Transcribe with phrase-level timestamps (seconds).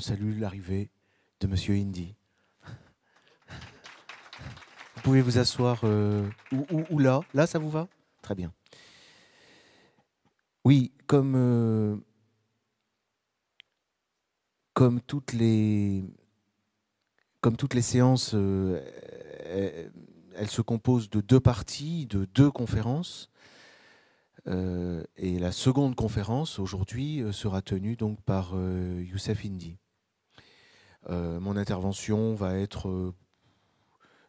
[0.00, 0.88] on salue l'arrivée
[1.40, 2.14] de Monsieur Indy.
[4.94, 6.26] Vous pouvez vous asseoir euh,
[6.90, 7.20] ou, là.
[7.34, 7.86] Là, ça vous va?
[8.22, 8.50] Très bien.
[10.64, 11.96] Oui, comme, euh,
[14.72, 16.02] comme, toutes les,
[17.42, 18.80] comme toutes les séances, euh,
[20.34, 23.28] elles, se composent de deux parties, de deux conférences.
[24.46, 29.76] et la seconde conférence aujourd'hui sera tenue donc par Youssef Indy.
[31.08, 33.14] Mon intervention va être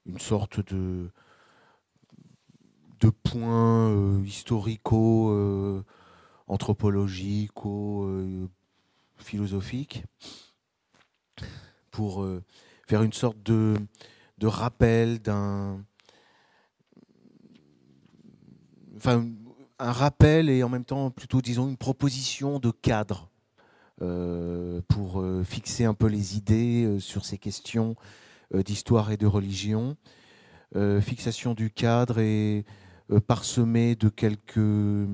[0.05, 1.11] une sorte de,
[3.01, 5.83] de euh, historico, euh,
[6.47, 8.47] anthropologico, euh,
[11.91, 12.25] pour
[12.87, 13.75] faire une sorte de,
[14.37, 15.83] de rappel d'un.
[18.95, 19.27] Enfin,
[19.79, 23.30] un rappel et en même temps plutôt, disons, une proposition de cadre
[24.87, 27.95] pour fixer un peu les idées sur ces questions
[28.53, 29.95] euh, d'histoire et de religion.
[30.75, 32.65] Euh, fixation du cadre et
[33.09, 35.07] euh, parsemé de quelques,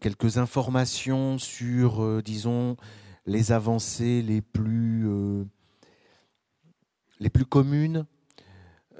[0.00, 2.76] quelques informations sur, disons,
[3.26, 5.08] les avancées les plus,
[7.20, 8.06] les plus communes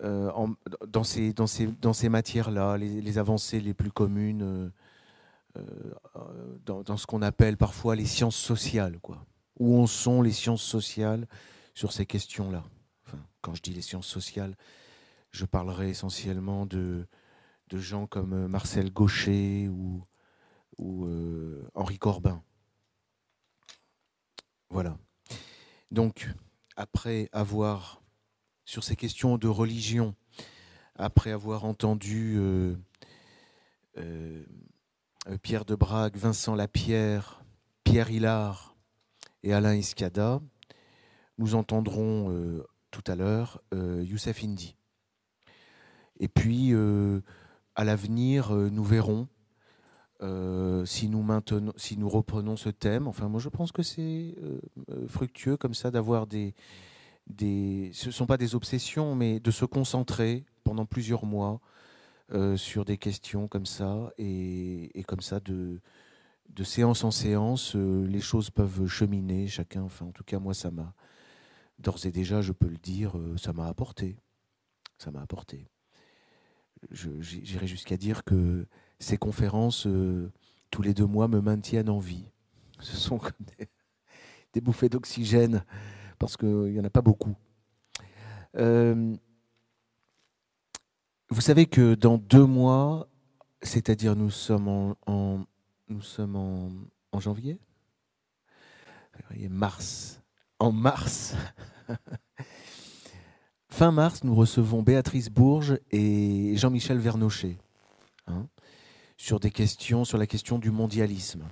[0.02, 4.70] dans ces, dans ces, dans ces matières-là, les, avancées les plus communes
[6.64, 8.98] dans, dans, ce qu'on appelle parfois les sciences sociales.
[9.00, 9.24] Quoi.
[9.58, 11.26] Où en sont les sciences sociales
[11.74, 12.64] sur ces questions-là?
[13.40, 14.56] Quand je dis les sciences sociales,
[15.30, 17.06] je parlerai essentiellement de,
[17.68, 20.04] de gens comme euh, Marcel Gaucher ou,
[20.78, 22.42] ou euh, Henri Corbin.
[24.70, 24.96] Voilà.
[25.90, 26.30] Donc,
[26.76, 28.02] après avoir,
[28.64, 30.14] sur ces questions de religion,
[30.96, 32.76] après avoir entendu euh,
[35.42, 37.44] Pierre de Brague, Vincent Lapierre,
[37.82, 38.76] Pierre Hillard
[39.42, 40.40] et Alain Escada,
[41.38, 42.62] nous entendrons
[42.94, 44.76] tout à l'heure, euh, Youssef Indy.
[46.20, 47.20] Et puis, euh,
[47.74, 49.28] à l'avenir, euh, nous verrons
[50.86, 53.08] si, nous reprenons ce thème.
[53.08, 54.34] Enfin, moi, je pense que c'est
[55.06, 56.54] fructueux comme ça d'avoir des,
[57.26, 57.90] des...
[57.92, 61.60] Ce ne sont pas des obsessions, mais de se concentrer pendant plusieurs mois
[62.56, 64.12] sur des questions comme ça.
[64.18, 65.80] Et, comme ça, de,
[66.62, 69.82] séance en séance, les choses peuvent cheminer, chacun.
[69.82, 70.94] Enfin, en tout cas, moi, ça m'a
[71.78, 74.16] d'ores et déjà, je peux le dire, euh, ça m'a apporté.
[74.98, 75.68] Ça m'a apporté.
[76.90, 78.66] J'irai jusqu'à dire que
[78.98, 80.30] ces conférences, euh,
[80.70, 82.30] tous les deux mois, me maintiennent en vie.
[82.80, 83.32] Ce sont comme
[84.52, 85.64] des, bouffées d'oxygène,
[86.18, 87.34] parce qu'il n'y en a pas beaucoup.
[88.56, 89.16] Euh,
[91.34, 93.08] vous savez que dans deux mois,
[93.60, 95.44] c'est-à-dire nous sommes en,
[97.18, 97.58] janvier,
[99.50, 100.22] mars,
[100.60, 101.34] en mars.
[103.68, 107.58] fin mars, nous recevons Béatrice Bourges et Jean-Michel Vernochet
[108.28, 108.46] hein,
[109.16, 111.42] sur des questions, sur la question du mondialisme.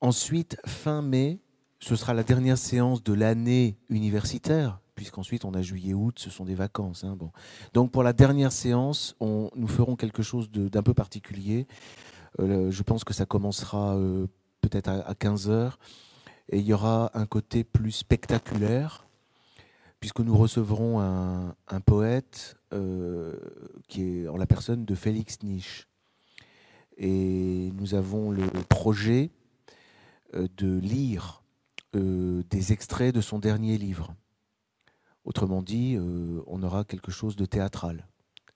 [0.00, 1.38] Ensuite, fin mai,
[1.78, 6.54] ce sera la dernière séance de l'année universitaire, puisqu'ensuite on a juillet-août, ce sont des
[6.54, 7.02] vacances.
[7.02, 7.32] Hein, bon.
[7.74, 11.66] Donc pour la dernière séance, nous ferons quelque chose d'un peu particulier.
[12.38, 14.28] Euh, je pense que ça commencera euh,
[14.60, 15.80] peut-être à, à 15 heures
[16.50, 19.08] et il y aura un côté plus spectaculaire,
[19.98, 23.34] puisque nous recevrons un, poète euh,
[23.88, 25.86] qui est en la personne de Félix Nietzsche.
[26.96, 29.30] Et nous avons le projet
[30.32, 31.42] de lire
[31.92, 34.14] des extraits de son dernier livre.
[35.24, 35.96] Autrement dit,
[36.46, 38.08] on aura quelque chose de théâtral,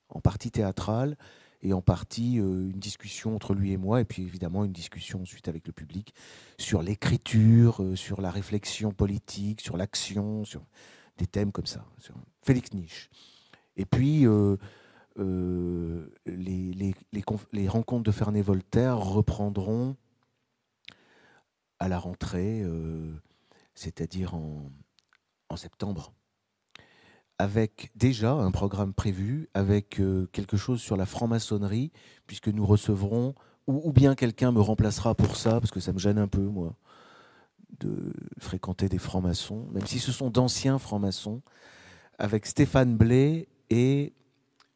[0.08, 1.16] en partie théâtral,
[1.62, 5.22] et en partie euh, une discussion entre lui et moi, et puis évidemment une discussion
[5.22, 6.14] ensuite avec le public
[6.58, 10.64] sur l'écriture, euh, sur la réflexion politique, sur l'action, sur
[11.18, 11.84] des thèmes comme ça,
[12.42, 13.08] Félix Nietzsche.
[13.76, 14.56] Et puis euh,
[16.26, 19.96] les, rencontres de Ferney-Voltaire reprendront
[21.78, 22.64] à la rentrée,
[23.74, 26.12] c'est-à-dire en septembre
[27.38, 31.92] avec déjà un programme prévu, avec euh, quelque chose sur la franc-maçonnerie,
[32.26, 33.34] puisque nous recevrons,
[33.66, 36.76] ou, bien quelqu'un me remplacera pour ça, parce que ça me gêne un peu, moi,
[37.80, 41.42] de fréquenter des francs-maçons, même si ce sont d'anciens francs-maçons,
[42.18, 44.14] avec Stéphane Blais et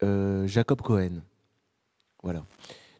[0.03, 1.23] euh, Jacob Cohen.
[2.23, 2.45] Voilà.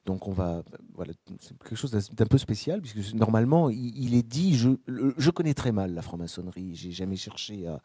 [0.07, 0.63] Donc on va,
[0.95, 5.53] voilà, c'est quelque chose d'un peu spécial puisque normalement il, est dit, je, je, connais
[5.53, 7.83] très mal la franc-maçonnerie, j'ai jamais cherché à,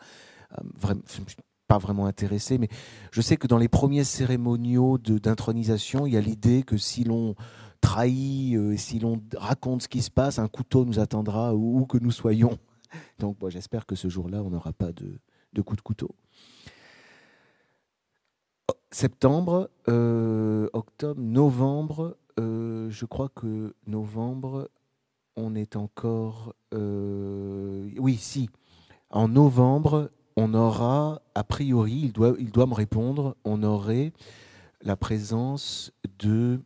[0.51, 1.01] à vraiment,
[1.67, 2.69] pas vraiment intéressé, mais
[3.12, 7.35] je sais que dans les premiers cérémoniaux d'intronisation, il y a l'idée que si l'on
[7.81, 11.97] trahit, euh, si l'on raconte ce qui se passe, un couteau nous attendra où que
[11.97, 12.57] nous soyons.
[13.19, 15.19] Donc bon, j'espère que ce jour-là, on n'aura pas de,
[15.53, 16.09] de coup de couteau.
[18.91, 24.69] Septembre, euh, octobre, novembre, euh, je crois que novembre,
[25.35, 26.56] on est encore...
[26.73, 28.50] oui, si.
[29.09, 34.12] En novembre, on aura, a priori, il doit, il doit me répondre, on aurait
[34.82, 36.60] la présence de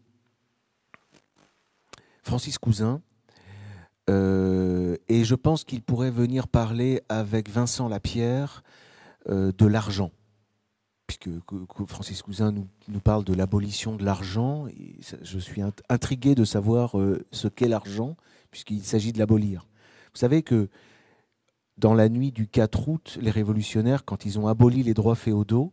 [2.24, 3.02] Francis Cousin.
[4.10, 8.64] Euh, et je pense qu'il pourrait venir parler avec Vincent Lapierre
[9.30, 10.12] euh, de l'argent.
[11.06, 14.68] Puisque que- que Francis Cousin nous, nous parle de l'abolition de l'argent.
[15.22, 18.16] Je suis int- intrigué de savoir euh, ce qu'est l'argent,
[18.52, 19.68] puisqu'il s'agit de l'abolir.
[20.14, 20.70] Vous savez que
[21.80, 25.72] dans la nuit du 4 août, les révolutionnaires, quand ils ont aboli les droits féodaux,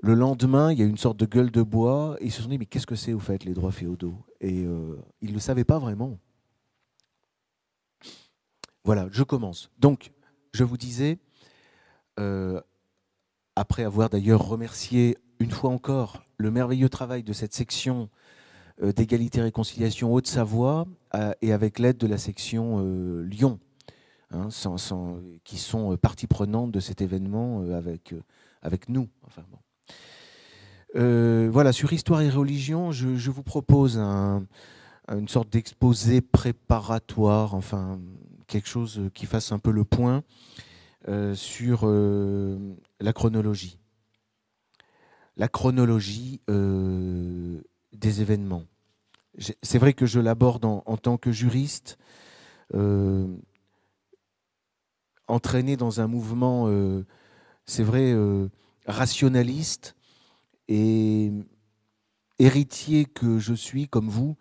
[0.00, 2.50] le lendemain, il y a une sorte de gueule de bois, et ils se sont
[2.50, 4.14] dit, mais qu'est-ce que c'est au fait les droits féodaux?
[4.42, 6.18] Et euh, ils ne le savaient pas vraiment.
[8.84, 9.70] Voilà, je commence.
[9.78, 10.12] Donc,
[10.52, 11.18] je vous disais,
[12.20, 12.60] euh,
[13.56, 18.10] après avoir d'ailleurs remercié une fois encore le merveilleux travail de cette section
[18.82, 20.86] euh, d'égalité et réconciliation Haute-Savoie,
[21.40, 22.80] et avec l'aide de la section
[23.22, 23.60] Lyon,
[24.30, 24.48] hein,
[25.44, 28.22] qui sont euh, partie prenante de cet événement euh, avec, euh,
[28.62, 29.08] avec nous.
[29.26, 29.58] Enfin, bon.
[31.50, 34.46] Voilà, sur histoire et religion, je, vous propose un-
[35.08, 38.00] une sorte d'exposé préparatoire, enfin
[38.46, 40.22] quelque chose qui fasse un peu le point
[41.34, 43.78] sur la chronologie.
[45.36, 48.64] La chronologie des événements.
[49.62, 51.98] C'est vrai que je l'aborde en, tant que juriste,
[55.28, 57.04] entraîné dans un mouvement, euh,
[57.66, 58.48] c'est vrai, euh,
[58.86, 59.94] rationaliste
[60.68, 61.32] et
[62.38, 64.36] héritier que je suis, comme vous,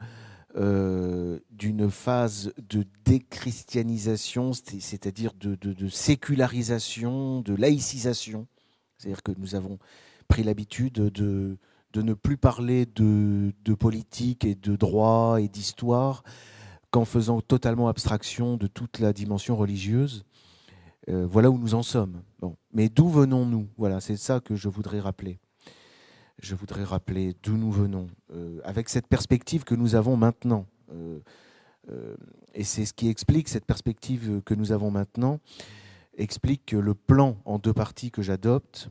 [0.56, 8.48] euh, d'une phase de déchristianisation, c'est- c'est-à-dire de, sécularisation, de laïcisation.
[8.98, 9.80] C'est-à-dire que nous avons
[10.28, 11.58] pris l'habitude de,
[11.96, 16.24] ne plus parler de politique et de droit et d'histoire
[16.92, 20.24] qu'en faisant totalement abstraction de toute la dimension religieuse.
[21.10, 22.22] Euh, voilà où nous en sommes.
[22.72, 23.68] Mais d'où venons-nous?
[23.78, 25.40] Voilà, c'est ça que je voudrais rappeler
[26.42, 30.66] je voudrais rappeler d'où nous venons, euh, avec cette perspective que nous avons maintenant.
[30.92, 31.20] Euh,
[32.54, 35.40] et c'est ce qui explique cette perspective que nous avons maintenant,
[36.18, 38.90] explique que le plan en deux parties que j'adopte.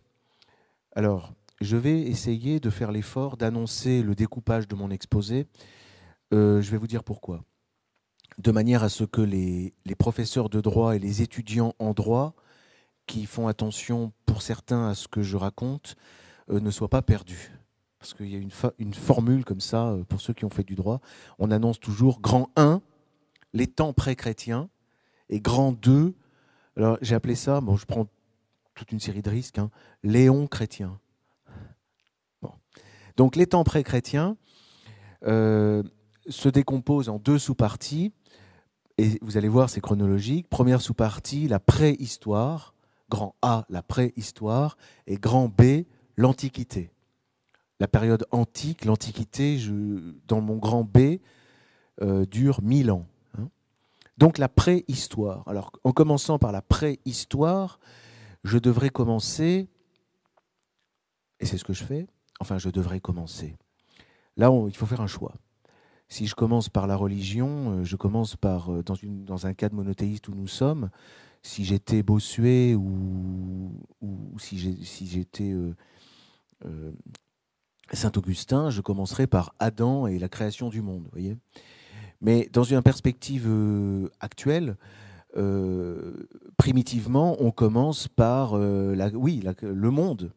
[0.94, 5.46] Alors, je vais essayer de faire l'effort d'annoncer le découpage de mon exposé.
[6.30, 7.44] Je vais vous dire pourquoi.
[8.38, 12.34] De manière à ce que les, professeurs de droit et les étudiants en droit,
[13.06, 15.96] qui font attention pour certains à ce que je raconte,
[16.50, 17.52] euh, ne soit pas perdu.
[17.98, 18.38] Parce qu'il y a
[18.78, 21.00] une, formule comme ça, euh, pour ceux qui ont fait du droit,
[21.38, 22.80] on annonce toujours grand 1,
[23.52, 24.68] les temps pré-chrétiens,
[25.28, 26.14] et grand 2,
[26.76, 28.06] alors j'ai appelé ça, bon je prends
[28.74, 29.70] toute une série de risques, hein,
[30.02, 30.98] Léon chrétien.
[33.16, 34.36] Donc les temps pré-chrétiens
[35.24, 35.82] euh,
[36.28, 38.12] se décomposent en deux sous-parties,
[39.02, 40.48] et vous allez voir, c'est chronologique.
[40.48, 42.72] Première sous-partie, la préhistoire,
[43.10, 44.76] grand A, la préhistoire,
[45.08, 46.92] et grand B, l'Antiquité.
[47.80, 49.58] La période antique, l'Antiquité,
[50.28, 51.18] dans mon grand B,
[52.00, 53.08] euh, dure 1000 ans.
[53.36, 53.48] hein.
[54.18, 55.48] Donc la préhistoire.
[55.48, 57.80] Alors en commençant par la préhistoire,
[58.44, 59.68] je devrais commencer,
[61.40, 62.06] et c'est ce que je fais,
[62.38, 63.56] enfin je devrais commencer.
[64.36, 65.34] Là, il faut faire un choix.
[66.12, 70.28] Si je commence par la religion, euh, je commence par, euh, dans, un cadre monothéiste
[70.28, 70.90] où nous sommes,
[71.40, 73.72] si j'étais Bossuet ou,
[74.38, 74.58] si
[75.06, 75.74] j'étais euh,
[76.66, 76.92] euh,
[77.94, 81.08] Saint-Augustin, je commencerai par Adam et la création du monde.
[82.20, 83.48] Mais dans une perspective
[84.20, 84.76] actuelle,
[86.58, 90.30] primitivement, on commence par la, oui, le monde.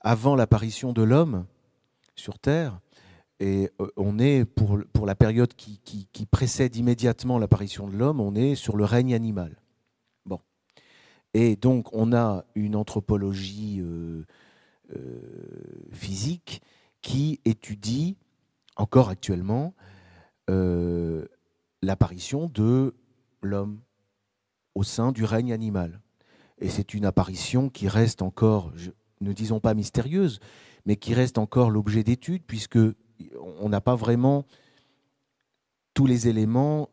[0.00, 1.46] Avant l'apparition de l'homme
[2.16, 2.80] sur Terre,
[3.40, 8.20] et euh, on est, pour, pour la période qui, qui- précède immédiatement l'apparition de l'homme,
[8.20, 9.60] on est sur le règne animal.
[10.26, 10.40] Bon.
[11.32, 14.24] Et donc, on a une anthropologie euh,
[14.96, 15.20] euh,
[15.92, 16.60] physique
[17.02, 18.16] qui étudie
[18.76, 19.74] encore actuellement
[21.80, 22.94] l'apparition de
[23.42, 23.80] l'homme
[24.74, 26.00] au sein du règne animal.
[26.58, 28.72] Et c'est une apparition qui reste encore,
[29.20, 30.40] ne disons pas mystérieuse,
[30.84, 32.78] mais qui reste encore l'objet d'étude, puisque
[33.40, 34.46] on n'a pas vraiment
[35.94, 36.90] tous les éléments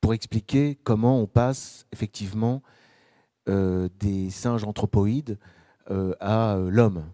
[0.00, 2.62] pour expliquer comment on passe effectivement
[3.48, 5.38] euh, des singes anthropoïdes
[5.90, 7.04] euh, à euh, l'homme.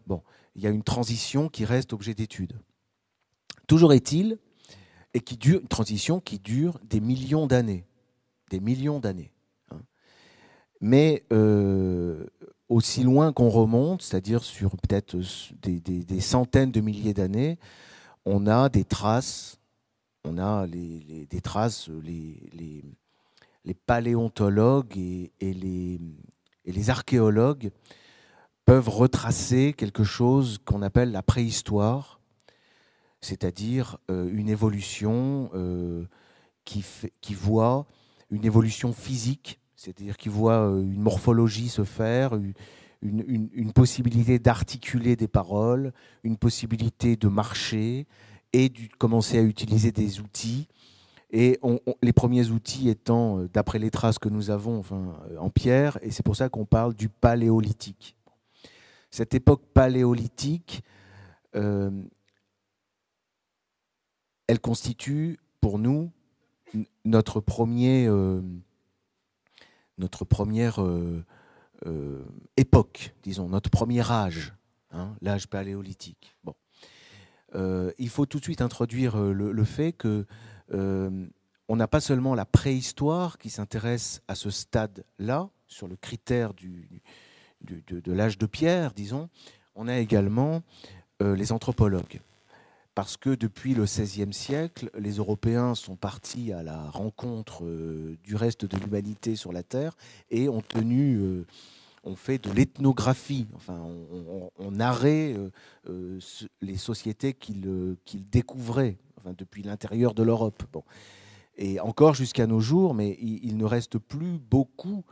[0.55, 2.55] Il y a une transition qui reste objet d'étude.
[3.67, 4.39] Toujours est-il,
[5.15, 7.87] et qui dure, une transition qui dure des millions d'années.
[8.51, 9.33] des millions d'années.
[9.71, 9.81] Hein.
[10.81, 11.25] Mais
[12.73, 15.17] aussi loin qu'on remonte, c'est-à-dire sur peut-être
[15.63, 17.59] des, centaines de milliers d'années,
[18.25, 19.59] on a des traces,
[20.25, 22.85] on a des traces, les,
[23.87, 26.01] paléontologues et, les,
[26.65, 27.71] les archéologues
[28.65, 32.21] peuvent retracer quelque chose qu'on appelle la préhistoire,
[33.21, 36.05] c'est-à-dire euh, une évolution euh,
[36.65, 36.85] qui,
[37.35, 37.87] voit
[38.31, 42.39] une évolution physique, c'est-à-dire qui voit euh, une morphologie se faire,
[43.03, 48.07] une, possibilité d'articuler des paroles, une possibilité de marcher
[48.53, 50.69] et de commencer à utiliser des outils.
[51.31, 51.59] Et
[52.03, 56.23] les premiers outils étant, d'après les traces que nous avons, enfin, en pierre, et c'est
[56.23, 58.15] pour ça qu'on parle du paléolithique.
[59.11, 60.83] Cette époque paléolithique,
[61.55, 62.11] elle
[64.61, 66.13] constitue pour nous
[67.05, 68.41] notre premier, euh,
[70.03, 71.25] notre première euh,
[71.87, 72.25] euh,
[72.57, 74.53] époque, disons, notre premier âge,
[74.91, 76.37] hein, l'âge paléolithique.
[76.45, 76.55] Bon.
[77.99, 80.27] il faut tout de suite introduire le, fait que
[81.69, 87.03] on n'a pas seulement la préhistoire qui s'intéresse à ce stade-là, sur le critère du,
[87.63, 89.29] de l'âge de pierre, disons,
[89.75, 90.63] on a également
[91.21, 92.21] les anthropologues
[92.95, 98.37] parce que depuis le XVIe siècle, les Européens sont partis à la rencontre euh, du
[98.37, 99.97] reste de l'humanité sur la Terre
[100.31, 101.47] et ont tenu, euh,
[102.05, 103.81] ont fait de l'ethnographie, enfin,
[104.59, 106.19] on, euh,
[106.61, 107.97] les sociétés qu'ils
[108.31, 108.99] découvraient
[109.39, 110.63] depuis l'intérieur de l'Europe.
[111.57, 115.05] Et encore jusqu'à nos jours, mais il, il, ne reste plus beaucoup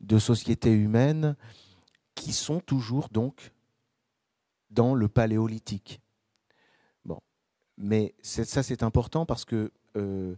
[0.00, 1.36] de sociétés humaines
[2.14, 3.52] qui sont toujours donc
[4.70, 6.00] dans le paléolithique.
[7.82, 10.36] Mais ça, c'est important parce que, euh,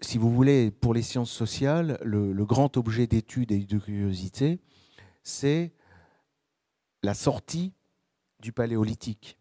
[0.00, 4.58] si vous voulez, pour les sciences sociales, le, grand objet d'étude et de curiosité,
[5.22, 5.72] c'est
[7.02, 7.74] la sortie
[8.40, 9.38] du paléolithique.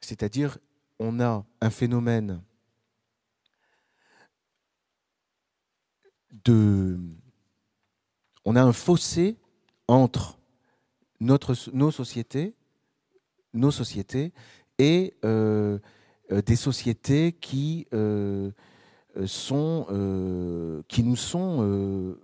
[0.00, 0.58] C'est-à-dire,
[0.98, 2.42] on a un phénomène
[6.44, 6.98] de...
[8.44, 9.38] On a un fossé
[9.86, 10.40] entre
[11.20, 12.56] notre, nos sociétés,
[13.52, 14.32] nos sociétés
[14.78, 15.78] et euh,
[16.42, 18.50] des sociétés qui, euh,
[19.16, 22.16] euh, nous sont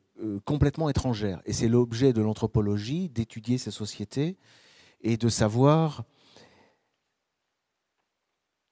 [0.44, 1.40] complètement étrangères.
[1.44, 4.36] Et c'est l'objet de l'anthropologie d'étudier ces sociétés
[5.00, 6.04] et de savoir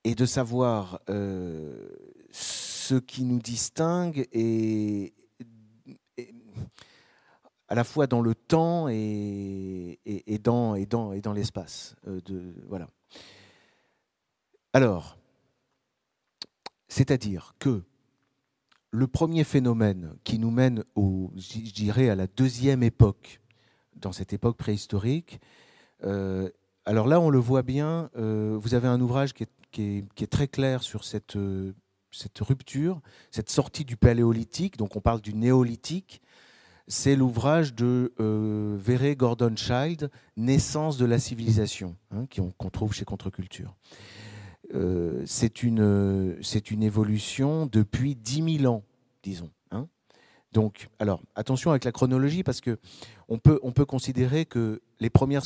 [0.04, 1.00] et de savoir
[2.30, 5.14] ce qui nous distingue et,
[7.68, 9.98] à la fois dans le temps et,
[10.42, 10.74] dans,
[11.34, 11.96] l'espace.
[12.66, 12.88] voilà.
[14.72, 15.17] Alors,
[16.88, 17.82] c'est-à-dire que
[18.90, 23.40] le premier phénomène qui nous mène, je à la deuxième époque,
[23.96, 25.40] dans cette époque préhistorique,
[26.04, 26.48] euh,
[26.84, 29.44] alors là, on le voit bien, euh, vous avez un ouvrage qui
[29.78, 31.74] est, très clair sur cette, euh,
[32.10, 36.22] cette, rupture, cette sortie du paléolithique, donc on parle du néolithique.
[36.90, 38.14] C'est l'ouvrage de
[38.78, 42.24] Verret Gordon Child, Naissance de la civilisation, hein,
[42.56, 43.76] qu'on trouve chez Contre-Culture.
[44.74, 46.36] Euh, c'est une,
[46.70, 48.82] une évolution depuis 10 000 ans,
[49.22, 49.50] disons.
[49.70, 49.88] Hein.
[50.52, 52.78] Donc, alors, attention avec la chronologie, parce que
[53.28, 55.44] on peut, on peut considérer que les premières,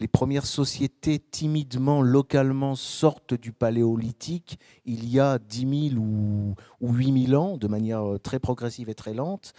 [0.00, 6.92] les premières sociétés timidement, localement sortent du paléolithique il y a 10 000 ou, ou
[6.92, 9.54] 8 000 ans, de manière très progressive et très lente.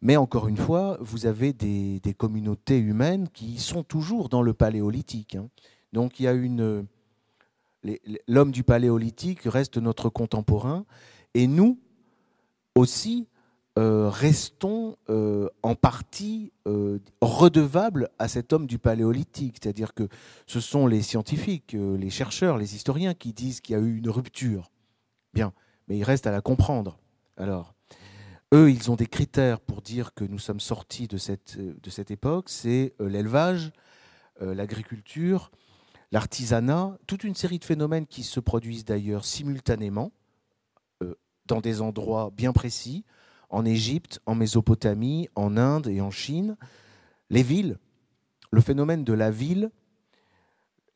[0.00, 4.52] Mais encore une fois, vous avez des, des communautés humaines qui sont toujours dans le
[4.52, 5.36] paléolithique.
[5.36, 5.48] Hein.
[5.92, 6.86] Donc, il y a une
[8.28, 10.84] l'homme du paléolithique reste notre contemporain,
[11.34, 11.78] et nous
[12.74, 13.26] aussi
[13.78, 19.56] euh, restons euh, en partie euh, redevables à cet homme du paléolithique.
[19.62, 20.08] C'est-à-dire que
[20.46, 24.10] ce sont les scientifiques, les chercheurs, les historiens qui disent qu'il y a eu une
[24.10, 24.70] rupture.
[25.32, 25.54] Bien,
[25.88, 26.98] mais il reste à la comprendre.
[27.38, 27.74] Alors,
[28.52, 32.10] eux, ils ont des critères pour dire que nous sommes sortis de cette, de cette
[32.10, 33.72] époque, c'est l'élevage,
[34.40, 35.50] l'agriculture,
[36.12, 40.12] l'artisanat, toute une série de phénomènes qui se produisent d'ailleurs simultanément
[41.02, 41.14] euh,
[41.46, 43.04] dans des endroits bien précis,
[43.48, 46.56] en Égypte, en Mésopotamie, en Inde et en Chine.
[47.30, 47.78] Les villes,
[48.50, 49.70] le phénomène de la ville,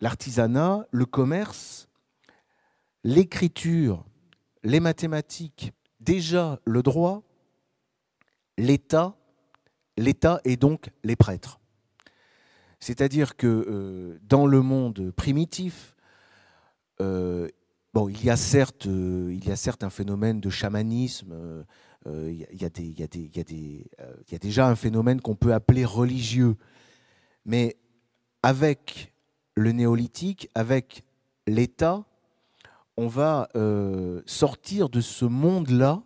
[0.00, 1.88] l'artisanat, le commerce,
[3.02, 4.04] l'écriture,
[4.62, 7.22] les mathématiques, déjà le droit,
[8.58, 9.16] l'État,
[9.96, 11.60] l'État et donc les prêtres.
[12.86, 15.96] C'est-à-dire que euh, dans le monde primitif,
[17.00, 17.48] euh,
[17.92, 21.64] bon, il y, a certes, euh, il y a certes un phénomène de chamanisme
[22.06, 26.54] il y, a déjà un phénomène qu'on peut appeler religieux.
[27.44, 27.76] Mais
[28.44, 29.12] avec
[29.56, 31.02] le néolithique, avec
[31.48, 32.04] l'État,
[32.96, 33.48] on va
[34.24, 36.04] sortir de ce monde-là,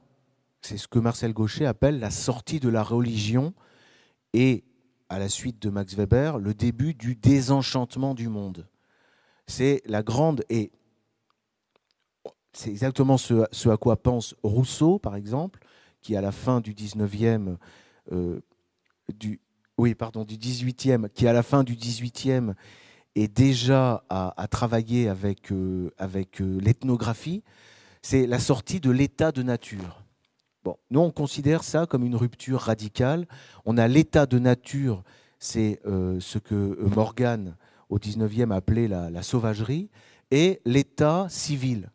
[0.63, 3.53] c'est ce que Marcel Gaucher appelle la sortie de la religion,
[5.11, 8.69] à la suite de Max Weber, le début du désenchantement du monde.
[9.47, 10.71] C'est la grande, et
[12.52, 15.59] c'est exactement ce, à quoi pense Rousseau, par exemple,
[16.00, 17.57] qui à la fin du 19e,
[18.12, 18.40] euh,
[19.12, 19.40] du,
[19.76, 22.55] oui, pardon, du 18e, qui à la fin du 18e
[23.17, 27.43] est déjà à, travailler avec, euh, avec euh, l'ethnographie,
[28.00, 30.05] c'est la sortie de l'état de nature.
[30.62, 33.26] Bon, nous, on considère ça comme une rupture radicale.
[33.64, 35.02] On a l'état de nature,
[35.38, 37.57] c'est euh, ce que Morgan,
[37.88, 39.88] au 19e, appelait la, la sauvagerie,
[40.31, 41.90] et l'état civil,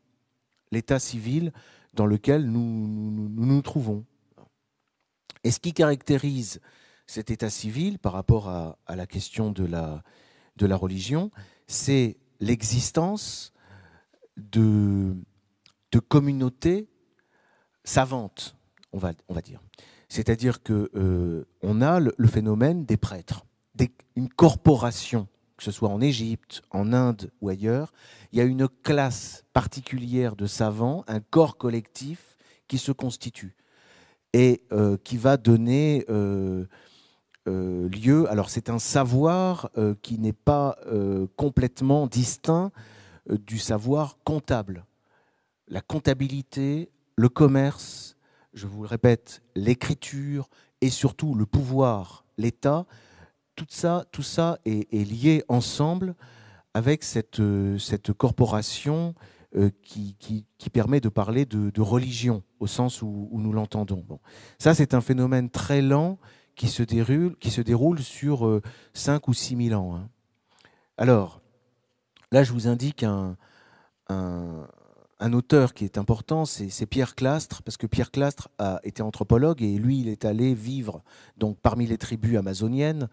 [0.71, 1.53] l'état civil
[1.93, 4.03] dans lequel nous nous, trouvons.
[5.43, 6.59] Et ce qui caractérise
[7.07, 10.01] cet état civil par rapport à, la question de la,
[10.75, 11.31] religion,
[11.67, 13.53] c'est l'existence
[14.35, 15.15] de
[16.09, 16.89] communautés
[17.85, 18.55] savantes,
[18.91, 19.61] on va, dire.
[20.09, 23.45] C'est-à-dire qu'on euh, on a le, phénomène des prêtres,
[24.15, 25.27] une corporation,
[25.57, 27.93] que ce soit en Égypte, en Inde ou ailleurs,
[28.31, 32.37] il y a une classe particulière de savants, un corps collectif
[32.67, 33.55] qui se constitue
[34.33, 36.65] et euh, qui va donner euh,
[37.45, 38.29] lieu.
[38.29, 39.69] Alors c'est un savoir
[40.01, 40.77] qui n'est pas
[41.35, 42.71] complètement distinct
[43.29, 44.85] du savoir comptable.
[45.67, 48.17] La comptabilité, le commerce,
[48.53, 50.49] je vous le répète, l'écriture
[50.81, 52.85] et surtout le pouvoir, l'État,
[53.55, 56.15] tout ça, tout ça est, lié ensemble
[56.73, 57.41] avec cette,
[57.79, 59.15] cette corporation
[59.81, 64.03] qui, qui, permet de parler de, religion au sens où, nous l'entendons.
[64.05, 64.19] Bon.
[64.59, 66.19] Ça, c'est un phénomène très lent
[66.55, 68.61] qui se déroule, qui se déroule sur
[68.93, 69.95] 5 euh, ou 6 000 ans.
[69.95, 70.09] Hein.
[70.97, 71.41] Alors,
[72.31, 73.37] là, je vous indique un,
[75.33, 79.77] auteur qui est important, c'est Pierre Clastre, parce que Pierre Clastre a été anthropologue et
[79.77, 81.03] lui, il est allé vivre
[81.37, 83.09] donc parmi les tribus amazoniennes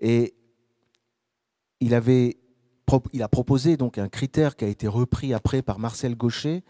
[0.00, 0.34] et
[1.80, 6.64] il a proposé donc un critère qui a été repris après par Marcel Gaucher,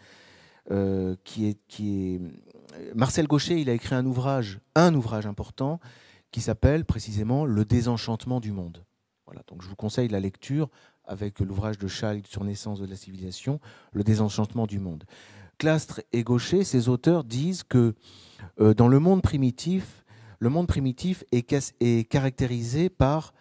[0.70, 1.14] euh,
[2.94, 5.80] Marcel Gaucher, il a écrit un ouvrage, un ouvrage important,
[6.30, 8.84] qui s'appelle précisément Le désenchantement du monde.
[9.26, 10.68] Voilà, donc je vous conseille la lecture
[11.06, 13.60] avec l'ouvrage de Child sur naissance de la civilisation,
[13.92, 15.04] Le désenchantement du monde.
[15.58, 17.94] Clastre et Gaucher, ces auteurs disent que
[18.60, 20.04] euh, dans le monde primitif,
[20.38, 23.32] le monde primitif est caractérisé par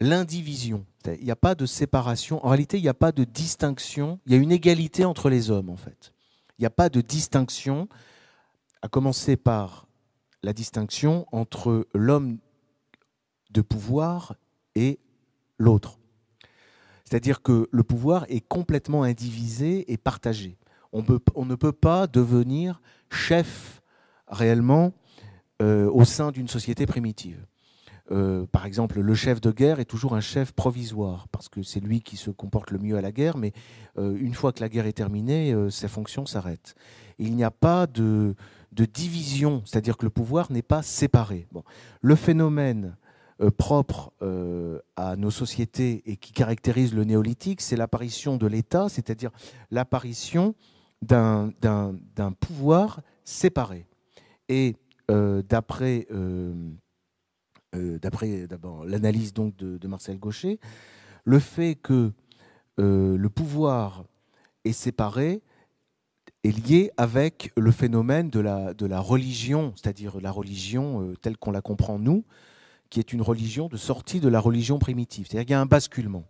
[0.00, 0.86] l'indivision.
[1.06, 2.44] Il n'y a pas de séparation.
[2.44, 4.20] En réalité, il n'y a pas de distinction.
[4.26, 6.12] Il y a une égalité entre les hommes, en fait.
[6.58, 7.88] Il n'y a pas de distinction,
[8.82, 9.86] à commencer par
[10.42, 12.38] la distinction entre l'homme
[13.50, 14.36] de pouvoir
[14.74, 14.98] et
[15.58, 15.98] l'autre.
[17.08, 20.58] C'est-à-dire que le pouvoir est complètement indivisé et partagé.
[20.92, 21.02] On,
[21.44, 23.82] ne peut pas devenir chef
[24.28, 24.92] réellement
[25.62, 27.46] euh, au sein d'une société primitive.
[28.10, 31.80] Euh, par exemple, le chef de guerre est toujours un chef provisoire, parce que c'est
[31.80, 33.52] lui qui se comporte le mieux à la guerre, mais
[33.98, 36.74] euh, une fois que la guerre est terminée, ses fonctions s'arrêtent.
[37.18, 38.34] Il n'y a pas de,
[38.72, 41.46] division, c'est-à-dire que le pouvoir n'est pas séparé.
[42.00, 42.96] Le phénomène
[43.56, 49.30] propre euh, à nos sociétés et qui caractérise le néolithique, c'est l'apparition de l'État, c'est-à-dire
[49.70, 50.54] l'apparition
[51.02, 51.52] d'un
[52.40, 53.86] pouvoir séparé.
[54.48, 54.76] Et
[55.10, 56.06] euh, d'après
[58.86, 60.58] l'analyse de, de, Marcel Gaucher,
[61.24, 62.12] le fait que
[62.78, 64.04] le pouvoir
[64.64, 65.42] est séparé
[66.44, 71.36] est lié avec le phénomène de la, de la religion, c'est-à-dire la religion euh, telle
[71.36, 72.24] qu'on la comprend nous,
[72.90, 75.26] qui est une religion de sortie de la religion primitive.
[75.26, 76.24] C'est-à-dire qu'il y a un basculement.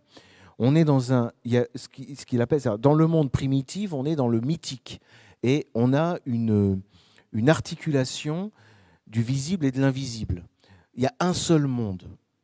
[0.59, 1.87] On est dans un, ce
[2.25, 5.01] qu'il appelle, dans le monde primitif, on est dans le mythique
[5.43, 6.81] et on a une,
[7.31, 8.51] une articulation
[9.05, 10.43] du visible et de l'invisible.
[10.95, 12.03] Il y a un seul monde,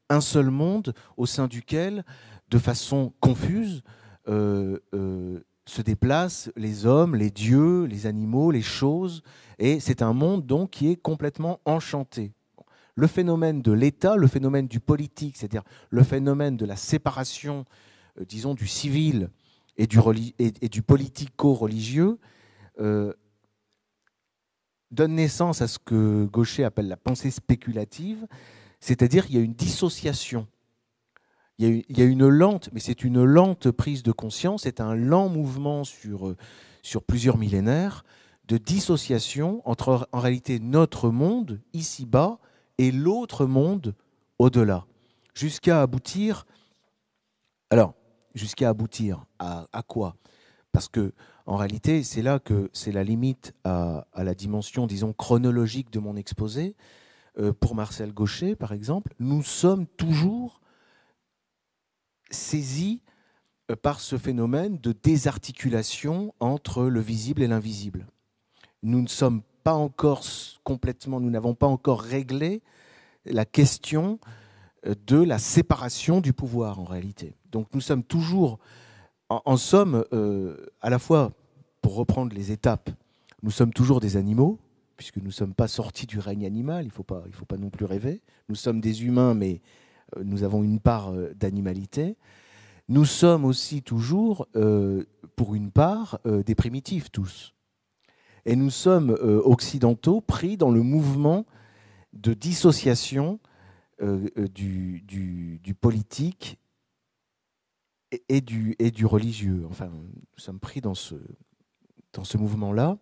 [0.09, 2.05] un seul monde au sein duquel,
[2.49, 3.81] de façon confuse,
[4.27, 9.23] euh, euh, se déplacent les hommes, les dieux, les animaux, les choses,
[9.59, 12.31] et c'est un monde donc qui est complètement enchanté.
[12.95, 17.65] Le phénomène de l'État, le phénomène du politique, c'est-à-dire le phénomène de la séparation,
[18.19, 19.29] euh, disons, du civil
[19.77, 22.19] et du, politico-religieux,
[22.79, 23.11] euh,
[24.91, 28.27] donne naissance à ce que Gaucher appelle la pensée spéculative,
[28.79, 30.47] c'est-à-dire qu'il y a une dissociation.
[31.57, 35.29] Il y, a, une lente, mais c'est une lente prise de conscience, c'est un lent
[35.29, 36.37] mouvement sur, euh,
[36.81, 38.03] sur plusieurs millénaires
[38.47, 42.39] de dissociation entre en réalité notre monde ici-bas
[42.77, 43.95] et l'autre monde
[44.39, 44.85] au-delà,
[45.33, 46.45] jusqu'à aboutir.
[47.69, 47.95] Alors,
[48.35, 50.15] jusqu'à aboutir à, quoi?
[50.71, 51.13] Parce que
[51.45, 56.15] en réalité, c'est là que c'est la limite à, la dimension, disons, chronologique de mon
[56.15, 56.75] exposé.
[57.39, 60.61] Euh, pour Marcel Gaucher, par exemple, nous sommes toujours
[62.29, 63.01] saisis
[63.71, 68.07] euh, par ce phénomène de désarticulation entre le visible et l'invisible.
[68.83, 70.23] Nous ne sommes encore
[70.65, 72.61] complètement, nous n'avons pas encore réglé
[73.25, 74.19] la question
[74.85, 77.35] euh, de la séparation du pouvoir en réalité.
[77.51, 78.59] Donc nous sommes toujours,
[79.29, 81.31] en, somme, euh, à la fois,
[81.81, 82.89] pour reprendre les étapes,
[83.41, 84.59] nous sommes toujours des animaux,
[84.97, 87.23] puisque nous ne sommes pas sortis du règne animal, il ne faut, pas,
[87.57, 88.21] non plus rêver.
[88.49, 89.61] Nous sommes des humains, mais
[90.23, 92.15] nous avons une part d'animalité.
[92.89, 95.05] Nous sommes aussi toujours, euh,
[95.37, 97.53] pour une part, euh, des primitifs tous.
[98.45, 101.45] Et nous sommes euh, occidentaux pris dans le mouvement
[102.13, 103.39] de dissociation
[104.53, 106.59] du, du, politique
[108.27, 109.65] et, du, religieux.
[109.69, 111.15] Enfin, nous sommes pris dans ce,
[112.35, 112.97] mouvement-là.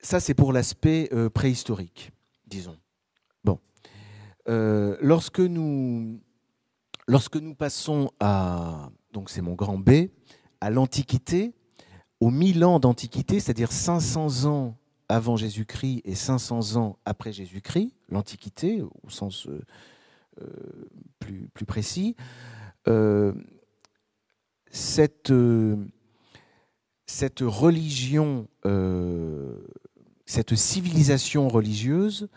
[0.00, 2.10] Ça, c'est pour l'aspect préhistorique,
[2.46, 2.78] disons.
[4.48, 6.20] Euh, lorsque, nous,
[7.06, 10.08] lorsque nous passons à, donc c'est mon grand B,
[10.64, 11.52] à l'Antiquité,
[12.20, 14.78] aux 1000 ans d'Antiquité, c'est-à-dire 500 ans
[15.10, 19.60] avant Jésus-Christ et 500 ans après Jésus-Christ, l'Antiquité au sens euh,
[20.40, 22.16] euh, plus, précis,
[24.70, 25.32] cette,
[27.06, 28.48] cette religion,
[30.24, 32.28] cette civilisation religieuse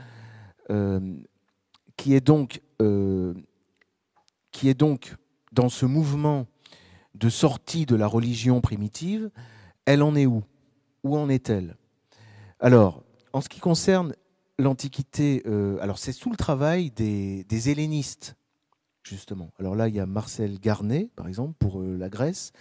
[1.98, 3.34] qui est donc, euh,
[4.52, 5.16] qui est donc
[5.52, 6.46] dans ce mouvement
[7.18, 9.30] de sortie de la religion primitive,
[9.86, 10.44] elle en est où?
[11.04, 11.78] Où en est-elle?
[12.60, 13.04] Alors,
[13.34, 14.14] en ce qui concerne
[14.60, 18.36] l'Antiquité, euh, alors c'est sous le travail des, hellénistes,
[19.04, 19.52] justement.
[19.60, 22.52] Alors là, il y a Marcel Garnet, par exemple, pour euh, la Grèce.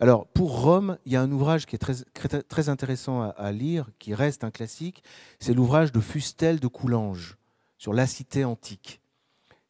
[0.00, 3.52] Alors, pour Rome, il y a un ouvrage qui est très, très intéressant à, à
[3.52, 5.02] lire, qui reste un classique,
[5.40, 7.36] c'est l'ouvrage de Fustel de Coulanges
[7.78, 9.00] sur la cité antique.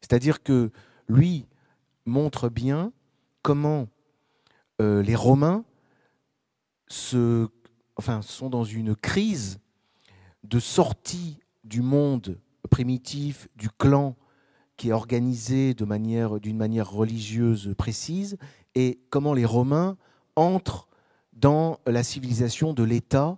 [0.01, 0.71] C'est-à-dire que
[1.07, 1.47] lui
[2.05, 2.91] montre bien
[3.41, 3.87] comment
[4.81, 5.63] euh, les Romains
[6.87, 7.47] se,
[8.21, 9.59] sont dans une crise
[10.43, 12.39] de sortie du monde
[12.69, 14.15] primitif, du clan
[14.77, 18.37] qui est organisé d'une manière, manière religieuse précise,
[18.75, 19.97] et comment les Romains
[20.37, 20.87] entrent
[21.33, 23.37] dans la civilisation de l'État,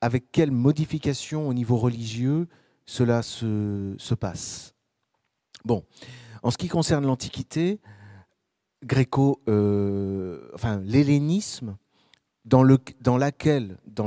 [0.00, 2.48] avec quelles modifications au niveau religieux
[2.84, 4.74] cela se, passe.
[5.64, 5.84] Bon,
[6.42, 7.80] en ce qui concerne l'Antiquité,
[8.84, 11.76] gréco, euh, enfin l'hellénisme,
[12.44, 13.18] dans, le, dans,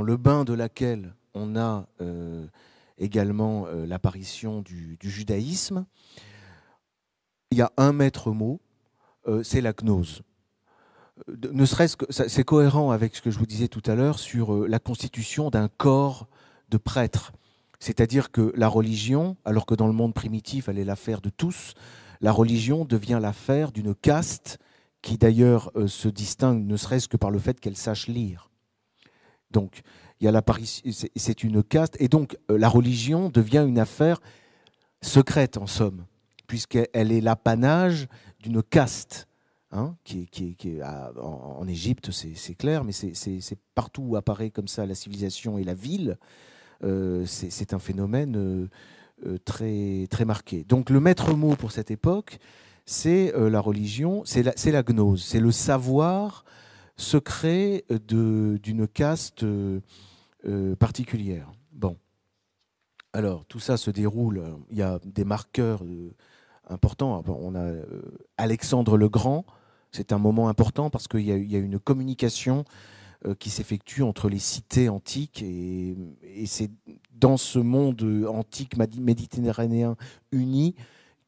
[0.02, 2.46] le bain de laquelle on a euh,
[2.98, 5.84] également euh, l'apparition du, judaïsme,
[7.50, 8.60] il y a un maître mot,
[9.44, 10.22] c'est la gnose.
[11.28, 14.66] Ne serait-ce que c'est cohérent avec ce que je vous disais tout à l'heure sur
[14.66, 16.26] la constitution d'un corps
[16.70, 17.30] de prêtres.
[17.78, 21.74] C'est-à-dire que la religion, alors que dans le monde primitif, elle est l'affaire de tous,
[22.22, 24.58] la religion devient l'affaire d'une caste
[25.02, 28.48] qui d'ailleurs euh, se distingue ne serait-ce que par le fait qu'elle sache lire.
[29.50, 29.82] Donc,
[30.20, 30.42] il y a
[31.16, 34.20] c'est une caste, et donc euh, la religion devient une affaire
[35.02, 36.06] secrète en somme,
[36.46, 38.06] puisqu'elle est l'apanage
[38.40, 39.26] d'une caste.
[39.74, 40.28] Hein, qui,
[40.82, 45.72] en Égypte, c'est clair, mais c'est partout où apparaît comme ça la civilisation et la
[45.72, 46.18] ville.
[46.84, 48.68] Euh, c'est un phénomène
[49.44, 50.64] très, très marqué.
[50.64, 52.38] Donc le maître mot pour cette époque,
[52.84, 56.44] c'est la religion, c'est la, la, gnose, c'est le savoir
[56.96, 59.44] secret d'une caste
[60.78, 61.52] particulière.
[61.72, 61.96] Bon.
[63.12, 65.82] Alors, tout ça se déroule, il y a des marqueurs
[66.68, 67.22] importants.
[67.28, 67.72] On a
[68.36, 69.44] Alexandre le Grand,
[69.92, 72.91] c'est un moment important parce qu'il y, a une communication euh,
[73.38, 75.96] qui s'effectue entre les cités antiques et,
[76.46, 76.70] c'est
[77.12, 79.96] dans ce monde antique méditerranéen
[80.32, 80.74] uni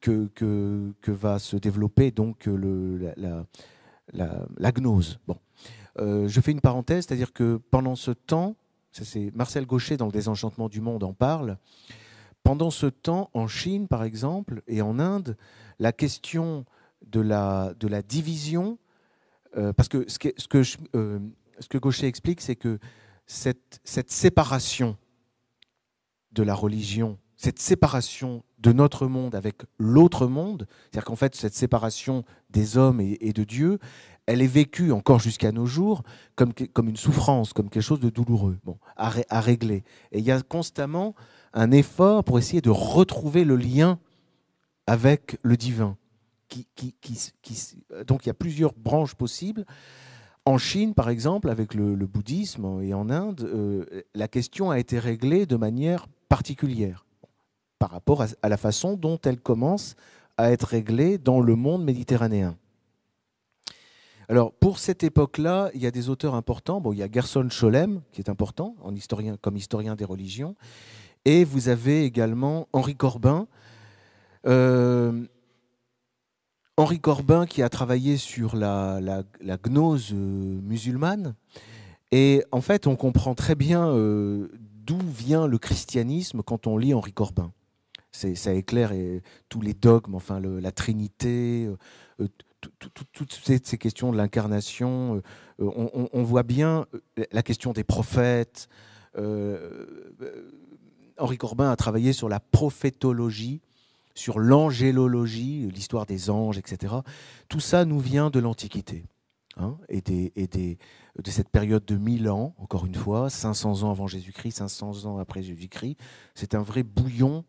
[0.01, 3.45] que, que, va se développer donc le, la,
[4.13, 5.19] la, gnose.
[5.27, 5.37] Bon.
[5.99, 8.55] Euh, je fais une parenthèse, c'est-à-dire que pendant ce temps,
[8.91, 11.57] c'est Marcel Gaucher dans le Désenchantement du monde en parle,
[12.43, 15.37] pendant ce temps, en Chine par exemple, et en Inde,
[15.79, 16.65] la question
[17.07, 18.77] de la, de la division,
[19.57, 20.77] euh, parce que ce que, ce que je,
[21.59, 22.79] ce que Gaucher explique, c'est que
[23.25, 24.97] cette, séparation
[26.31, 31.53] de la religion, cette séparation de notre monde avec l'autre monde, c'est-à-dire qu'en fait cette
[31.53, 33.79] séparation des hommes et, de Dieu,
[34.25, 36.03] elle est vécue encore jusqu'à nos jours
[36.35, 36.53] comme,
[36.87, 38.57] une souffrance, comme quelque chose de douloureux,
[38.95, 39.83] à, régler.
[40.11, 41.15] Et il y a constamment
[41.53, 43.99] un effort pour essayer de retrouver le lien
[44.87, 45.97] avec le divin.
[46.47, 46.67] Qui,
[47.01, 47.17] qui,
[48.07, 49.65] donc il y a plusieurs branches possibles.
[50.47, 54.99] En Chine, par exemple, avec le, bouddhisme et en Inde, euh, la question a été
[54.99, 57.05] réglée de manière particulière
[57.79, 59.95] par rapport à, la façon dont elle commence
[60.37, 62.57] à être réglée dans le monde méditerranéen.
[64.29, 66.79] Alors, pour cette époque-là, il y a des auteurs importants.
[66.79, 70.55] Bon, il y a Gerson Scholem, qui est important en historien, comme historien des religions.
[71.25, 73.47] Et vous avez également Henri Corbin,
[74.45, 75.25] euh,
[76.77, 78.99] Henri Corbin qui a travaillé sur la,
[79.63, 81.35] gnose euh, musulmane.
[82.11, 84.49] Et en fait, on comprend très bien euh,
[84.85, 87.51] d'où vient le christianisme quand on lit Henri Corbin.
[88.11, 88.93] Ça éclaire
[89.49, 91.69] tous les dogmes, enfin la Trinité,
[93.11, 95.21] toutes ces, questions de l'incarnation.
[95.59, 96.85] On, on, voit bien
[97.33, 98.69] la question des prophètes.
[101.17, 103.59] Henri Corbin a travaillé sur la prophétologie
[104.15, 106.95] sur l'angélologie, l'histoire des anges, etc.
[107.49, 109.05] Tout ça nous vient de l'Antiquité.
[109.57, 114.57] Hein, et, de cette période de 1000 ans, encore une fois, 500 ans avant Jésus-Christ,
[114.57, 115.97] 500 ans après Jésus-Christ.
[116.33, 117.45] C'est un vrai bouillon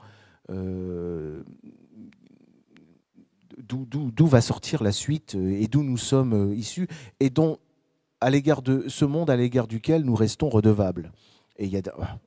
[0.50, 1.42] euh,
[3.58, 6.86] d'où va sortir la suite euh, et d'où nous sommes euh, issus
[7.18, 7.58] et dont,
[8.20, 11.12] à l'égard de ce monde à l'égard duquel nous restons redevables.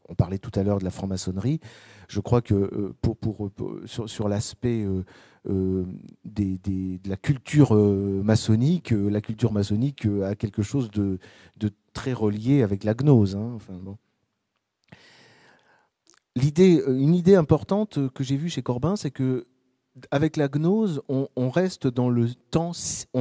[0.07, 1.59] On parlait tout à l'heure de la franc-maçonnerie.
[2.07, 3.51] Je crois que euh, pour,
[3.85, 5.03] sur, l'aspect euh,
[5.47, 5.85] euh,
[6.25, 11.19] de la culture maçonnique, la culture maçonnique a quelque chose de,
[11.93, 13.35] très relié avec la gnose.
[13.35, 13.57] Hein.
[16.35, 19.45] Une idée importante que j'ai vue chez Corbin, c'est que
[20.11, 21.51] avec la gnose, on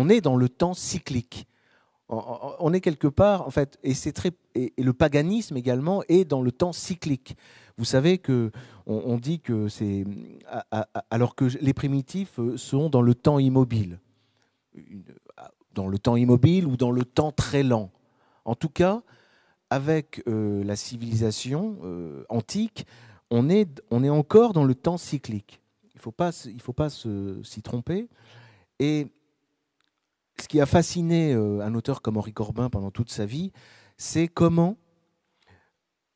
[0.08, 1.46] est dans le temps cyclique
[2.08, 6.40] on est quelque part, en fait, et c'est très, et, le paganisme également est dans
[6.40, 7.36] le temps cyclique.
[7.76, 8.50] Vous savez que
[8.86, 10.04] on, dit que c'est,
[11.10, 14.00] alors que les primitifs euh, sont dans le temps immobile,
[15.74, 17.90] dans le temps immobile ou dans le temps très lent.
[18.46, 19.02] En tout cas,
[19.68, 22.86] avec euh, la civilisation euh, antique,
[23.30, 25.60] on est, on est encore dans le temps cyclique.
[25.94, 28.08] Il ne faut pas, il faut pas s'y tromper.
[28.78, 29.08] Et
[30.40, 33.52] ce qui a fasciné euh, un auteur comme Henri Corbin pendant toute sa vie,
[33.96, 34.76] c'est comment,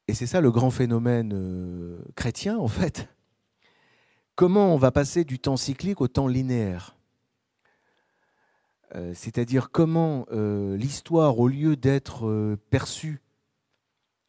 [0.08, 3.08] et c'est ça le grand phénomène euh, chrétien en fait,
[4.34, 6.96] comment on va passer du temps cyclique au temps linéaire?
[8.94, 13.22] Euh, c'est-à-dire comment l'histoire, au lieu d'être perçue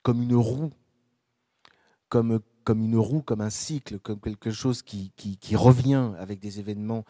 [0.01, 0.71] comme une roue,
[2.09, 5.11] comme, une roue, comme un cycle, comme quelque chose qui
[5.55, 7.03] revient avec des événements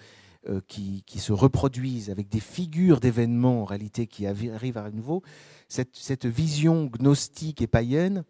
[0.49, 5.23] euh, qui, se reproduisent avec des figures d'événements en réalité qui arrivent à nouveau,
[5.69, 8.25] cette, vision gnostique et païenne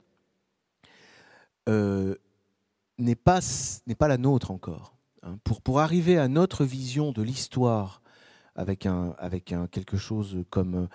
[1.68, 2.16] euh,
[3.00, 3.40] n'est pas,
[3.98, 4.96] pas la nôtre encore.
[5.24, 5.40] Hein.
[5.44, 8.04] Pour, pour arriver à notre vision de l'histoire
[8.56, 10.88] avec, un, avec un, quelque chose comme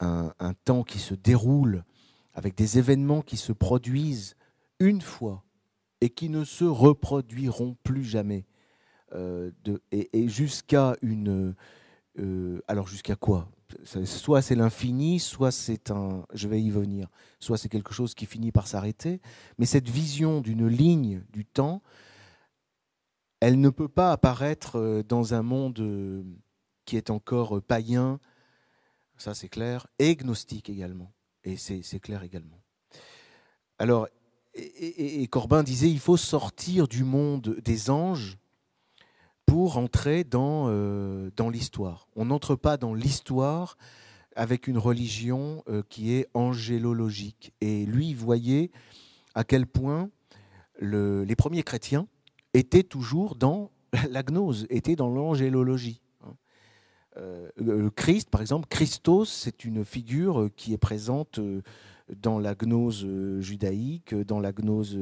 [0.00, 1.84] un, un temps qui se déroule,
[2.32, 4.36] avec des événements qui se produisent
[4.78, 5.44] une fois
[6.00, 8.46] et qui ne se reproduiront plus jamais.
[9.14, 9.50] Euh,
[9.90, 11.54] et, jusqu'à une.
[12.18, 13.48] Euh, alors jusqu'à quoi?
[13.84, 16.24] Soit c'est l'infini, soit c'est un.
[16.34, 17.08] Je vais y venir.
[17.40, 19.20] Soit c'est quelque chose qui finit par s'arrêter.
[19.58, 21.82] Mais cette vision d'une ligne du temps,
[23.40, 26.24] elle ne peut pas apparaître euh, dans un monde
[26.84, 28.18] qui est encore païen,
[29.16, 31.12] ça c'est clair, et gnostique également.
[31.44, 32.60] Et c'est clair également.
[33.78, 34.06] Alors,
[34.54, 38.38] et, Corbin disait, il faut sortir du monde des anges
[39.46, 42.08] pour entrer dans, euh, dans l'histoire.
[42.16, 43.76] On n'entre pas dans l'histoire
[44.34, 47.52] avec une religion euh, qui est angélologique.
[47.60, 48.70] Et lui, voyait
[49.34, 50.10] à quel point
[50.78, 52.06] le, les premiers chrétiens
[52.54, 53.70] étaient toujours dans
[54.10, 56.00] la gnose, étaient dans l'angélologie.
[56.24, 56.34] Hein.
[57.18, 61.40] Euh, Christ, par exemple, Christos, c'est une figure qui est présente
[62.16, 63.06] dans la gnose
[63.40, 64.98] judaïque, dans la gnose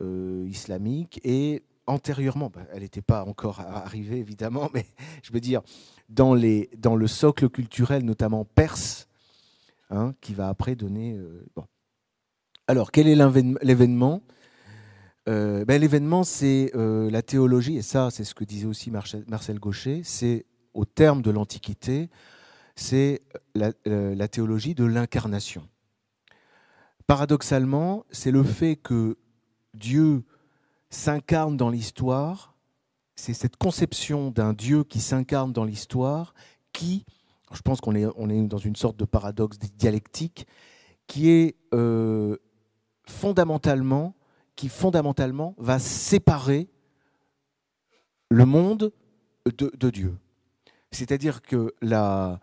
[0.00, 4.86] islamique, et antérieurement, bah, elle n'était pas encore arrivée évidemment, mais
[5.22, 5.62] je veux dire,
[6.08, 9.08] dans, le socle culturel, notamment perse,
[9.90, 11.14] hein, qui va après donner...
[11.14, 11.44] Euh.
[12.66, 13.16] Alors, quel est
[13.62, 14.22] l'événement?
[15.26, 19.58] Euh, ben, L'événement, c'est euh, la théologie, et ça, c'est ce que disait aussi Marcel,
[19.58, 22.10] Gaucher, c'est au terme de l'Antiquité,
[22.76, 23.22] c'est
[23.54, 25.66] la théologie de l'incarnation.
[27.08, 29.16] Paradoxalement, c'est le fait que
[29.74, 30.24] Dieu
[30.90, 32.54] s'incarne dans l'histoire,
[33.16, 36.34] c'est cette conception d'un Dieu qui s'incarne dans l'histoire
[36.72, 37.04] qui,
[37.52, 40.46] je pense qu'on est, dans une sorte de paradoxe dialectique,
[41.06, 42.36] qui est euh,
[43.04, 44.14] fondamentalement,
[44.54, 46.68] qui fondamentalement va séparer
[48.30, 48.92] le monde
[49.46, 50.16] de, Dieu.
[50.90, 52.38] C'est-à-dire que le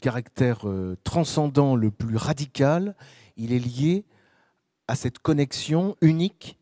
[0.00, 2.96] caractère euh, transcendant le plus radical,
[3.36, 4.04] il est lié
[4.88, 6.58] à cette connexion unique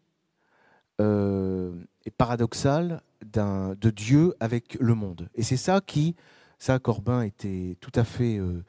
[1.01, 1.73] euh,
[2.05, 5.29] et paradoxale de Dieu avec le monde.
[5.35, 6.15] Et c'est ça qui,
[6.59, 8.63] ça Corbin était tout à fait euh,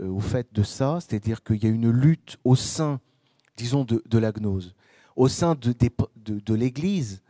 [0.00, 3.00] euh, au fait de ça, c'est-à-dire qu'il y a une lutte au sein,
[3.56, 4.74] disons, de, de la gnose,
[5.16, 7.22] au sein de, l'Église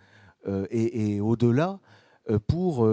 [0.70, 1.80] et au-delà,
[2.46, 2.88] pour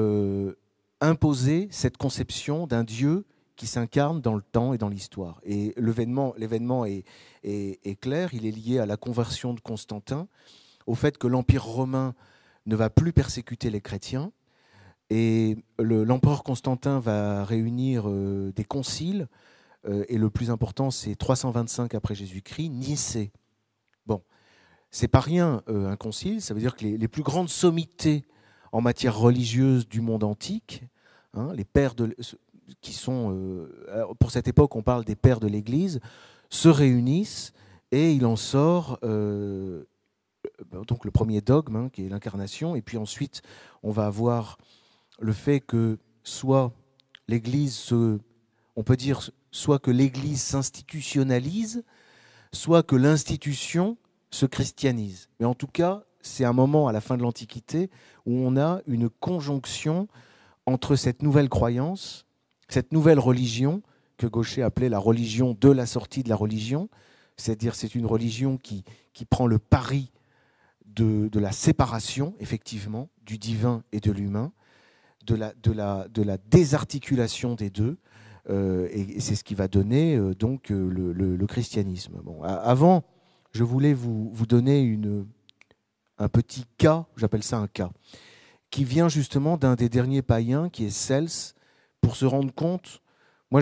[1.02, 5.39] imposer cette conception d'un Dieu qui s'incarne dans le temps et dans l'histoire.
[5.44, 6.34] Et l'événement,
[6.86, 7.06] est,
[8.00, 10.28] clair, il est lié à la conversion de Constantin,
[10.88, 12.16] au fait que l'Empire romain
[12.66, 14.32] ne va plus persécuter les chrétiens,
[15.10, 19.28] et l'empereur Constantin va réunir euh, des conciles,
[19.86, 23.32] euh, et le plus important, c'est 325 après Jésus-Christ, Nicée.
[24.08, 24.24] Bon,
[24.89, 28.24] c'est pas rien euh, un concile, ça veut dire que les, les, plus grandes sommités
[28.72, 30.84] en matière religieuse du monde antique,
[31.34, 32.16] hein, les pères de,
[32.81, 35.99] qui sont, euh, pour cette époque, on parle des pères de l'Église,
[36.49, 37.53] se réunissent
[37.91, 39.83] et il en sort euh,
[40.88, 43.41] donc le premier dogme, hein, qui est l'incarnation, et puis ensuite
[43.81, 44.57] on va avoir
[45.19, 46.71] le fait que soit
[47.27, 48.19] l'Église se,
[48.75, 51.83] on peut dire, soit que l'Église s'institutionnalise,
[52.51, 53.97] soit que l'institution
[54.31, 55.29] se christianise.
[55.39, 57.89] Mais en tout cas, c'est un moment à la fin de l'Antiquité
[58.25, 60.07] où on a une conjonction
[60.65, 62.25] entre cette nouvelle croyance
[62.67, 63.82] cette nouvelle religion
[64.17, 66.89] que Gaucher appelait la religion de la sortie de la religion,
[67.38, 68.84] c'est-à-dire c'est une religion qui,
[69.30, 70.12] prend le pari
[70.86, 74.52] de, la séparation, effectivement, du divin et de l'humain,
[75.26, 77.97] de la, désarticulation des deux,
[78.49, 82.21] euh, et, c'est ce qui va donner euh, donc euh, le, christianisme.
[82.43, 83.04] Avant,
[83.52, 84.99] je voulais vous, donner
[86.17, 87.91] un petit cas, j'appelle ça un cas,
[88.69, 91.54] qui vient justement d'un des derniers païens, qui est Cels,
[92.04, 93.02] pour se rendre compte,
[93.50, 93.62] moi,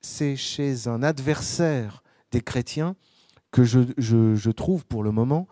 [0.00, 2.96] c'est chez un adversaire des chrétiens
[3.52, 5.46] que je, trouve pour le moment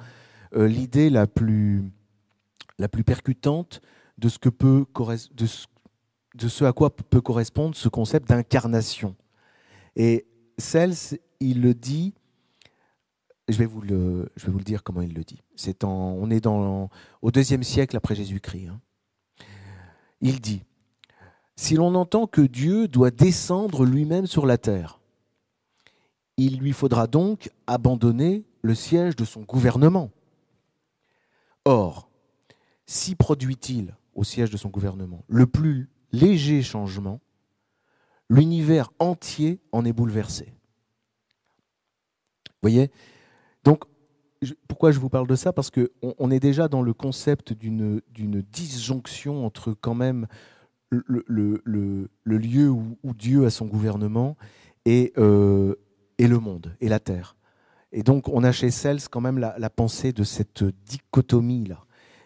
[0.54, 1.84] euh, l'idée la plus,
[2.78, 3.80] la plus percutante
[4.18, 4.86] de ce, que peut,
[5.34, 5.46] de,
[6.48, 9.14] ce, à quoi peut correspondre ce concept d'incarnation.
[9.96, 12.14] Et Cels, il le dit,
[13.48, 15.42] je vais vous le, je vais vous le dire comment il le dit.
[15.56, 16.88] C'est on est dans,
[17.20, 18.68] au deuxième siècle après Jésus-Christ.
[18.68, 18.80] Hein.
[20.22, 20.62] Il dit
[21.56, 25.00] si l'on entend que Dieu doit descendre lui-même sur la terre,
[26.36, 30.10] il lui faudra donc abandonner le siège de son gouvernement.
[31.64, 32.10] Or,
[32.84, 37.20] si produit-il au siège de son gouvernement le plus léger changement,
[38.28, 40.52] l'univers entier en est bouleversé.
[42.46, 42.90] Vous voyez?
[43.64, 43.84] Donc,
[44.68, 45.52] pourquoi je vous parle de ça?
[45.52, 48.02] Parce qu'on est déjà dans le concept d'une
[48.52, 50.26] disjonction entre quand même
[51.06, 54.36] le, lieu où, Dieu a son gouvernement
[54.84, 55.74] et, euh,
[56.18, 57.36] et, le monde et la terre.
[57.92, 61.84] Et donc on a chez Cels quand même la, pensée de cette dichotomie-là.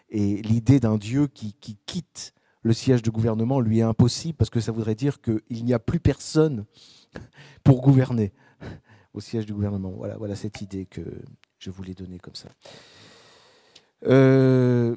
[0.09, 4.49] Et l'idée d'un Dieu qui, qui, quitte le siège de gouvernement lui est impossible parce
[4.49, 6.65] que ça voudrait dire qu'il n'y a plus personne
[7.63, 8.33] pour gouverner
[9.13, 9.91] au siège du gouvernement.
[9.91, 11.01] Voilà, voilà cette idée que
[11.57, 12.49] je voulais donner comme ça.
[14.07, 14.95] Euh,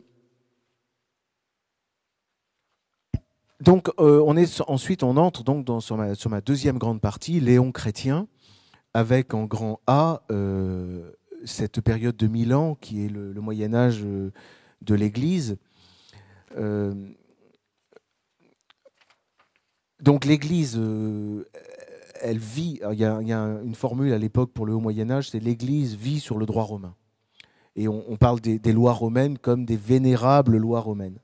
[3.64, 8.28] Donc, euh, on est, ensuite, on entre donc sur, ma, deuxième grande partie, Léon chrétien,
[8.92, 11.12] avec en grand A euh,
[11.46, 14.32] cette période de mille ans qui est le, Moyen Âge euh,
[14.82, 15.56] de l'Église.
[20.00, 20.78] donc l'Église,
[22.20, 23.18] elle vit, il y, a,
[23.64, 26.64] une formule à l'époque pour le Haut Moyen Âge, c'est l'Église vit sur le droit
[26.64, 26.94] romain.
[27.76, 31.18] Et on, parle des, lois romaines comme des vénérables lois romaines.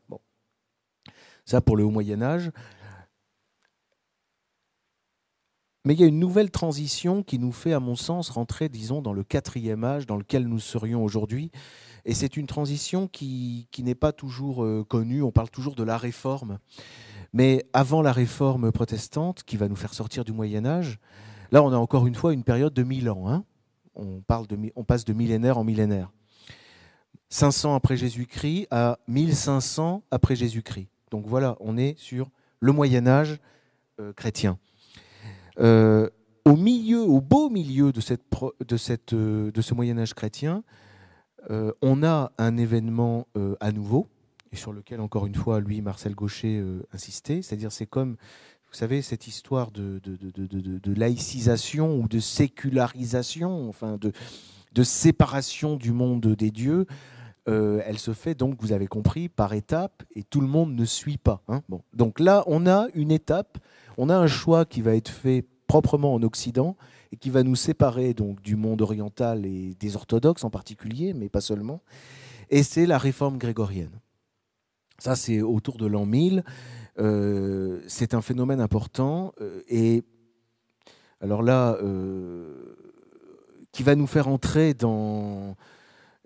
[1.51, 2.53] Ça pour le haut Moyen Âge.
[5.85, 9.03] Mais il y a une nouvelle transition qui nous fait, à mon sens, rentrer, disons,
[9.03, 11.51] dans le quatrième âge dans lequel nous serions aujourd'hui.
[12.05, 15.25] Et c'est une transition qui, n'est pas toujours euh, connue.
[15.25, 16.61] On parle toujours de la réforme.
[17.33, 21.01] Mais avant la réforme protestante, qui va nous faire sortir du Moyen Âge,
[21.51, 23.29] là, on a encore une fois une période de mille ans.
[23.29, 23.43] Hein.
[23.97, 26.13] on, parle de, on passe de millénaire en millénaire.
[27.31, 30.87] 500 après Jésus-Christ à 1500 après Jésus-Christ.
[31.11, 32.31] Donc voilà, on est sur
[32.61, 33.39] le Moyen Âge
[34.01, 34.59] euh, chrétien.
[35.59, 36.09] Euh,
[36.45, 40.63] au milieu, au beau milieu de, de ce Moyen Âge chrétien,
[41.83, 43.27] on a un événement
[43.61, 44.09] à nouveau,
[44.53, 48.17] et sur lequel, encore une fois, lui, Marcel Gaucher, insistait, c'est-à-dire c'est comme
[48.71, 53.99] vous savez, cette histoire de, de, laïcisation ou de sécularisation, enfin
[54.73, 56.87] de séparation du monde des dieux,
[57.49, 60.85] euh, elle se fait donc, vous avez compris, par étapes et tout le monde ne
[60.85, 61.43] suit pas.
[61.49, 61.63] Hein.
[61.69, 61.83] bon.
[61.95, 63.59] Donc là, on a une étape,
[63.97, 66.77] on a un choix qui va être fait proprement en Occident
[67.13, 71.29] et qui va nous séparer donc du monde oriental et des orthodoxes en particulier, mais
[71.29, 71.83] pas seulement.
[72.51, 74.01] Et c'est la réforme grégorienne.
[74.99, 76.45] Ça, c'est autour de l'an 1000.
[76.99, 80.03] Euh, c'est un phénomène important euh, et
[81.23, 81.77] alors là,
[83.73, 85.55] qui va nous faire entrer dans,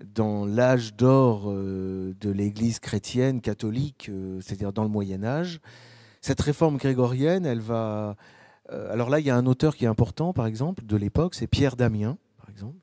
[0.03, 5.61] dans l'âge d'or de l'Église chrétienne catholique, c'est-à-dire dans le Moyen Âge.
[6.21, 8.17] Cette réforme grégorienne, elle va...
[8.69, 11.47] alors là, il y a un auteur qui est important, par exemple, de l'époque, c'est
[11.47, 12.79] Pierre Damien, par exemple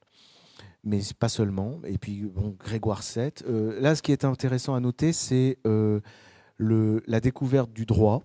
[0.83, 1.79] mais pas seulement.
[1.85, 3.31] Et puis, bon, Grégoire VII.
[3.79, 5.57] là, ce qui est intéressant à noter, c'est
[6.59, 8.23] la découverte du droit,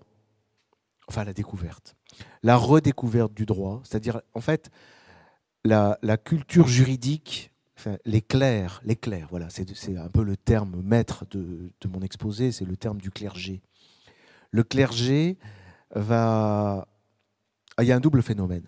[1.07, 1.95] enfin la découverte,
[2.43, 4.69] la redécouverte du droit, c'est-à-dire en fait
[5.63, 8.81] la, culture juridique, enfin, les clercs,
[9.29, 13.61] voilà, c'est un peu le terme maître de, mon exposé, c'est le terme du clergé.
[14.51, 15.37] Le clergé
[15.93, 16.87] va...
[17.77, 18.65] Ah, il y a un double phénomène,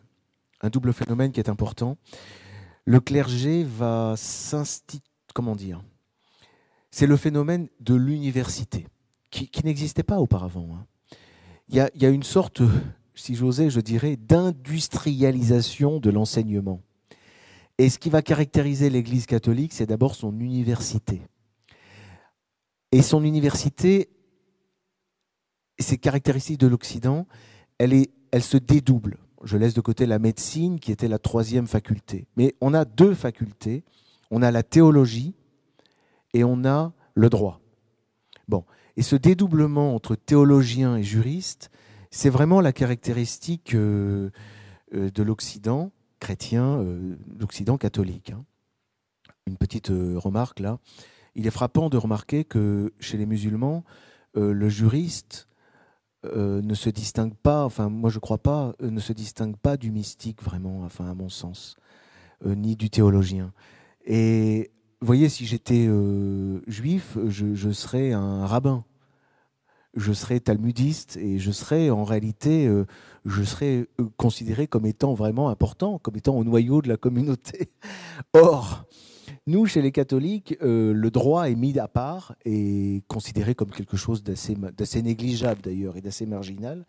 [0.61, 1.97] un double phénomène qui est important.
[2.85, 5.01] Le clergé va s'instituer,
[5.33, 5.81] comment dire?
[6.91, 8.87] C'est le phénomène de l'université
[9.31, 10.69] qui, n'existait pas auparavant.
[10.73, 10.85] Hein.
[11.69, 12.61] Il y, a, une sorte,
[13.13, 16.81] si j'osais, je dirais, d'industrialisation de l'enseignement.
[17.79, 21.21] Et ce qui va caractériser l'Église catholique, c'est d'abord son université.
[22.91, 24.09] Et son université,
[25.79, 27.25] ces caractéristiques de l'Occident,
[27.77, 28.05] elle,
[28.41, 29.17] se dédouble.
[29.45, 32.27] Je laisse de côté la médecine, qui était la troisième faculté.
[32.35, 33.85] Mais on a deux facultés.
[34.29, 35.33] On a la théologie
[36.33, 37.61] et on a le droit.
[38.49, 38.65] Bon,
[38.97, 41.71] et ce dédoublement entre théologiens et juristes,
[42.11, 44.31] c'est vraiment la caractéristique euh,
[44.93, 48.31] euh, de l'Occident chrétien, euh, l'Occident catholique.
[48.31, 48.45] Hein.
[49.47, 50.79] Une petite remarque là.
[51.35, 53.83] Il est frappant de remarquer que chez les musulmans,
[54.35, 55.47] le juriste
[56.23, 60.43] ne se distingue pas, enfin moi je crois pas, ne se distingue pas du mystique
[60.43, 61.77] vraiment, enfin à mon sens,
[62.45, 63.53] ni du théologien.
[64.05, 64.69] Et
[65.01, 65.89] vous voyez, si j'étais
[66.67, 68.83] juif, je, serais un rabbin
[69.99, 72.85] je serais talmudiste et je serais en réalité, euh,
[73.25, 77.69] je serais euh, considéré comme étant vraiment important, comme étant au noyau de la communauté.
[78.33, 78.85] Or,
[79.45, 83.97] nous, chez les catholiques, euh, le droit est mis à part et considéré comme quelque
[83.97, 86.85] chose d'assez négligeable d'ailleurs et d'assez marginal.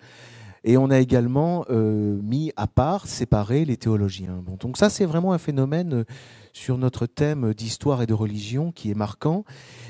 [0.63, 4.45] Et on a également mis à part, séparé les théologiens.
[4.61, 6.05] Donc ça, c'est vraiment un phénomène
[6.53, 9.47] sur notre thème d'histoire et de religion qui est marquant.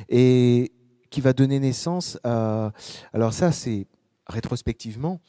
[0.09, 0.71] Et
[1.11, 2.73] qui va donner naissance à...
[3.13, 3.87] Alors ça, c'est
[4.27, 5.21] rétrospectivement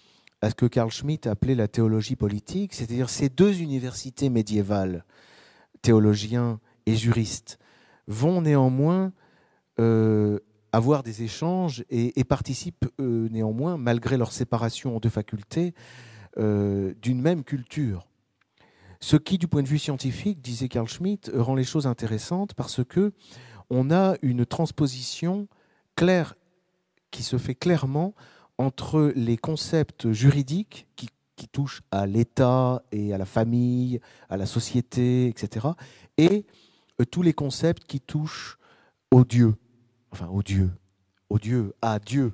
[0.41, 5.05] à ce que Carl Schmitt appelait la théologie politique, c'est-à-dire ces deux universités médiévales,
[5.81, 7.59] théologiens et juristes,
[8.07, 9.13] vont néanmoins
[9.79, 10.39] euh,
[10.71, 15.73] avoir des échanges et, participent euh, néanmoins, malgré leur séparation en deux facultés,
[16.37, 18.07] euh, d'une même culture.
[18.99, 22.83] Ce qui, du point de vue scientifique, disait Carl Schmitt, rend les choses intéressantes parce
[22.83, 23.11] que
[23.69, 25.47] on a une transposition
[25.95, 26.35] clair,
[27.11, 28.13] qui se fait clairement
[28.57, 31.09] entre les concepts juridiques qui,
[31.51, 35.69] touchent à l'État et à la famille, à la société, etc.,
[36.19, 36.45] et
[37.01, 38.59] euh, tous les concepts qui touchent
[39.09, 39.55] au Dieu,
[40.11, 40.69] enfin au Dieu,
[41.31, 42.33] au Dieu, à Dieu,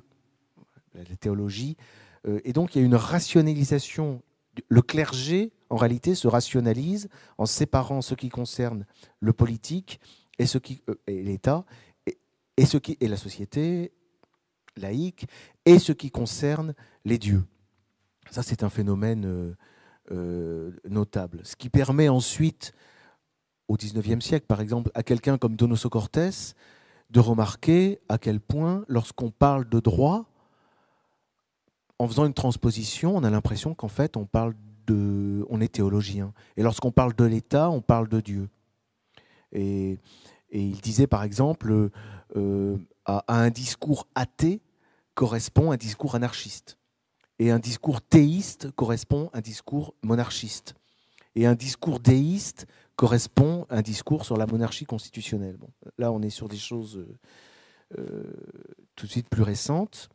[0.94, 1.78] la théologie.
[2.26, 4.22] Euh, et donc il y a une rationalisation.
[4.68, 8.84] Le clergé, en réalité, se rationalise en séparant ce qui concerne
[9.20, 10.00] le politique
[10.38, 11.64] et, ce qui, euh, et l'État
[12.58, 13.92] et, la société
[14.76, 15.26] laïque,
[15.64, 17.44] et ce qui concerne les dieux.
[18.30, 19.54] Ça, c'est un phénomène euh,
[20.10, 21.40] euh, notable.
[21.44, 22.72] Ce qui permet ensuite,
[23.68, 26.30] au XIXe siècle, par exemple, à quelqu'un comme Donoso Cortés
[27.10, 30.26] de remarquer à quel point, lorsqu'on parle de droit,
[31.98, 34.54] en faisant une transposition, on a l'impression qu'en fait, on parle
[34.86, 36.32] de, on est théologien.
[36.56, 38.48] Et lorsqu'on parle de l'État, on parle de Dieu.
[39.52, 39.98] Et
[40.52, 41.90] il disait par exemple,
[42.36, 44.60] euh, à, un discours athée
[45.14, 46.78] correspond un discours anarchiste.
[47.38, 50.74] Et un discours théiste correspond un discours monarchiste.
[51.34, 52.66] Et un discours déiste
[52.96, 55.58] correspond à un discours sur la monarchie constitutionnelle.
[55.98, 57.18] Là, on est sur des choses euh,
[57.98, 58.22] euh,
[58.96, 60.10] tout de suite plus récentes.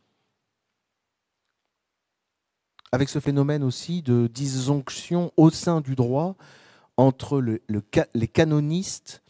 [2.94, 6.36] avec ce phénomène aussi de disjonction au sein du droit
[6.96, 9.20] entre les canonistes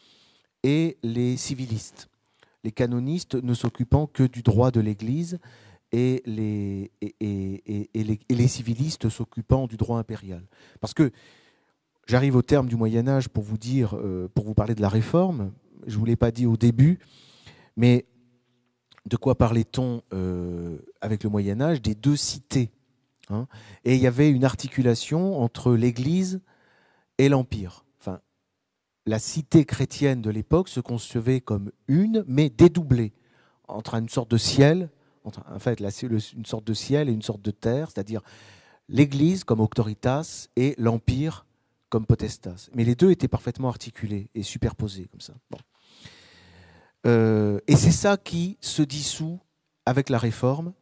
[0.62, 2.11] et les civilistes.
[2.65, 5.39] Les canonistes ne s'occupant que du droit de l'Église
[5.93, 6.91] et les,
[8.49, 10.43] civilistes s'occupant du droit impérial.
[10.81, 11.12] Parce que
[12.07, 14.89] j'arrive au terme du Moyen Âge pour vous dire, euh, pour vous parler de la
[14.89, 15.53] réforme.
[15.87, 16.99] Je ne vous l'ai pas dit au début,
[17.77, 18.07] mais
[19.07, 21.83] de quoi parlait-on euh, avec le Moyen Âge?
[21.83, 22.71] Des deux cités.
[23.31, 23.47] Hein.
[23.87, 26.43] et il y avait une articulation entre l'Église
[27.17, 27.84] et l'Empire.
[29.07, 33.13] La cité chrétienne de l'époque se concevait comme une, mais dédoublée,
[33.69, 34.91] entre une sorte de ciel,
[35.25, 38.23] entre, une sorte de ciel et une sorte de terre, c'est-à-dire
[38.89, 41.47] l'Église comme autoritas et l'Empire
[41.89, 42.71] comme potestas.
[42.75, 45.35] Mais les deux étaient parfaitement articulés et superposés comme ça.
[47.07, 49.39] Euh, et c'est ça qui se dissout
[49.87, 50.73] avec la réforme.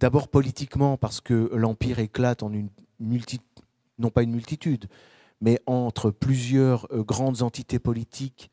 [0.00, 2.70] D'abord politiquement parce que l'empire éclate en une
[3.98, 4.88] non pas une multitude,
[5.42, 8.50] mais entre plusieurs euh, grandes entités politiques,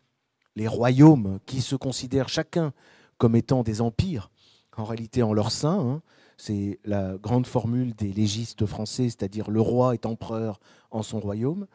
[0.55, 2.73] les royaumes qui se considèrent chacun
[3.17, 4.31] comme étant des empires,
[4.75, 5.79] en réalité en leur sein.
[5.79, 6.01] Hein.
[6.35, 10.59] c'est la grande formule des légistes français, c'est-à-dire le roi est empereur
[10.89, 11.67] en son royaume.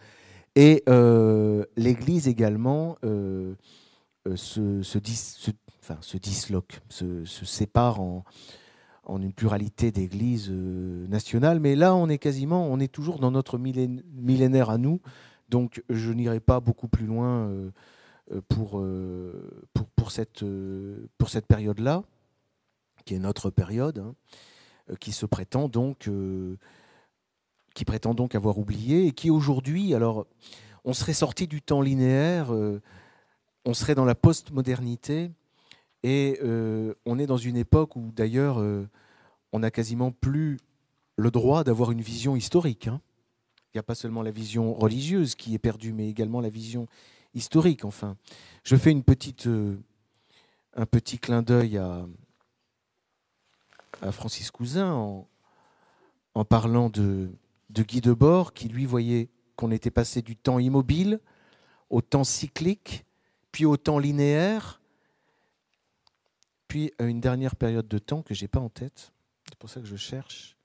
[0.57, 3.55] Et euh, l'Église également euh,
[4.35, 4.99] se,
[6.19, 8.25] disloque, se, sépare en,
[9.07, 11.61] en, une pluralité d'églises euh, nationales.
[11.61, 15.01] Mais là, on est quasiment, on est toujours dans notre millénaire à nous.
[15.49, 17.71] Donc, je n'irai pas beaucoup plus loin euh,
[18.49, 18.83] pour,
[19.73, 20.45] pour, pour, cette,
[21.19, 22.03] pour cette période-là,
[23.05, 24.15] qui est notre période, hein,
[24.99, 26.09] qui se prétend donc,
[27.75, 30.27] qui prétend donc avoir oublié et qui aujourd'hui, alors,
[30.85, 32.51] on serait sorti du temps linéaire
[33.65, 35.31] on serait dans la postmodernité
[36.05, 38.87] et euh, on est dans une époque où d'ailleurs euh,
[39.53, 40.59] on n'a quasiment plus
[41.17, 42.89] le droit d'avoir une vision historique.
[42.89, 43.01] Hein.
[43.73, 46.87] Il n'y a pas seulement la vision religieuse qui est perdue, mais également la vision
[47.33, 47.87] historique.
[47.87, 48.19] Enfin,
[48.65, 49.79] je fais une petite, euh,
[50.77, 52.07] un petit clin d'œil à,
[54.03, 55.27] à, Francis Cousin en,
[56.35, 57.31] en parlant de,
[57.71, 61.19] de Guy Debord, qui lui voyait qu'on était passé du temps immobile
[61.89, 63.07] au temps cyclique
[63.53, 64.83] puis au temps linéaire,
[66.75, 69.13] puis à une dernière période de temps que je n'ai pas en tête.
[69.49, 70.57] C'est pour ça que je cherche.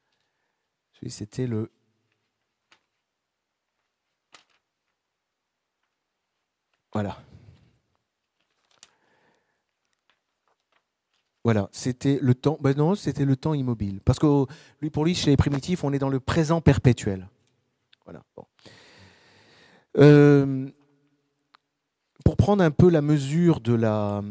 [1.07, 1.72] C'était le
[6.93, 7.16] Voilà.
[11.43, 12.57] Voilà, c'était le temps.
[12.60, 14.01] Ben non, c'était le temps immobile.
[14.03, 14.47] Parce que
[14.82, 17.30] lui, pour lui, chez les primitifs, on est dans le présent perpétuel.
[18.05, 18.24] Voilà.
[19.99, 20.72] Euh,
[22.26, 24.24] pour prendre un peu la mesure de la,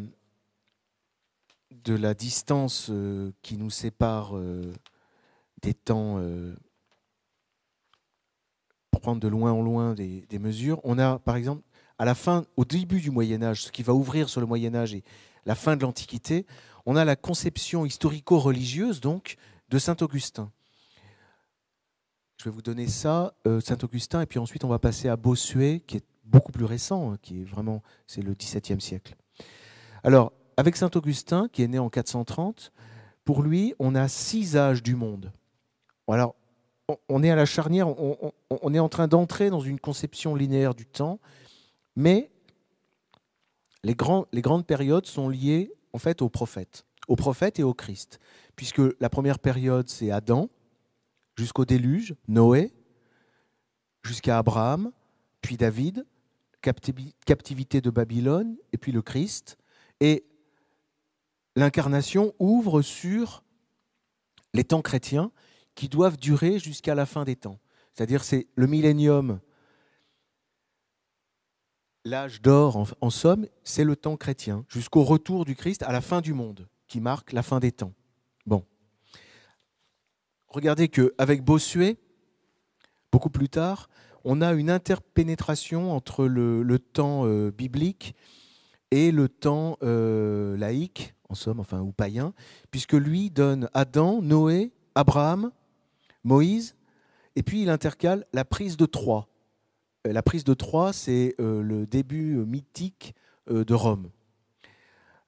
[1.89, 4.75] de la distance euh, qui nous sépare euh,
[5.63, 6.55] des temps, euh,
[8.91, 11.63] pour prendre de loin en loin des, mesures, on a par exemple
[11.99, 14.75] à la fin, au début du Moyen Âge, ce qui va ouvrir sur le Moyen
[14.75, 15.03] Âge et
[15.47, 16.47] la fin de l'Antiquité,
[16.85, 19.37] on a la conception historico-religieuse donc
[19.71, 20.53] de Saint Augustin.
[22.37, 23.35] Je vais vous donner ça,
[23.65, 27.13] Saint Augustin, et puis ensuite on va passer à Bossuet, qui est beaucoup plus récent,
[27.13, 29.17] hein, qui est vraiment, c'est le XVIIe siècle.
[30.05, 32.73] Alors, avec saint Augustin, qui est né en 430,
[33.25, 35.33] pour lui, on a six âges du monde.
[36.09, 36.35] Alors,
[37.09, 40.85] on est à la charnière, on, est en train d'entrer dans une conception linéaire du
[40.85, 41.21] temps,
[41.95, 42.33] mais
[43.85, 43.95] les,
[44.33, 48.19] les grandes périodes sont liées en fait aux prophètes, aux prophètes et au Christ,
[48.57, 50.49] puisque la première période c'est Adam
[51.37, 52.73] jusqu'au déluge, Noé,
[54.03, 54.91] jusqu'à Abraham,
[55.41, 56.05] puis David,
[56.63, 59.57] captivité de Babylone, et puis le Christ.
[60.01, 60.25] Et
[61.59, 63.43] l'incarnation ouvre sur
[64.55, 65.33] les temps chrétiens
[65.75, 67.59] qui doivent durer jusqu'à la fin des temps.
[67.93, 69.41] C'est-à-dire c'est le millénium,
[72.05, 76.21] l'âge d'or en, somme, c'est le temps chrétien, jusqu'au retour du Christ à la fin
[76.21, 77.93] du monde, qui marque la fin des temps.
[78.47, 78.65] Bon.
[80.47, 81.97] Regardez qu'avec Bossuet,
[83.11, 83.89] beaucoup plus tard,
[84.23, 88.15] on a une interpénétration entre le, temps euh, biblique
[88.93, 92.33] et le temps euh, laïque, en somme, enfin, ou païen,
[92.71, 95.51] puisque lui donne Adam, Noé, Abraham,
[96.25, 96.75] Moïse,
[97.37, 99.29] et puis il intercale la prise de Troie.
[100.07, 103.15] Euh, la prise de Troie, c'est le début mythique
[103.49, 104.11] de Rome.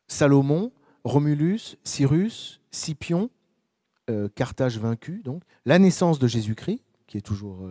[0.08, 0.72] Salomon,
[1.04, 3.30] Romulus, Cyrus, Scipion,
[4.34, 7.70] Carthage vaincu, donc la naissance de Jésus-Christ, qui est toujours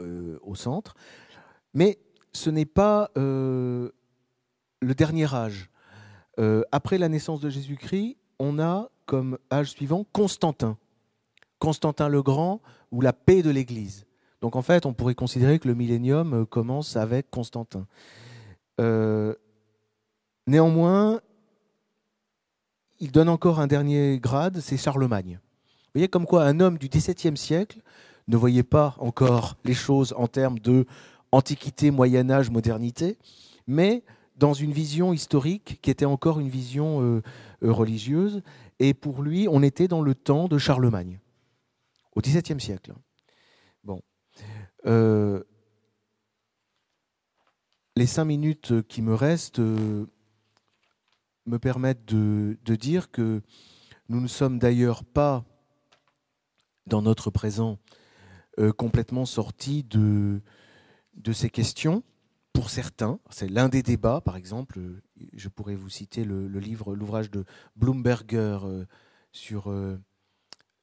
[0.00, 0.96] euh, au centre.
[1.72, 2.00] Mais
[2.32, 3.90] ce n'est pas euh,
[4.82, 5.70] le dernier âge.
[6.38, 10.76] Euh, après la naissance de Jésus-Christ, on a comme âge suivant Constantin.
[11.58, 12.60] Constantin le Grand
[12.90, 14.06] ou la paix de l'Église.
[14.40, 17.86] Donc en fait, on pourrait considérer que le millénium euh, commence avec Constantin.
[18.80, 19.34] Euh,
[20.46, 21.20] néanmoins,
[23.00, 25.38] il donne encore un dernier grade, c'est Charlemagne.
[25.64, 27.80] Vous voyez comme quoi un homme du XVIIe siècle
[28.28, 30.86] ne voyait pas encore les choses en termes de
[31.32, 33.18] antiquité, Moyen Âge, modernité,
[33.66, 34.02] mais
[34.36, 37.22] dans une vision historique qui était encore une vision euh,
[37.62, 38.42] religieuse.
[38.78, 41.20] Et pour lui, on était dans le temps de Charlemagne,
[42.14, 42.92] au XVIIe siècle.
[43.84, 44.00] Bon.
[44.86, 45.42] Euh,
[47.96, 50.06] les cinq minutes qui me restent euh,
[51.46, 53.42] me permettent de, dire que
[54.08, 55.44] nous ne sommes d'ailleurs pas,
[56.86, 57.78] dans notre présent,
[58.58, 60.40] euh, complètement sortis de,
[61.14, 62.02] de ces questions.
[62.54, 64.80] Pour certains, c'est l'un des débats, par exemple,
[65.34, 67.44] je pourrais vous citer le, livre, l'ouvrage de
[67.76, 68.58] Bloomberger
[69.32, 69.70] sur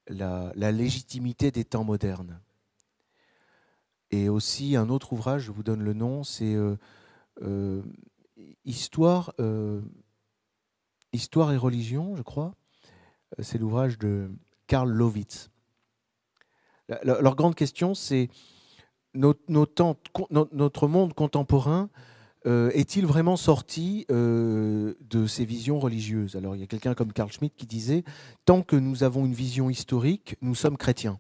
[0.07, 2.39] la, la légitimité des temps modernes.
[4.11, 6.76] Et aussi un autre ouvrage, je vous donne le nom, c'est euh,
[7.41, 7.82] euh,
[8.65, 9.82] Histoire, euh,
[11.13, 12.53] Histoire et religion, je crois.
[13.39, 14.30] C'est l'ouvrage de
[14.67, 15.49] Karl Lovitz.
[17.03, 18.30] leur grande question, c'est
[19.14, 21.89] notre, monde contemporain
[22.45, 26.36] est-il vraiment sorti de ces visions religieuses?
[26.36, 28.03] Alors il y a quelqu'un comme Karl Schmitt qui disait,
[28.45, 31.20] tant que nous avons une vision historique, nous sommes chrétiens.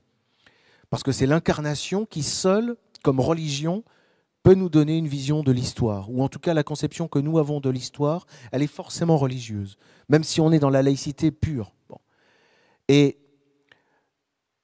[0.89, 3.83] Parce que c'est l'incarnation qui seule, comme religion,
[4.43, 7.37] peut nous donner une vision de l'histoire, ou en tout cas la conception que nous
[7.37, 9.77] avons de l'histoire, elle est forcément religieuse,
[10.09, 11.73] même si on est dans la laïcité pure.
[12.87, 13.19] Et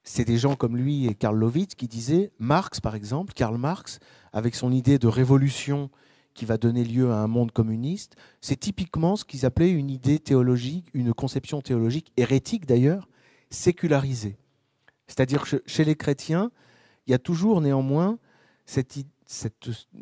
[0.08, 3.98] c'est des gens comme lui et Karl Lovitz qui disaient, Marx par exemple, Karl Marx,
[4.32, 5.90] avec son idée de révolution
[6.32, 10.18] qui va donner lieu à un monde communiste, c'est typiquement ce qu'ils appelaient une idée
[10.18, 13.06] théologique, une conception théologique hérétique d'ailleurs,
[13.50, 14.38] sécularisée.
[15.08, 16.50] C'est-à-dire que chez les chrétiens,
[17.06, 18.18] il y a toujours néanmoins
[18.64, 18.98] cette,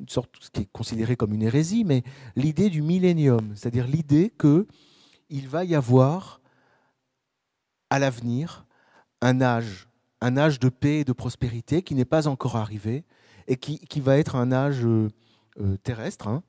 [0.07, 2.05] sorte, ce qui est considéré comme une hérésie, mais
[2.37, 6.41] l'idée du millénium, c'est-à-dire l'idée qu'il va y avoir
[7.91, 8.67] à l'avenir
[9.21, 9.86] un âge,
[10.21, 13.05] un âge de paix et de prospérité qui n'est pas encore arrivé
[13.49, 15.09] et qui, va être un âge euh,
[15.61, 16.43] euh, terrestre hein,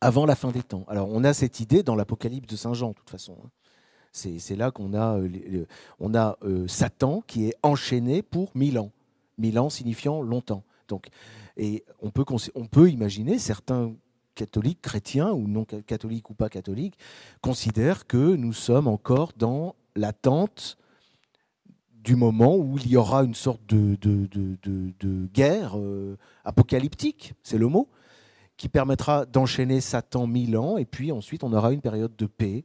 [0.00, 0.84] avant la fin des temps.
[0.88, 3.36] Alors on a cette idée dans l'Apocalypse de Saint Jean, de toute façon.
[3.44, 3.50] Hein.
[4.12, 5.20] C'est là qu'on a,
[6.00, 8.90] on a euh, Satan qui est enchaîné pour mille ans.
[9.36, 10.64] Mille ans signifiant longtemps.
[10.88, 11.08] Donc,
[11.56, 12.24] et on peut,
[12.54, 13.92] on peut imaginer certains
[14.34, 16.98] catholiques, chrétiens ou non catholiques ou pas catholiques,
[17.42, 20.78] considèrent que nous sommes encore dans l'attente
[22.02, 27.68] du moment où il y aura une sorte de, de, guerre euh, apocalyptique, c'est le
[27.68, 27.88] mot,
[28.56, 32.64] qui permettra d'enchaîner Satan mille ans, et puis ensuite on aura une période de paix,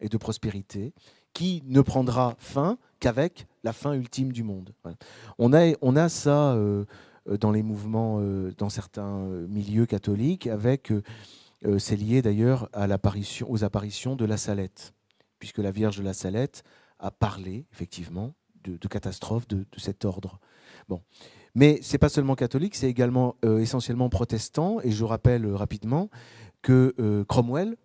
[0.00, 0.92] et de prospérité
[1.32, 4.72] qui ne prendra fin qu'avec la fin ultime du monde.
[5.38, 6.84] On, a, on a ça euh,
[7.40, 10.92] dans les mouvements, euh, dans certains euh, milieux catholiques, avec,
[11.78, 14.92] c'est lié d'ailleurs à l'apparition, aux apparitions de la Salette,
[15.38, 16.62] puisque la Vierge de la Salette
[16.98, 20.40] a parlé effectivement de, catastrophes de, cet ordre.
[20.88, 21.02] Bon.
[21.54, 26.10] Mais ce n'est pas seulement catholique, c'est également essentiellement protestant, et je rappelle rapidement
[26.62, 27.76] que Cromwell,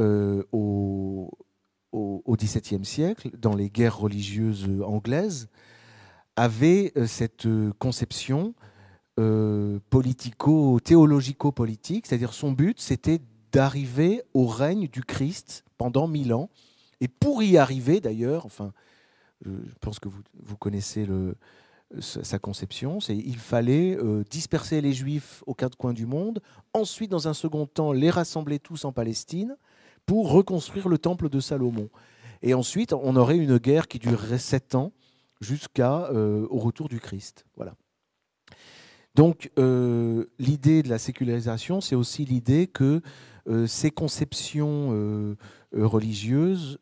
[0.00, 1.32] euh, au,
[2.28, 5.48] XVIIe siècle, dans les guerres religieuses anglaises,
[6.36, 7.48] avait euh, cette
[7.78, 8.54] conception
[9.18, 16.50] euh, politico-théologico-politique, c'est-à-dire son but, c'était d'arriver au règne du Christ pendant mille ans.
[17.00, 18.74] Et pour y arriver, d'ailleurs, enfin,
[19.44, 21.06] je pense que vous, vous connaissez
[22.00, 23.96] sa conception, c'est il fallait
[24.28, 26.40] disperser les Juifs aux quatre coins du monde,
[26.72, 29.56] ensuite, dans un second temps, les rassembler tous en Palestine,
[30.06, 31.90] pour reconstruire le temple de Salomon.
[32.42, 34.92] Et ensuite, on aurait une guerre qui durerait sept ans
[35.40, 37.44] jusqu'à euh, au retour du Christ.
[37.56, 37.74] Voilà.
[39.14, 43.00] Donc, euh, l'idée de la sécularisation, c'est aussi l'idée que
[43.48, 45.36] euh, ces conceptions
[45.72, 46.78] religieuses,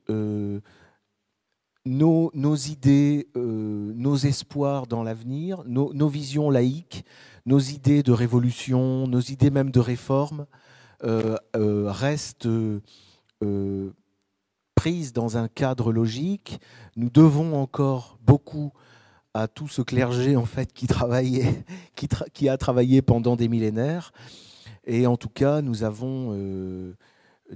[1.85, 7.05] nos, idées, nos espoirs dans l'avenir, nos, visions laïques,
[7.47, 10.47] nos idées de révolution, nos idées même de réforme,
[11.03, 12.49] restent
[13.45, 13.93] euh,
[14.75, 16.61] prise dans un cadre logique.
[16.97, 18.73] Nous devons encore beaucoup
[19.33, 21.65] à tout ce clergé en fait qui travaillait,
[22.35, 24.13] qui, a travaillé pendant des millénaires.
[24.85, 26.95] Et en tout cas, nous avons euh,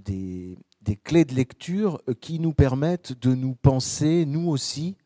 [0.00, 0.56] des,
[0.88, 4.96] des, clés de lecture qui nous permettent de nous penser, nous aussi,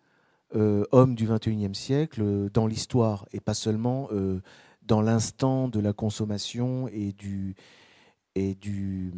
[0.54, 4.08] euh, hommes du XXIe siècle, dans l'histoire, et pas seulement
[4.82, 7.54] dans l'instant de la consommation et du,
[8.34, 9.12] et du,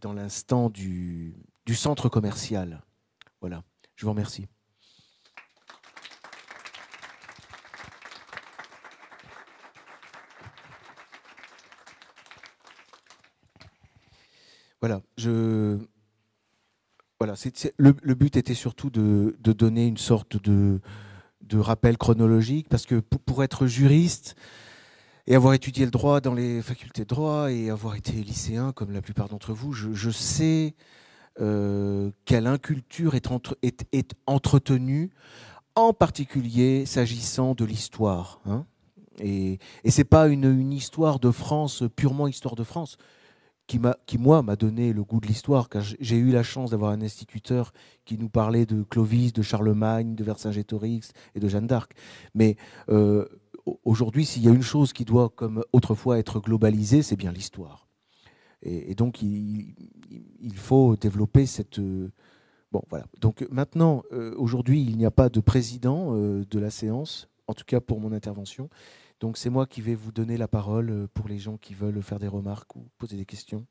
[0.00, 1.34] dans l'instant du,
[1.66, 2.82] du centre commercial.
[3.40, 3.62] Voilà,
[3.96, 4.46] je vous remercie.
[14.80, 15.02] Voilà,
[17.78, 20.80] le, but était surtout de, donner une sorte de,
[21.54, 24.36] rappel chronologique, parce que pour, être juriste
[25.26, 28.92] et avoir étudié le droit dans les facultés de droit et avoir été lycéen, comme
[28.92, 30.74] la plupart d'entre vous, je, sais
[31.40, 33.28] euh, quelle inculture est,
[34.26, 35.10] entretenue,
[35.74, 38.40] en particulier s'agissant de l'histoire.
[38.46, 38.64] Hein.
[39.18, 42.96] et, et ce n'est pas une histoire de France, purement histoire de France
[44.06, 47.02] qui, moi, m'a donné le goût de l'histoire, car j'ai eu la chance d'avoir un
[47.02, 47.72] instituteur
[48.04, 51.92] qui nous parlait de Clovis, de Charlemagne, de Vercingétorix et de Jeanne d'Arc.
[52.34, 52.56] Mais
[52.88, 53.26] euh,
[53.84, 57.86] aujourd'hui, s'il y a une chose qui doit, comme autrefois, être globalisée, c'est bien l'histoire.
[58.62, 59.74] Et, donc, il,
[60.56, 61.78] faut développer cette...
[61.78, 62.10] Euh,
[62.72, 63.06] bon, voilà.
[63.20, 67.64] Donc maintenant, euh, aujourd'hui, il n'y a pas de président de la séance, en tout
[67.64, 68.68] cas pour mon intervention.
[69.20, 72.02] Donc c'est moi qui vais vous donner la parole euh, pour les gens qui veulent
[72.02, 73.66] faire des remarques ou poser des questions.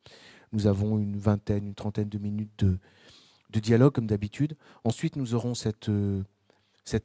[0.53, 2.79] Nous avons une vingtaine, une trentaine de minutes de,
[3.59, 4.55] dialogue comme d'habitude.
[4.83, 6.23] Ensuite, nous aurons cette, euh,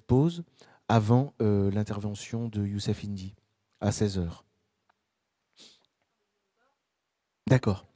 [0.06, 0.44] pause
[0.88, 3.34] avant euh, l'intervention de Youssef Indy
[3.80, 4.42] à 16h.
[7.46, 7.86] D'accord.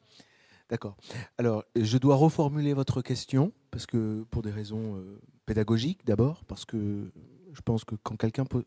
[0.71, 0.97] D'accord.
[1.39, 5.03] Alors, je dois reformuler votre question, parce que pour des raisons
[5.47, 7.11] pédagogiques d'abord, parce que
[7.55, 8.65] je pense que quand quelqu'un peut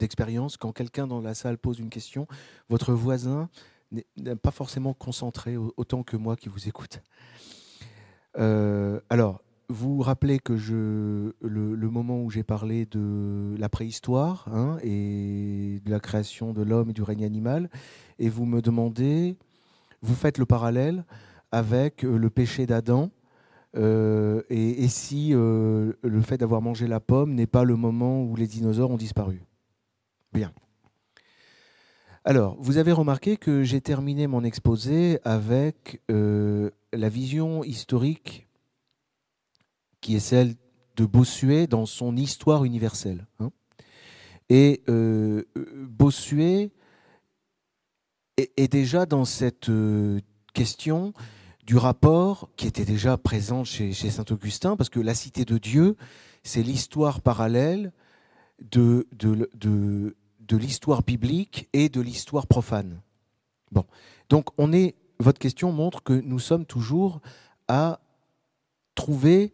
[0.00, 2.26] d'expérience, quand quelqu'un dans la salle pose une question,
[2.68, 3.48] votre voisin
[3.92, 7.02] n'est pas forcément concentré autant que moi qui vous écoute.
[8.38, 14.78] Euh, alors, vous rappelez que je, le, moment où j'ai parlé de la préhistoire hein,
[14.82, 17.70] et de la création de l'homme et du règne animal,
[18.18, 19.36] et vous me demandez,
[20.02, 21.04] vous faites le parallèle
[21.52, 23.10] avec euh, le péché d'Adam,
[23.76, 28.48] euh, et, si le fait d'avoir mangé la pomme n'est pas le moment où les
[28.48, 29.42] dinosaures ont disparu.
[30.32, 30.52] Bien.
[32.24, 38.46] Alors, vous avez remarqué que j'ai terminé mon exposé avec euh, la vision historique
[40.00, 40.54] qui est celle
[40.96, 43.26] de Bossuet dans son histoire universelle.
[43.38, 43.50] Hein.
[44.48, 46.70] Et euh, Bossuet
[48.36, 50.20] est, déjà dans cette euh,
[50.54, 51.12] question
[51.64, 55.96] du rapport qui était déjà présent chez, chez Saint-Augustin, parce que la cité de Dieu,
[56.42, 57.92] c'est l'histoire parallèle
[58.60, 59.06] de,
[60.50, 63.00] de l'histoire biblique et de l'histoire profane.
[63.72, 63.84] Bon,
[64.28, 64.94] donc on est.
[65.20, 67.20] Votre question montre que nous sommes toujours
[67.68, 68.00] à
[68.94, 69.52] trouver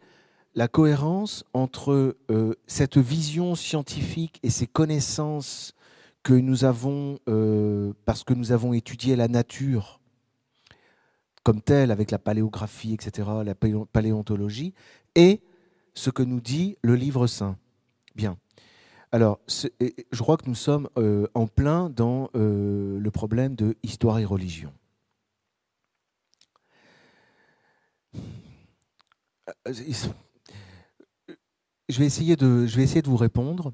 [0.54, 5.74] la cohérence entre euh, cette vision scientifique et ces connaissances
[6.22, 10.00] que nous avons euh, parce que nous avons étudié la nature
[11.42, 14.74] comme telle avec la paléographie, etc., la paléontologie,
[15.14, 15.40] et
[15.94, 17.56] ce que nous dit le livre saint.
[18.16, 18.36] Bien.
[19.16, 24.18] Alors, je crois que nous sommes euh, en plein dans euh, le problème de histoire
[24.18, 24.70] et religion.
[29.66, 29.72] Euh,
[31.88, 33.72] je vais essayer de, je vais essayer de vous répondre,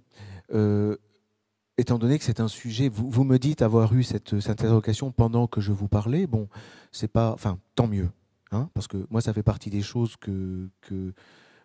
[1.76, 2.88] étant donné que c'est un sujet.
[2.88, 6.28] Vous, me dites avoir eu cette, interrogation pendant que je vous parlais.
[6.28, 6.49] Bon,
[6.93, 8.11] c'est pas, enfin, tant mieux,
[8.53, 11.12] hein, parce que moi, ça fait partie des choses que que,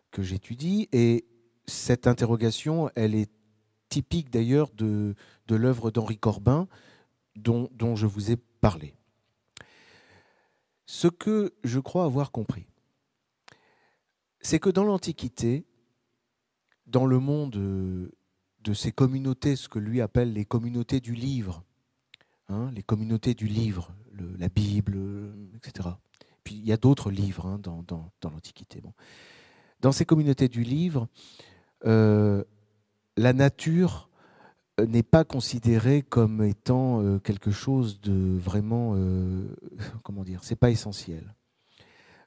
[0.09, 1.27] que j'étudie et
[1.67, 3.36] cette interrogation, elle est
[3.89, 5.15] typique d'ailleurs de,
[5.49, 6.67] l'œuvre d'Henri Corbin
[7.35, 8.95] dont, je vous ai parlé.
[10.85, 12.65] Ce que je crois avoir compris,
[14.39, 15.65] c'est que dans l'Antiquité,
[16.85, 21.63] dans le monde de ces communautés, ce que lui appelle les communautés du livre,
[22.49, 23.93] hein, les communautés du livre,
[24.37, 24.97] la Bible,
[25.55, 25.89] etc.
[26.43, 28.81] Puis il y a d'autres livres hein, dans, l'Antiquité.
[29.81, 31.07] Dans ces communautés du livre,
[31.85, 32.43] euh,
[33.17, 34.09] la nature
[34.79, 39.43] euh, n'est pas considérée comme étant euh, quelque chose de vraiment, euh,
[40.03, 41.33] comment dire, c'est pas essentiel.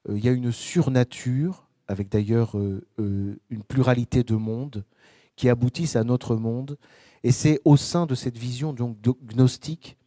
[0.09, 2.57] Il y a une surnature, avec d'ailleurs
[2.97, 4.83] une pluralité de mondes,
[5.37, 6.79] qui aboutissent à notre monde,
[7.23, 9.99] et c'est au sein de cette vision donc gnostique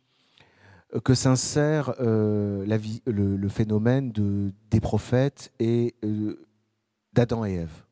[1.03, 5.93] que s'insère le, phénomène de, des prophètes et
[7.13, 7.82] d'Adam et Ève.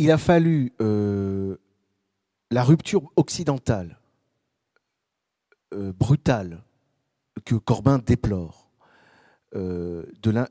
[0.00, 1.58] Il a fallu euh,
[2.50, 3.98] la rupture occidentale,
[5.74, 6.64] euh, brutale,
[7.44, 8.70] que Corbin déplore,
[9.54, 10.06] euh,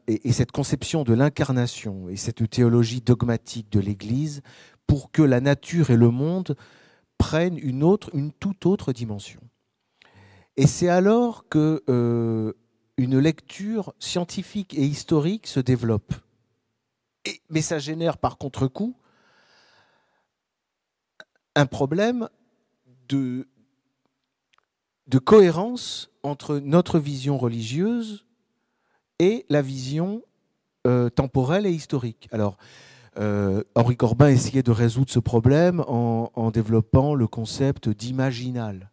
[0.08, 4.41] et, cette conception de l'incarnation et cette théologie dogmatique de l'Église
[4.86, 6.56] pour que la nature et le monde
[7.18, 9.41] prennent une autre, une toute autre dimension.
[10.58, 12.54] Et c'est alors que
[12.97, 16.14] une lecture scientifique et historique se développe.
[17.50, 18.99] mais ça génère par contre-coup
[21.56, 22.30] un problème
[23.08, 23.47] de,
[25.26, 28.26] cohérence entre notre vision religieuse
[29.20, 30.22] et la vision
[30.88, 32.30] euh, temporelle et historique.
[32.32, 32.58] Alors,
[33.18, 38.91] euh, Henri Corbin essayait de résoudre ce problème en, développant le concept d'imaginal.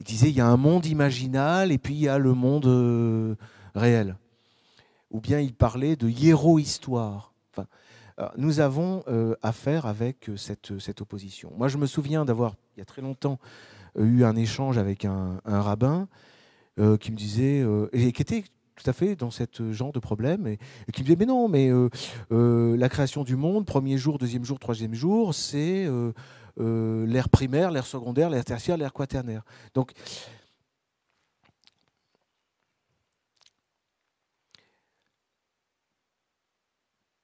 [0.00, 2.66] Il disait il y a un monde imaginal et puis il y a le monde
[2.66, 3.34] euh,
[3.74, 4.16] réel.
[5.10, 7.34] Ou bien il parlait de hiéro-histoire.
[8.20, 9.02] Enfin, nous avons
[9.40, 11.52] affaire avec cette, cette, opposition.
[11.56, 13.38] Moi, je me souviens d'avoir, il y a très longtemps,
[13.98, 16.06] eu un échange avec un, rabbin
[16.76, 18.44] qui me disait, et qui était
[18.80, 20.58] tout à fait dans ce genre de problème et,
[20.92, 21.88] qui me disait mais non mais euh,
[22.32, 27.70] euh, la création du monde premier jour deuxième jour troisième jour c'est euh, l'ère primaire
[27.70, 29.42] l'ère secondaire l'ère tertiaire l'ère quaternaire
[29.74, 29.92] donc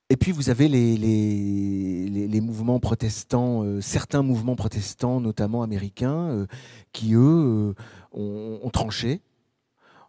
[0.09, 6.47] Et puis vous avez les, les, mouvements protestants, certains mouvements protestants, notamment américains,
[6.93, 7.75] qui eux
[8.13, 9.21] ont, tranché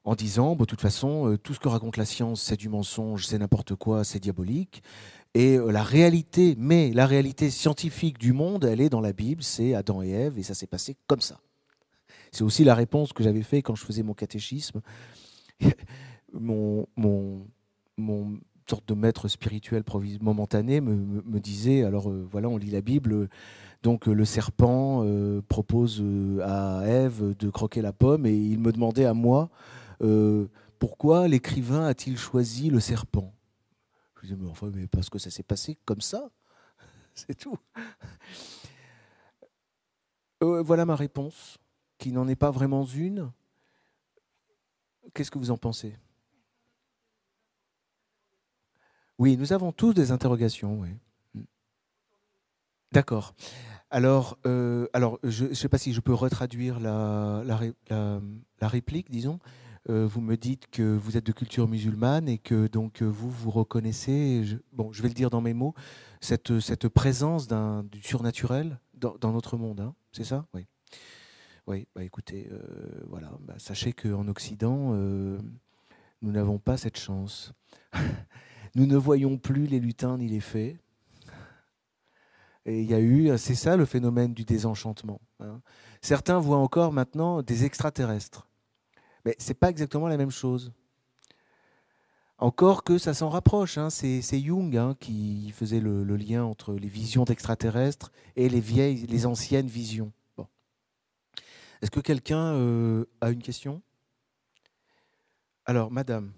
[0.07, 3.25] en disant, de toute façon, euh, tout ce que raconte la science, c'est du mensonge,
[3.25, 4.81] c'est n'importe quoi, c'est diabolique.
[5.33, 9.43] Et euh, la réalité, mais la réalité scientifique du monde, elle est dans la Bible,
[9.43, 11.41] c'est Adam et Ève, et ça s'est passé comme ça.
[12.31, 14.79] C'est aussi la réponse que j'avais fait quand je faisais mon catéchisme.
[16.33, 17.45] mon, mon,
[17.97, 18.39] mon
[18.69, 19.83] sorte de maître spirituel
[20.21, 23.29] momentané me, disait, alors euh, voilà, on lit la Bible,
[23.83, 25.05] donc le serpent
[25.47, 26.03] propose
[26.43, 29.49] à Ève de croquer la pomme, et il me demandait à moi,
[30.01, 30.47] euh,
[30.79, 33.33] pourquoi l'écrivain a-t-il choisi le serpent?
[34.17, 36.29] Je disais, mais enfin, mais parce que ça s'est passé comme ça.
[37.13, 37.57] C'est tout.
[40.43, 41.57] Euh, voilà ma réponse,
[41.97, 43.31] qui n'en est pas vraiment une.
[45.13, 45.97] Qu'est-ce que vous en pensez?
[49.19, 50.79] Oui, nous avons tous des interrogations.
[50.79, 50.89] Oui.
[52.91, 53.33] D'accord.
[53.89, 57.43] Alors, euh, alors, je ne sais pas si je peux retraduire la,
[57.89, 59.39] la réplique, disons.
[59.89, 63.29] Euh, vous me dites que vous êtes de culture musulmane et que donc euh, vous
[63.29, 65.73] vous reconnaissez, je, bon, je vais le dire dans mes mots,
[66.19, 69.79] cette, cette présence du surnaturel dans, notre monde.
[69.79, 70.45] Hein, c'est ça?
[70.53, 70.65] Oui.
[71.67, 72.49] Oui, bah écoutez,
[73.07, 77.51] voilà, bah, sachez qu'en Occident, nous n'avons pas cette chance.
[78.75, 80.77] nous ne voyons plus les lutins ni les fées.
[82.65, 85.21] Et il y a eu, c'est ça le phénomène du désenchantement.
[85.39, 85.61] Hein.
[86.01, 88.47] Certains voient encore maintenant des extraterrestres.
[89.25, 90.73] Mais ce n'est pas exactement la même chose.
[92.39, 93.77] Encore que ça s'en rapproche.
[93.77, 93.89] Hein.
[93.89, 99.25] C'est, Jung hein, qui faisait le, lien entre les visions d'extraterrestres et les vieilles, les
[99.25, 100.11] anciennes visions.
[101.81, 103.81] Est-ce que quelqu'un euh, a une question?
[105.65, 106.31] Alors, Madame.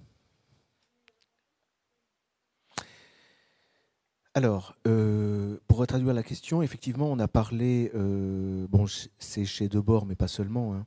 [4.35, 8.85] Alors, euh, pour traduire la question, effectivement, on a parlé, euh, bon,
[9.17, 10.85] c'est chez Debord, mais pas seulement, hein,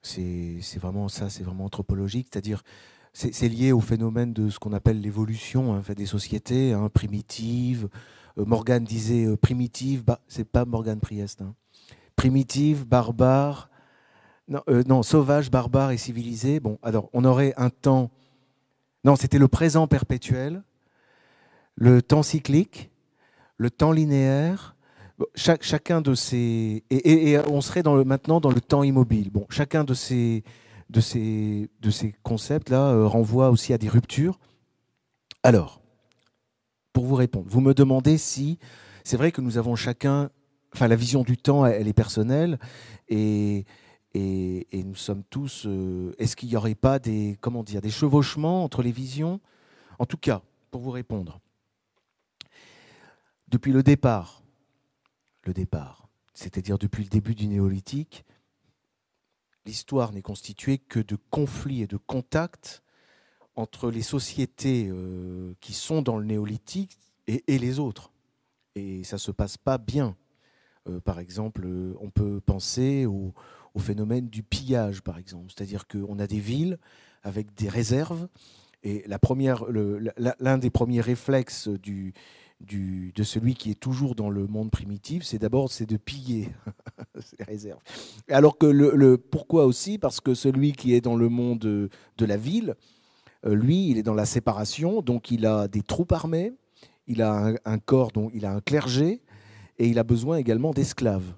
[0.00, 2.62] c'est vraiment ça, c'est vraiment anthropologique, c'est-à-dire
[3.12, 7.88] c'est lié au phénomène de ce qu'on appelle l'évolution hein, des sociétés hein, primitives.
[8.38, 11.42] Euh, Morgane disait euh, primitive, bah, c'est pas Morgane Priest.
[12.16, 13.70] Primitive, barbare,
[14.46, 16.58] non, non, sauvage, barbare et civilisé.
[16.58, 18.10] Bon, alors on aurait un temps.
[19.04, 20.62] Non, c'était le présent perpétuel,
[21.78, 22.90] le temps cyclique,
[23.56, 24.74] le temps linéaire,
[25.34, 29.30] chacun de ces et, on serait maintenant dans le temps immobile.
[29.48, 30.42] Chacun de ces
[32.22, 34.40] concepts là euh, renvoie aussi à des ruptures.
[35.44, 35.80] Alors,
[36.92, 38.58] pour vous répondre, vous me demandez si
[39.04, 40.30] c'est vrai que nous avons chacun,
[40.74, 42.58] enfin la vision du temps, elle est personnelle
[43.08, 43.64] et
[44.14, 45.64] nous sommes tous.
[45.66, 46.98] Euh, est-ce qu'il n'y aurait pas
[47.40, 49.40] comment dire des chevauchements entre les visions?
[50.00, 51.40] En tout cas, pour vous répondre,
[53.48, 54.42] depuis le départ,
[55.44, 56.08] le départ.
[56.34, 58.24] C'est-à-dire depuis le début du néolithique,
[59.64, 62.82] l'histoire n'est constituée que de conflits et de contacts
[63.56, 66.96] entre les sociétés euh, qui sont dans le néolithique
[67.26, 68.12] et, les autres.
[68.74, 70.16] Et ça ne se passe pas bien.
[70.88, 73.34] Euh, par exemple, euh, on peut penser au,
[73.78, 75.52] phénomène du pillage, par exemple.
[75.54, 76.78] C'est-à-dire qu'on a des villes
[77.22, 78.26] avec des réserves.
[78.82, 82.12] Et l'un des premiers réflexes du,
[82.60, 86.48] de celui qui est toujours dans le monde primitif, c'est d'abord c'est de piller
[87.20, 87.80] ces réserves.
[88.28, 91.90] Alors que le, pourquoi aussi Parce que celui qui est dans le monde de,
[92.24, 92.74] la ville,
[93.46, 96.52] euh, lui, il est dans la séparation, donc il a des troupes armées,
[97.06, 99.22] il a un, corps, dont il a un clergé,
[99.78, 101.32] et il a besoin également d'esclaves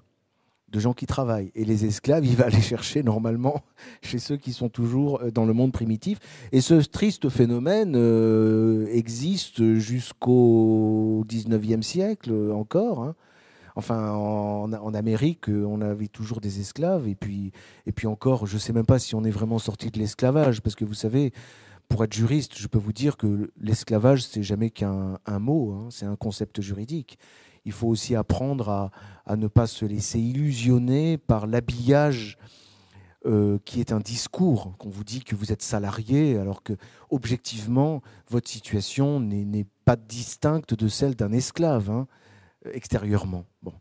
[0.71, 1.51] de gens qui travaillent.
[1.55, 3.61] Et les esclaves, il va les chercher normalement
[4.01, 6.19] chez ceux qui sont toujours euh, dans le monde primitif.
[6.51, 13.03] Et ce triste phénomène euh, existe jusqu'au 19e siècle encore.
[13.03, 13.15] Hein.
[13.75, 17.53] Enfin, en, Amérique, on avait toujours des esclaves, et puis,
[17.85, 20.61] et puis encore, je ne sais même pas si on est vraiment sorti de l'esclavage,
[20.61, 21.31] parce que vous savez,
[21.87, 26.05] pour être juriste, je peux vous dire que l'esclavage, c'est jamais qu'un mot, hein, c'est
[26.05, 27.17] un concept juridique.
[27.65, 28.91] Il faut aussi apprendre à,
[29.25, 32.37] à ne pas se laisser illusionner par l'habillage
[33.27, 36.73] euh, qui est un discours, qu'on vous dit que vous êtes salarié, alors que
[37.11, 42.07] objectivement, votre situation n'est pas distincte de celle d'un esclave, hein,
[42.73, 43.45] extérieurement.
[43.61, 43.73] Bon.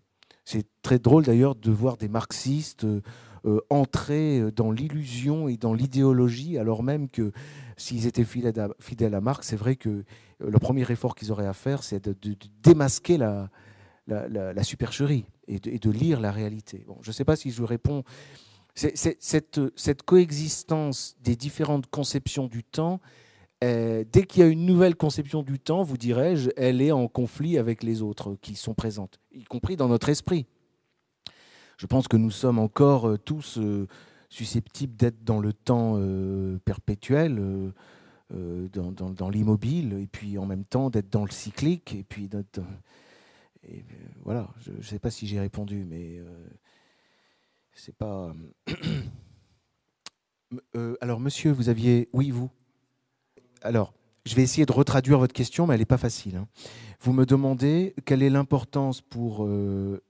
[0.45, 6.59] C'est très drôle d'ailleurs de voir des marxistes euh, entrer dans l'illusion et dans l'idéologie,
[6.59, 7.33] alors même que
[7.79, 10.05] s'ils étaient fidèles à, Marx, c'est vrai que euh,
[10.39, 13.49] le premier effort qu'ils auraient à faire, c'est de, démasquer la,
[14.07, 16.85] la, supercherie et de, lire la réalité.
[16.87, 18.05] Bon, je ne sais pas si je réponds
[18.75, 23.01] cette, coexistence des différentes conceptions du temps,
[23.63, 27.09] euh, dès qu'il y a une nouvelle conception du temps, vous dirais-je, elle est en
[27.09, 30.47] conflit avec les autres qui sont présentes, y compris dans notre esprit.
[31.77, 33.87] Je pense que nous sommes encore euh, tous euh,
[34.31, 36.01] susceptibles d'être dans le temps
[36.65, 37.73] perpétuel,
[38.31, 42.31] dans, l'immobile, et puis en même temps d'être dans le cyclique, et puis
[44.25, 46.21] voilà, je ne sais pas si j'ai répondu, mais
[47.75, 48.33] c'est pas.
[50.75, 52.09] Euh, alors, monsieur, vous aviez.
[52.13, 52.51] Oui, vous.
[53.63, 53.93] Alors,
[54.25, 56.35] je vais essayer de retraduire votre question, mais elle n'est pas facile.
[56.35, 56.49] Hein.
[57.01, 60.03] Vous me demandez quelle est l'importance pour, euh,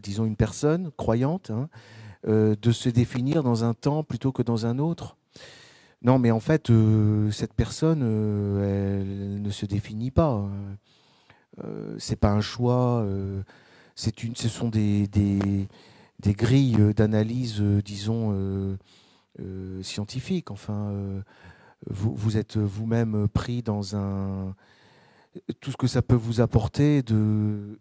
[0.00, 1.68] disons, une personne croyante hein,
[2.28, 5.16] euh, de se définir dans un temps plutôt que dans un autre.
[6.02, 6.70] Non, mais en fait,
[7.32, 10.48] cette personne, elle ne se définit pas.
[11.98, 13.06] C'est pas un choix.
[13.94, 15.08] c'est une, ce sont des,
[16.26, 20.50] grilles euh, d'analyse, euh, disons, euh, scientifiques.
[20.50, 20.92] Enfin,
[21.88, 24.54] vous, vous, êtes vous-même pris dans un...
[25.60, 27.02] Tout ce que ça peut vous apporter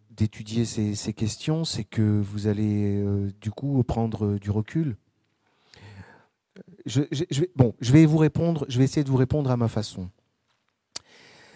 [0.09, 3.05] d'étudier ces, ces questions, c'est que vous allez
[3.39, 4.97] du coup prendre du recul.
[7.55, 10.09] Bon, je vais vous répondre, je vais essayer de vous répondre à ma façon.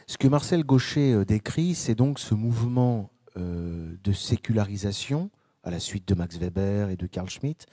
[0.07, 5.29] Ce que Marcel Gaucher décrit, c'est donc ce mouvement de sécularisation
[5.63, 7.67] à la suite de Max Weber et de Carl Schmitt,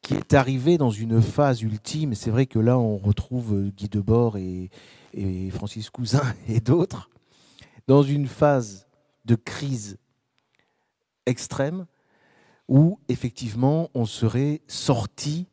[0.00, 2.14] qui est arrivé dans une phase ultime.
[2.14, 4.70] C'est vrai que là, on retrouve euh, Guy Debord et,
[5.14, 7.08] et Francis Cousin et d'autres
[7.86, 8.86] dans une phase
[9.24, 9.98] de crise
[11.26, 11.86] extrême
[12.68, 15.46] où effectivement on serait sorti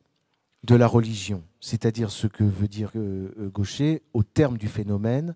[0.64, 5.34] de la religion, c'est-à-dire ce que veut dire euh, euh, Gaucher au terme du phénomène,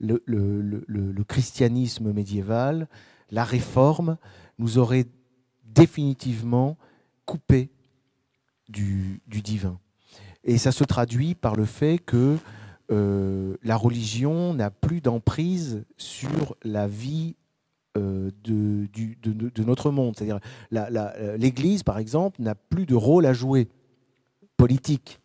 [0.00, 2.88] le, christianisme médiéval,
[3.30, 4.16] la réforme
[4.58, 5.06] nous aurait
[5.64, 6.76] définitivement
[7.26, 7.70] coupé
[8.68, 9.78] du, divin.
[10.44, 12.38] Et ça se traduit par le fait que
[12.90, 17.36] euh, la religion n'a plus d'emprise sur la vie
[17.96, 20.14] euh, de, de, notre monde.
[20.16, 20.40] C'est-à-dire
[21.36, 23.68] l'Église, par exemple, n'a plus de rôle à jouer
[24.56, 25.20] politique.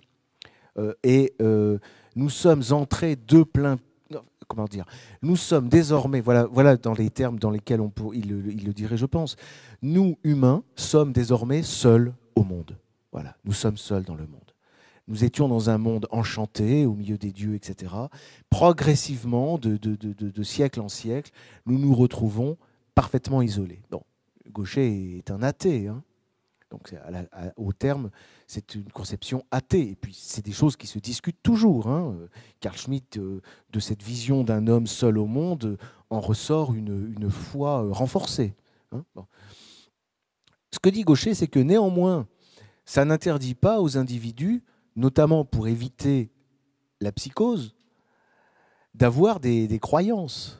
[0.77, 1.33] Euh, et
[2.15, 3.77] nous sommes entrés de plein
[4.47, 4.85] comment dire,
[5.21, 9.35] nous sommes désormais, voilà, dans les termes dans lesquels on il, le dirait, je pense,
[9.81, 12.77] nous, humains, sommes désormais seuls au monde.
[13.11, 14.41] Voilà, nous sommes seuls dans le monde.
[15.07, 17.93] Nous étions dans un monde enchanté, au milieu des dieux, etc.
[18.49, 21.31] Progressivement, de, siècle en siècle,
[21.65, 22.57] nous nous retrouvons
[22.95, 23.81] parfaitement isolés.
[23.91, 24.01] Bon,
[24.51, 26.03] Gaucher est un athée, hein.
[26.71, 26.93] donc
[27.57, 28.09] au terme
[28.47, 29.89] c'est une conception athée.
[29.89, 31.87] Et puis, c'est des choses qui se discutent toujours.
[31.87, 32.15] Hein.
[32.59, 33.41] Carl Schmitt, euh,
[33.71, 35.77] de cette vision d'un homme seul au monde,
[36.09, 38.55] en ressort une, foi euh, renforcée.
[38.91, 39.03] Hein.
[40.71, 42.27] Ce que dit Gaucher, c'est que néanmoins,
[42.85, 44.63] ça n'interdit pas aux individus,
[44.95, 46.31] notamment pour éviter
[47.01, 47.75] la psychose,
[48.93, 50.59] d'avoir des, des croyances.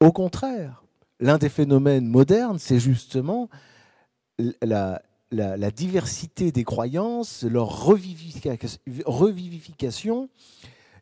[0.00, 0.84] Au contraire,
[1.18, 3.48] l'un des phénomènes modernes, c'est justement
[4.60, 5.02] la,
[5.32, 10.28] la, diversité des croyances, leur revivification.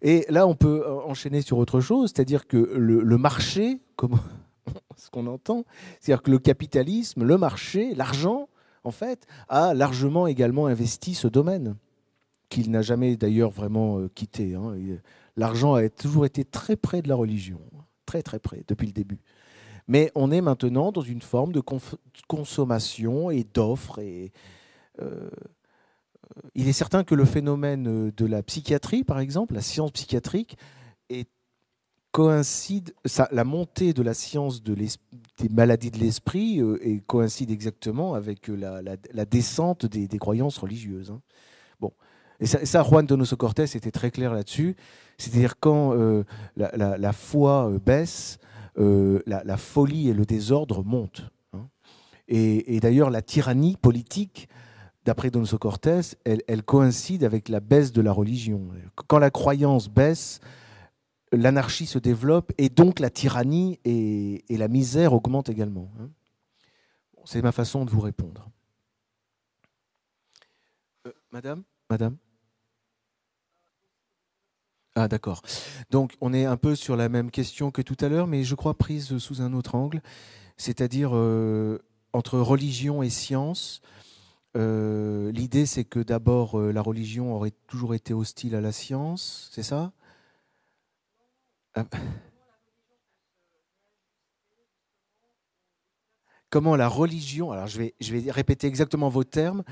[0.02, 4.20] Et là, on peut enchaîner sur autre chose, c'est-à-dire que le, marché, comme
[4.96, 5.64] ce qu'on entend,
[6.00, 8.48] c'est-à-dire que le capitalisme, le marché, l'argent,
[8.84, 11.76] en fait, a largement également investi ce domaine,
[12.48, 14.54] qu'il n'a jamais d'ailleurs vraiment euh, quitté.
[14.54, 14.74] Hein.
[15.36, 17.60] L'argent a toujours été très près de la religion,
[18.06, 19.20] très très près, depuis le début.
[19.90, 21.60] Mais on est maintenant dans une forme de
[22.28, 23.98] consommation et d'offres.
[23.98, 24.30] Et
[25.02, 25.28] euh,
[26.54, 30.56] il est certain que le phénomène de la psychiatrie, par exemple, la science psychiatrique,
[31.08, 31.28] est,
[32.12, 32.94] coïncide,
[33.32, 39.26] la montée de la science de des maladies de l'esprit euh, coïncide exactement avec la,
[39.26, 41.10] descente des, croyances religieuses.
[41.10, 41.20] Hein.
[41.80, 41.92] Bon.
[42.38, 44.76] Et ça, Juan Donoso Cortés était très clair là-dessus.
[45.18, 46.22] C'est-à-dire quand euh,
[46.56, 48.38] la, foi baisse,
[48.78, 51.30] euh, la, folie et le désordre montent.
[51.52, 51.68] Hein.
[52.28, 54.48] Et, d'ailleurs, la tyrannie politique,
[55.04, 58.68] d'après Don Cortés, elle, elle, coïncide avec la baisse de la religion.
[59.08, 60.40] Quand la croyance baisse,
[61.32, 65.90] l'anarchie se développe et donc la tyrannie et, la misère augmentent également.
[66.00, 66.10] Hein.
[67.24, 68.50] C'est ma façon de vous répondre.
[71.06, 71.62] Euh, madame?
[71.88, 72.16] Madame?
[74.96, 75.42] Ah d'accord.
[75.90, 78.54] Donc on est un peu sur la même question que tout à l'heure, mais je
[78.54, 80.02] crois prise sous un autre angle,
[80.56, 81.78] c'est-à-dire euh,
[82.12, 83.82] entre religion et science.
[84.56, 89.48] Euh, l'idée c'est que d'abord euh, la religion aurait toujours été hostile à la science,
[89.52, 89.92] c'est ça?
[91.74, 91.86] Ah.
[96.50, 99.62] Comment la religion, alors je vais, je vais répéter exactement vos termes,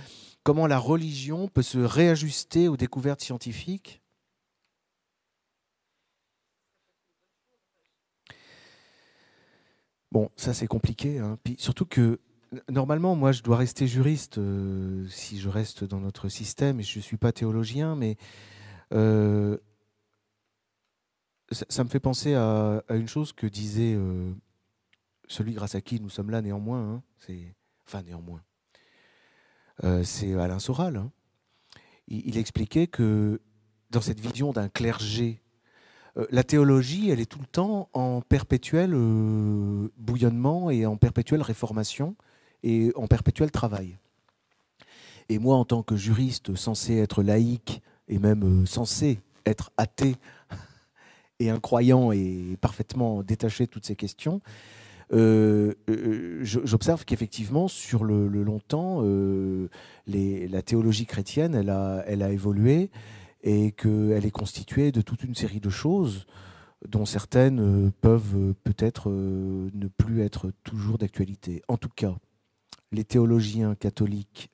[0.44, 4.00] comment la religion peut se réajuster aux découvertes scientifiques?
[10.10, 11.18] Bon, ça c'est compliqué.
[11.18, 11.38] Hein.
[11.58, 12.20] Surtout que
[12.70, 16.98] normalement, moi, je dois rester juriste euh, si je reste dans notre système et je
[16.98, 18.16] ne suis pas théologien, mais
[18.92, 19.58] euh,
[21.50, 24.32] ça, me fait penser à, une chose que disait euh,
[25.28, 26.94] celui grâce à qui nous sommes là néanmoins.
[26.94, 27.02] Hein.
[27.18, 27.54] c'est
[27.86, 28.42] enfin néanmoins.
[30.04, 30.96] c'est Alain Soral.
[30.96, 31.10] Hein.
[32.06, 33.40] il, expliquait que
[33.90, 35.42] dans cette vision d'un clergé
[36.30, 42.16] la théologie, elle est tout le temps en perpétuel euh, bouillonnement et en perpétuelle réformation
[42.64, 43.96] et en perpétuel travail.
[45.28, 50.16] Et moi, en tant que juriste censé être laïque et même euh, censé être athée
[51.38, 54.40] et incroyant et parfaitement détaché de toutes ces questions,
[55.10, 59.02] j'observe qu'effectivement, sur le, longtemps,
[60.06, 61.70] la théologie chrétienne, elle
[62.22, 62.90] a évolué
[63.42, 66.26] et qu'elle est constituée de toute une série de choses
[66.86, 71.62] dont certaines euh, peuvent euh, peut-être euh, ne plus être toujours d'actualité.
[71.68, 72.16] En tout cas,
[72.92, 74.50] les théologiens catholiques,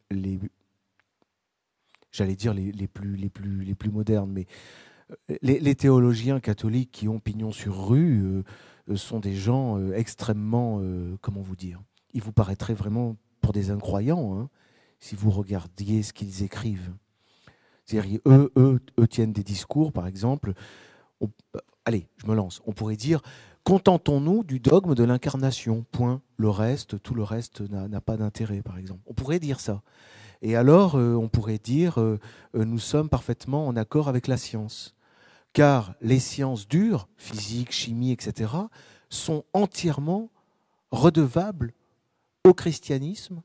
[2.11, 4.47] j'allais dire les, plus, les, plus, les plus modernes, mais
[5.43, 8.43] les, théologiens catholiques qui ont pignon sur rue
[8.97, 10.83] sont des gens extrêmement,
[11.21, 11.81] comment vous dire,
[12.13, 14.51] ils vous paraîtraient vraiment pour des incroyants hein,
[14.99, 16.93] si vous regardiez ce qu'ils écrivent.
[17.85, 20.55] C'est-à-dire, eux, eux, eux, tiennent des discours, par exemple.
[21.85, 22.63] allez, je me lance.
[22.67, 23.21] On pourrait dire
[23.65, 25.85] contentons-nous du dogme de l'incarnation.
[25.91, 26.21] Point.
[26.37, 29.01] Le reste, tout le reste n'a pas d'intérêt, par exemple.
[29.07, 29.83] On pourrait dire ça.
[30.43, 32.19] Et alors, euh, on pourrait dire euh,
[32.55, 34.95] euh, nous sommes parfaitement en accord avec la science.
[35.55, 38.53] Car les sciences dures, physique, chimie, etc.,
[39.09, 40.31] sont entièrement
[40.91, 41.73] redevables
[42.45, 43.41] au christianisme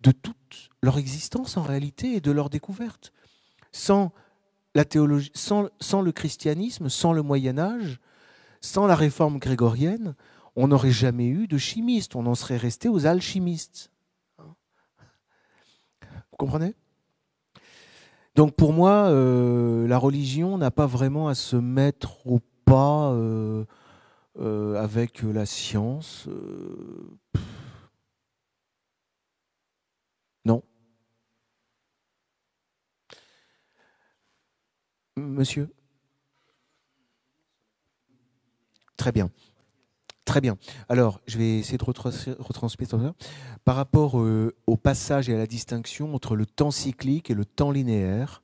[0.00, 3.12] de toute leur existence en réalité et de leur découverte
[3.72, 4.12] sans
[4.74, 8.00] la théologie, sans, le christianisme, sans le Moyen Âge,
[8.60, 10.14] sans la réforme grégorienne,
[10.56, 13.90] on n'aurait jamais eu de chimistes, on en serait resté aux alchimistes.
[14.38, 16.74] Vous comprenez?
[18.34, 23.64] Donc pour moi, euh, la religion n'a pas vraiment à se mettre au pas euh,
[24.38, 26.28] euh, avec la science.
[35.16, 35.68] Monsieur
[38.96, 39.30] Très bien.
[40.26, 40.58] Très bien.
[40.90, 43.14] Alors, je vais essayer de retransmettre ça.
[43.64, 47.46] Par rapport euh, au passage et à la distinction entre le temps cyclique et le
[47.46, 48.42] temps linéaire,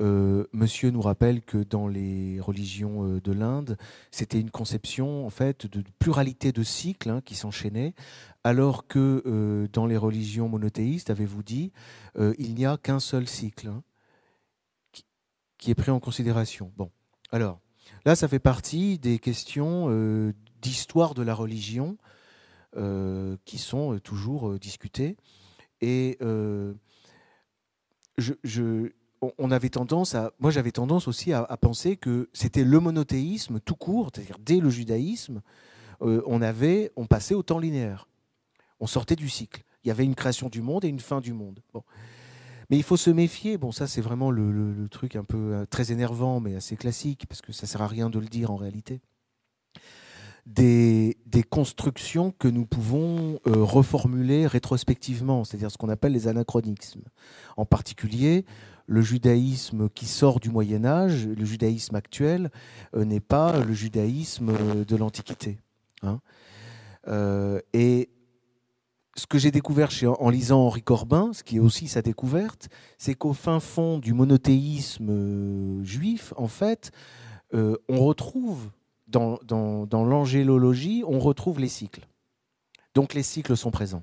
[0.00, 3.76] euh, monsieur nous rappelle que dans les religions euh, de l'Inde,
[4.10, 7.94] c'était une conception en fait de pluralité de cycles hein, qui s'enchaînaient,
[8.42, 11.72] alors que dans les religions monothéistes, avez-vous dit,
[12.38, 13.68] il n'y a qu'un seul cycle.
[13.68, 13.82] Hein
[15.58, 16.72] qui est pris en considération.
[16.76, 16.90] Bon,
[17.30, 17.60] alors
[18.04, 21.96] là, ça fait partie des questions euh, d'histoire de la religion
[22.76, 25.16] euh, qui sont euh, toujours discutées.
[25.80, 26.18] Et
[28.16, 28.90] je,
[29.38, 33.76] on avait tendance à, moi j'avais tendance aussi à, penser que c'était le monothéisme tout
[33.76, 35.42] court, c'est-à-dire dès le judaïsme,
[36.00, 38.08] on avait, on passait au temps linéaire,
[38.80, 39.64] on sortait du cycle.
[39.84, 41.60] Il y avait une création du monde et une fin du monde.
[41.74, 41.84] Bon.
[42.70, 43.58] Mais il faut se méfier.
[43.58, 47.42] Bon, ça, c'est vraiment le, truc un peu euh, très énervant, mais assez classique, parce
[47.42, 49.00] que ça sert à rien de le dire en réalité.
[50.46, 51.16] Des,
[51.50, 57.02] constructions que nous pouvons euh, reformuler rétrospectivement, c'est-à-dire ce qu'on appelle les anachronismes.
[57.56, 58.44] En particulier,
[58.86, 62.50] le judaïsme qui sort du Moyen Âge, le judaïsme actuel,
[62.94, 65.58] euh, n'est pas le judaïsme de l'Antiquité.
[66.02, 66.20] Hein.
[67.72, 68.10] et
[69.16, 72.68] ce que j'ai découvert en lisant Henri Corbin, ce qui est aussi sa découverte,
[72.98, 76.90] c'est qu'au fin fond du monothéisme euh, juif, en fait,
[77.54, 78.70] euh, on retrouve
[79.06, 79.38] dans,
[79.92, 82.06] l'angélologie, on retrouve les cycles.
[82.94, 84.02] Donc les cycles sont présents.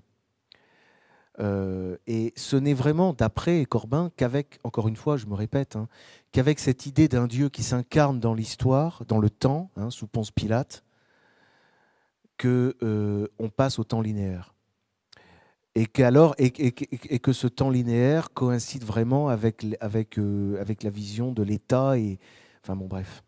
[1.39, 5.87] Euh, et ce n'est vraiment, d'après Corbin, qu'avec, encore une fois, je me répète, hein,
[6.31, 10.31] qu'avec cette idée d'un Dieu qui s'incarne dans l'histoire, dans le temps, hein, sous Ponce
[10.31, 10.83] Pilate,
[12.37, 14.52] que euh, on passe au temps linéaire.
[15.75, 21.31] Et, et, et, que ce temps linéaire coïncide vraiment avec, avec, euh, avec la vision
[21.31, 21.95] de l'État.
[22.63, 23.23] Enfin bon, bref.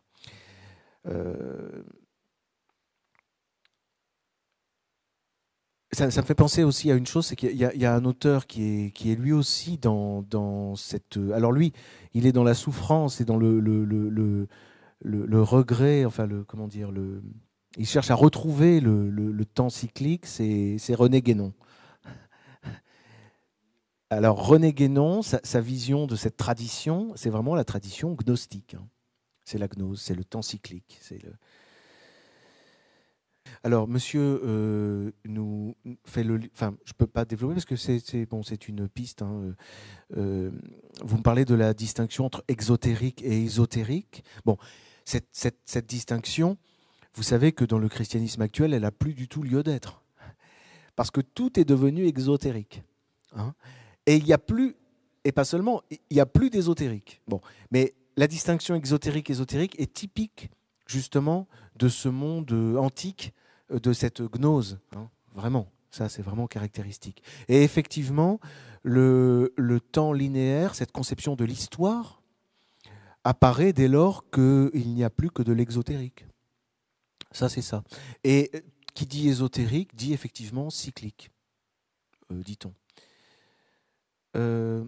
[5.91, 8.63] Ça, me fait penser aussi à une chose, c'est qu'il y, a un auteur qui
[8.63, 11.17] est, qui est lui aussi dans, dans, cette...
[11.33, 11.71] Alors lui,
[12.13, 14.47] il est dans la souffrance et dans le, le, le,
[15.01, 17.23] le, regret, enfin, le, comment dire, le,
[17.77, 21.53] il cherche à retrouver le, temps cyclique, c'est René Guénon.
[24.09, 28.75] Alors René Guénon, sa, vision de cette tradition, c'est vraiment la tradition gnostique.
[28.75, 28.87] Hein.
[29.43, 31.33] C'est la gnose, c'est le temps cyclique, c'est le,
[33.63, 35.75] alors, monsieur euh, nous
[36.05, 36.39] fait le.
[36.53, 39.21] Enfin, je ne peux pas développer parce que c'est bon, une piste.
[39.21, 39.53] Hein, euh,
[40.17, 40.51] euh,
[41.03, 44.23] vous me parlez de la distinction entre exotérique et ésotérique.
[44.45, 44.57] Bon,
[45.03, 46.57] cette, cette, distinction,
[47.13, 50.03] vous savez que dans le christianisme actuel, elle n'a plus du tout lieu d'être.
[50.95, 52.83] Parce que tout est devenu exotérique.
[53.35, 53.53] Hein.
[54.05, 54.75] Et il n'y a plus,
[55.23, 57.21] et pas seulement, il n'y a plus d'ésotérique.
[57.27, 57.41] Bon,
[57.71, 60.49] mais la distinction exotérique-ésotérique est typique
[60.87, 63.33] justement de ce monde antique
[63.69, 64.79] de cette gnose.
[64.95, 67.23] Hein, vraiment, ça c'est vraiment caractéristique.
[67.47, 68.39] Et effectivement,
[68.83, 72.21] le, temps linéaire, cette conception de l'histoire,
[73.23, 76.25] apparaît dès lors qu'il n'y a plus que de l'exotérique.
[77.31, 77.83] Ça c'est ça.
[78.23, 78.51] Et
[78.93, 81.31] qui dit ésotérique dit effectivement cyclique,
[82.31, 82.73] euh, dit-on.
[84.35, 84.85] Euh,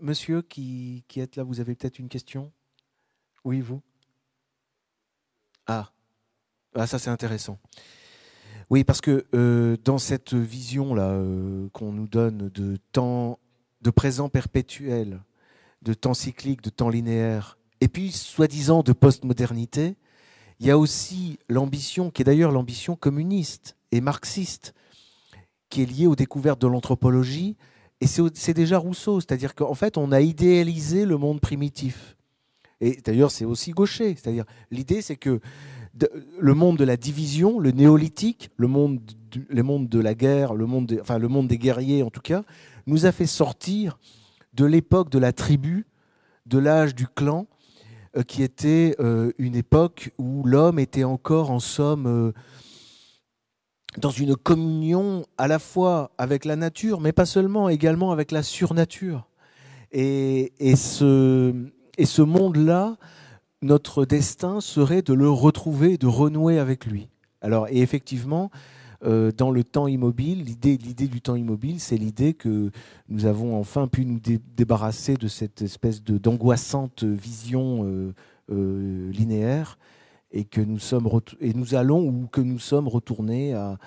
[0.00, 2.50] monsieur qui, êtes là, vous avez peut-être une question?
[3.44, 3.80] Oui, vous?
[5.66, 5.92] Ah.
[6.74, 7.58] ah, ça c'est intéressant.
[8.70, 13.38] Oui, parce que euh, dans cette vision-là euh, qu'on nous donne de temps,
[13.80, 15.20] de présent perpétuel,
[15.82, 19.96] de temps cyclique, de temps linéaire, et puis soi-disant de postmodernité,
[20.60, 24.74] il y a aussi l'ambition, qui est d'ailleurs l'ambition communiste et marxiste,
[25.70, 27.56] qui est liée aux découvertes de l'anthropologie.
[28.00, 32.16] Et c'est déjà Rousseau, c'est-à-dire qu'en fait, on a idéalisé le monde primitif.
[32.80, 35.40] Et d'ailleurs, c'est aussi gaucher, c'est-à-dire l'idée, c'est que
[36.38, 39.00] le monde de la division, le néolithique, le monde,
[39.30, 42.42] de la guerre, le monde, enfin, le monde des guerriers en tout cas,
[42.86, 43.98] nous a fait sortir
[44.54, 45.86] de l'époque de la tribu,
[46.46, 47.46] de l'âge du clan,
[48.16, 52.32] euh, qui était euh, une époque où l'homme était encore en somme euh,
[53.98, 58.42] dans une communion à la fois avec la nature, mais pas seulement, également avec la
[58.42, 59.26] surnature.
[59.92, 62.96] Et, ce monde-là,
[63.62, 67.08] notre destin serait de le retrouver, de renouer avec lui.
[67.42, 68.50] Alors, et effectivement,
[69.04, 72.70] euh, dans le temps immobile, l'idée, l'idée du temps immobile, c'est l'idée que
[73.08, 74.20] nous avons enfin pu nous
[74.56, 78.14] débarrasser de cette espèce de, d'angoissante vision euh,
[78.52, 79.78] euh, linéaire
[80.32, 81.08] et que nous sommes
[81.40, 83.78] et nous allons ou que nous sommes retournés à,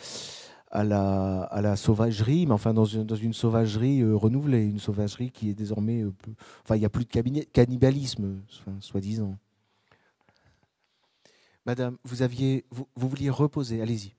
[0.83, 6.03] la, sauvagerie, mais enfin dans une, sauvagerie renouvelée, une sauvagerie qui est désormais,
[6.63, 8.41] enfin il n'y a plus de cannibalisme,
[8.79, 9.37] soi-disant.
[11.65, 14.13] Madame, vous, aviez, vous, vouliez reposer, allez-y.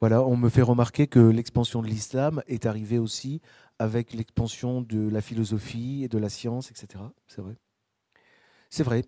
[0.00, 3.40] Voilà, on me fait remarquer que l'expansion de l'islam est arrivée aussi
[3.78, 7.04] avec l'expansion de la philosophie et de la science, etc.
[7.28, 7.56] C'est vrai.
[8.68, 9.04] C'est vrai.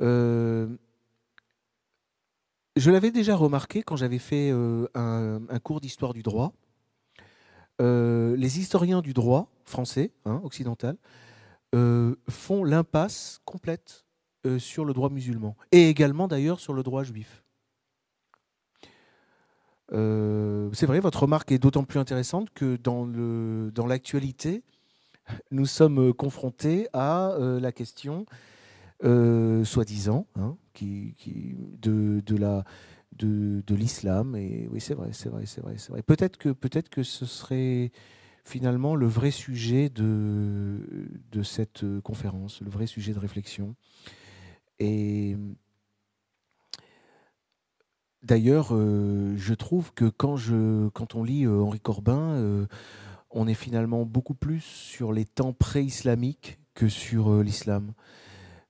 [0.00, 0.68] Euh,
[2.76, 6.52] je l'avais déjà remarqué quand j'avais fait euh, un, cours d'histoire du droit.
[7.80, 10.96] Euh, les historiens du droit français, hein, occidental,
[12.28, 14.06] font l'impasse complète
[14.58, 17.42] sur le droit musulman, et également d'ailleurs sur le droit juif.
[19.90, 24.62] C'est vrai, votre remarque est d'autant plus intéressante que dans, l'actualité,
[25.50, 28.24] nous sommes confrontés à la question,
[29.02, 31.14] soi-disant, hein, qui,
[31.80, 32.64] de, de, la,
[33.12, 34.36] de, de l'islam.
[34.36, 36.02] Et oui, c'est vrai, c'est vrai, c'est vrai.
[36.02, 37.92] Peut-être que, ce serait
[38.44, 43.74] finalement le vrai sujet de, cette conférence, le vrai sujet de réflexion.
[44.78, 45.36] Et
[48.22, 52.66] d'ailleurs, euh, je trouve que quand, on lit euh, Henri Corbin, euh,
[53.30, 57.92] on est finalement beaucoup plus sur les temps pré-islamiques que sur l'islam.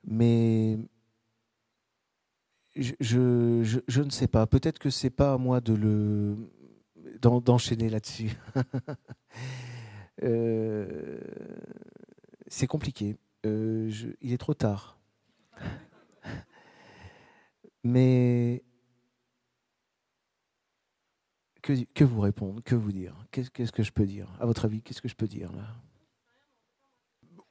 [0.06, 0.78] Mais
[2.76, 4.46] je, je, je, ne sais pas.
[4.46, 6.36] Peut-être que c'est pas à moi de le
[7.20, 8.36] d'enchaîner là-dessus.
[12.46, 13.16] c'est compliqué.
[13.44, 14.98] il est trop tard.
[17.84, 18.64] Mais
[21.94, 23.14] que, vous répondre Que vous dire?
[23.30, 24.28] Qu'est-ce que je peux dire?
[24.40, 25.74] À votre avis, qu'est-ce que je peux dire là?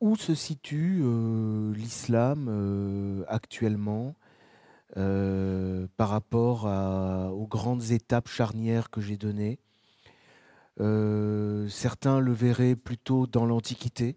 [0.05, 4.13] Où se situe euh, l'islam euh, actuellement
[4.97, 6.65] euh, par rapport
[7.33, 9.57] aux grandes étapes charnières que j'ai données?
[10.77, 14.15] Certains le verraient plutôt dans l'Antiquité.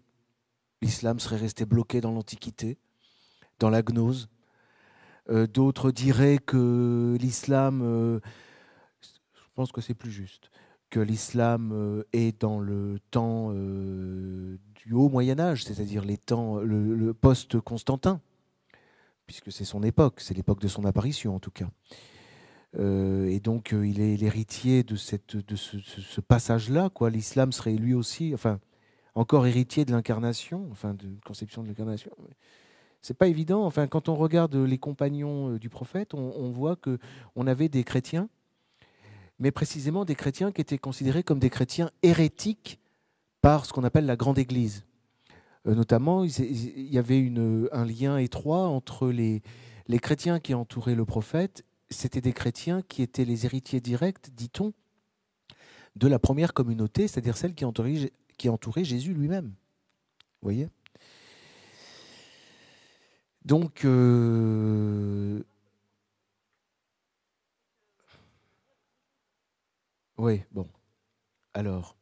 [0.83, 2.77] L'islam serait resté bloqué dans l'Antiquité,
[3.57, 4.29] dans la gnose.
[5.27, 7.81] D'autres diraient que l'islam
[9.01, 10.51] je pense que c'est plus juste
[10.89, 16.57] que l'islam euh, est dans le temps euh, du haut Moyen Âge, c'est-à-dire les temps,
[16.57, 18.21] le, post-Constantin,
[19.27, 21.69] puisque c'est son époque, c'est l'époque de son apparition en tout cas.
[22.77, 26.89] Euh, et donc il est l'héritier de, cette, de ce, passage-là.
[26.89, 27.09] Quoi.
[27.09, 28.59] L'islam serait lui aussi, enfin,
[29.15, 32.11] encore héritier de l'incarnation, enfin, de conception de l'incarnation.
[33.01, 33.65] C'est pas évident.
[33.65, 36.99] Enfin, quand on regarde les compagnons du prophète, on, on voit que
[37.35, 38.29] on avait des chrétiens
[39.39, 42.79] mais précisément des chrétiens qui étaient considérés comme des chrétiens hérétiques
[43.41, 44.83] par ce qu'on appelle la grande Église.
[45.67, 47.31] Euh, notamment, il y avait
[47.71, 49.41] un lien étroit entre les,
[49.87, 51.63] les chrétiens qui entouraient le prophète.
[51.89, 54.73] C'était des chrétiens qui étaient les héritiers directs, dit-on,
[55.95, 59.47] de la première communauté, c'est-à-dire celle qui entourait, qui entourait Jésus lui-même.
[59.47, 60.69] Vous voyez?
[63.43, 65.41] Donc, euh,
[70.19, 70.67] Oui, bon.
[71.53, 71.95] Alors,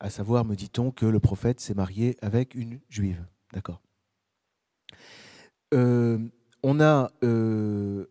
[0.00, 3.24] à savoir, me dit-on, que le prophète s'est marié avec une juive.
[3.52, 3.80] D'accord.
[5.72, 6.18] Euh,
[6.64, 7.12] on a.
[7.22, 8.06] Euh,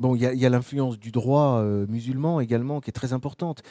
[0.00, 3.62] bon, il y a, l'influence du droit euh, musulman également qui est très importante.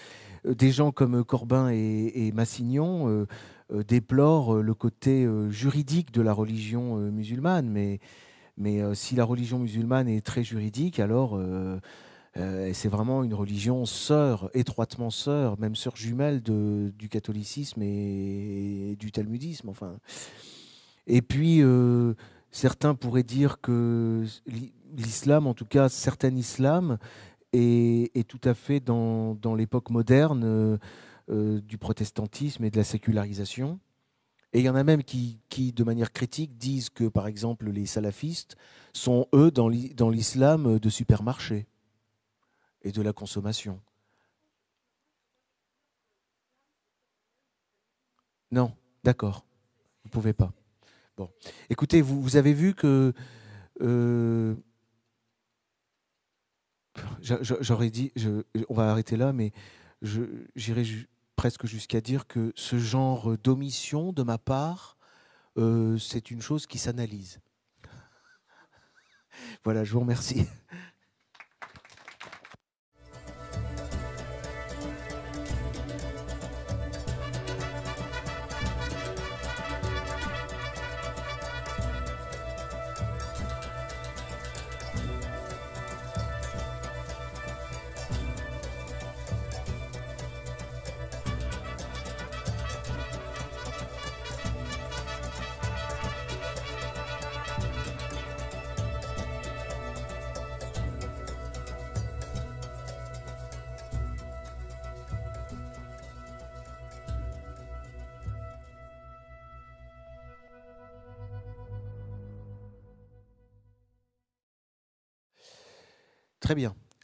[0.45, 3.27] Des gens comme Corbin et, Massignon
[3.69, 7.99] déplorent le côté juridique de la religion musulmane, mais,
[8.55, 11.37] mais si la religion musulmane est très juridique, alors
[12.39, 19.11] euh, c'est vraiment une religion sœur, étroitement sœur, même sœur jumelle du catholicisme et, du
[19.11, 19.69] talmudisme.
[19.69, 19.97] Enfin.
[21.05, 22.13] Et puis, euh,
[22.51, 24.25] certains pourraient dire que
[24.95, 26.97] l'islam, en tout cas certain islam,
[27.51, 30.79] est, tout à fait dans, l'époque moderne
[31.29, 33.79] euh, du protestantisme et de la sécularisation.
[34.53, 35.39] Et il y en a même qui,
[35.73, 38.55] de manière critique, disent que, par exemple, les salafistes
[38.93, 41.67] sont, eux, dans l'islam de supermarché
[42.81, 43.81] et de la consommation.
[48.51, 49.45] Non, d'accord.
[50.03, 50.51] Vous ne pouvez pas.
[51.17, 51.29] Bon.
[51.69, 53.13] Écoutez, vous, avez vu que.
[53.81, 54.55] Euh,
[57.21, 58.11] j'aurais dit,
[58.69, 59.51] on va arrêter là, mais
[60.01, 60.85] j'irai
[61.35, 64.97] presque jusqu'à dire que ce genre d'omission de ma part,
[65.57, 67.39] euh, c'est une chose qui s'analyse.
[69.63, 70.47] Voilà, je vous remercie.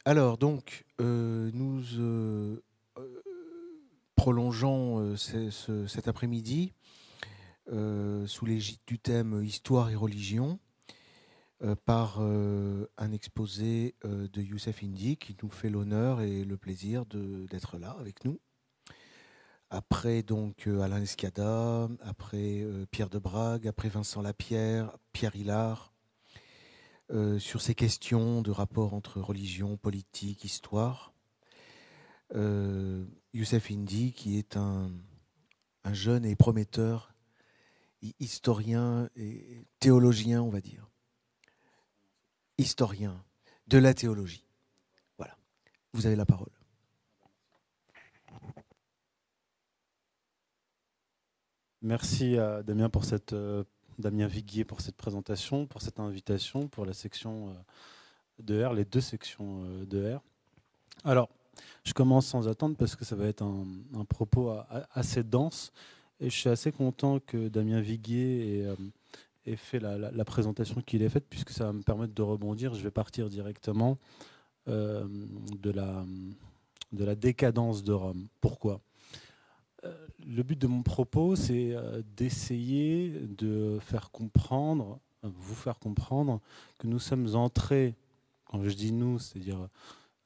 [0.08, 2.62] Alors, donc, euh, nous euh,
[2.96, 3.22] euh,
[4.14, 6.72] prolongeons cet après-midi
[7.68, 10.60] sous l'égide du thème Histoire et religion
[11.84, 17.96] par un exposé de Youssef Indy qui nous fait l'honneur et le plaisir d'être là
[17.98, 18.38] avec nous.
[19.70, 25.95] Après donc Alain Escada, après Pierre de Brague, après Vincent Lapierre, Pierre Hillard,
[27.10, 31.14] euh, sur ces questions de rapport entre religion, politique, histoire.
[32.34, 34.90] Euh, Youssef Indy, qui est un,
[35.92, 37.14] jeune et prometteur
[38.18, 40.90] historien et théologien, on va dire.
[42.58, 43.24] Historien
[43.68, 44.44] de la théologie.
[45.16, 45.36] Voilà.
[45.92, 46.50] Vous avez la parole.
[51.82, 53.62] Merci à Damien pour cette euh,
[53.98, 57.52] Damien Viguier pour cette présentation, pour cette invitation, pour la section euh,
[58.42, 60.22] de R, les deux sections euh, de R.
[61.04, 61.28] Alors,
[61.84, 64.54] je commence sans attendre parce que ça va être un, propos
[64.92, 65.72] assez dense
[66.20, 71.08] et je suis assez content que Damien Viguier ait, euh, fait la, présentation qu'il a
[71.08, 72.74] faite puisque ça va me permettre de rebondir.
[72.74, 73.96] Je vais partir directement
[74.66, 78.26] de la décadence de Rome.
[78.40, 78.80] Pourquoi?
[79.82, 81.76] Le but de mon propos, c'est
[82.16, 86.40] d'essayer de faire comprendre, vous faire comprendre
[86.78, 87.94] que nous sommes entrés,
[88.46, 89.68] quand je dis nous, c'est-à-dire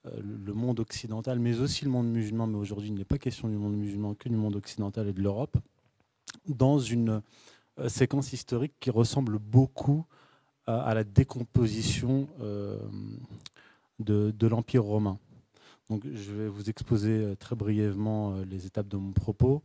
[0.04, 3.56] le monde occidental, mais aussi le monde musulman, mais aujourd'hui il n'est pas question du
[3.56, 5.58] monde musulman que du monde occidental et de l'Europe,
[6.46, 7.20] dans une
[7.78, 10.04] euh, séquence historique qui ressemble beaucoup
[10.66, 12.78] à, la décomposition euh,
[13.98, 15.18] de, l'Empire romain.
[15.90, 19.62] Donc, je vais vous exposer euh, très brièvement les étapes de mon propos.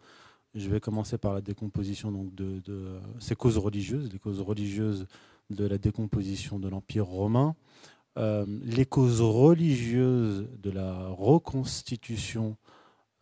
[0.54, 2.62] Je vais commencer par la décomposition donc, de,
[3.20, 5.08] ces causes religieuses, les causes religieuses
[5.50, 7.56] de la décomposition de l'Empire romain,
[8.18, 12.56] les causes religieuses de la reconstitution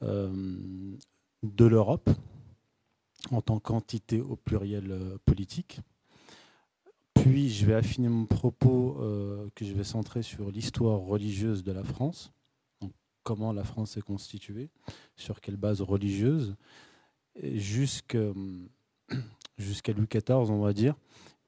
[0.01, 2.09] de l'Europe,
[3.31, 5.80] en tant qu'entité au pluriel euh, politique.
[7.13, 11.71] Puis je vais affiner mon propos euh, que je vais centrer sur l'histoire religieuse de
[11.71, 12.31] la France,
[13.23, 14.69] comment la France est constituée,
[15.15, 16.55] sur quelle base religieuse,
[19.57, 20.95] jusqu'à Louis XIV, on va dire.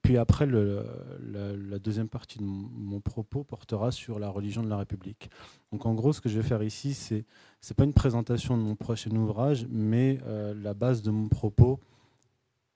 [0.05, 5.31] Puis après, la, deuxième partie de mon, propos portera sur la religion de la République.
[5.71, 7.25] Donc en gros, ce que je vais faire ici, c'est
[7.67, 11.79] n'est pas une présentation de mon prochain ouvrage, mais euh, la base de mon propos.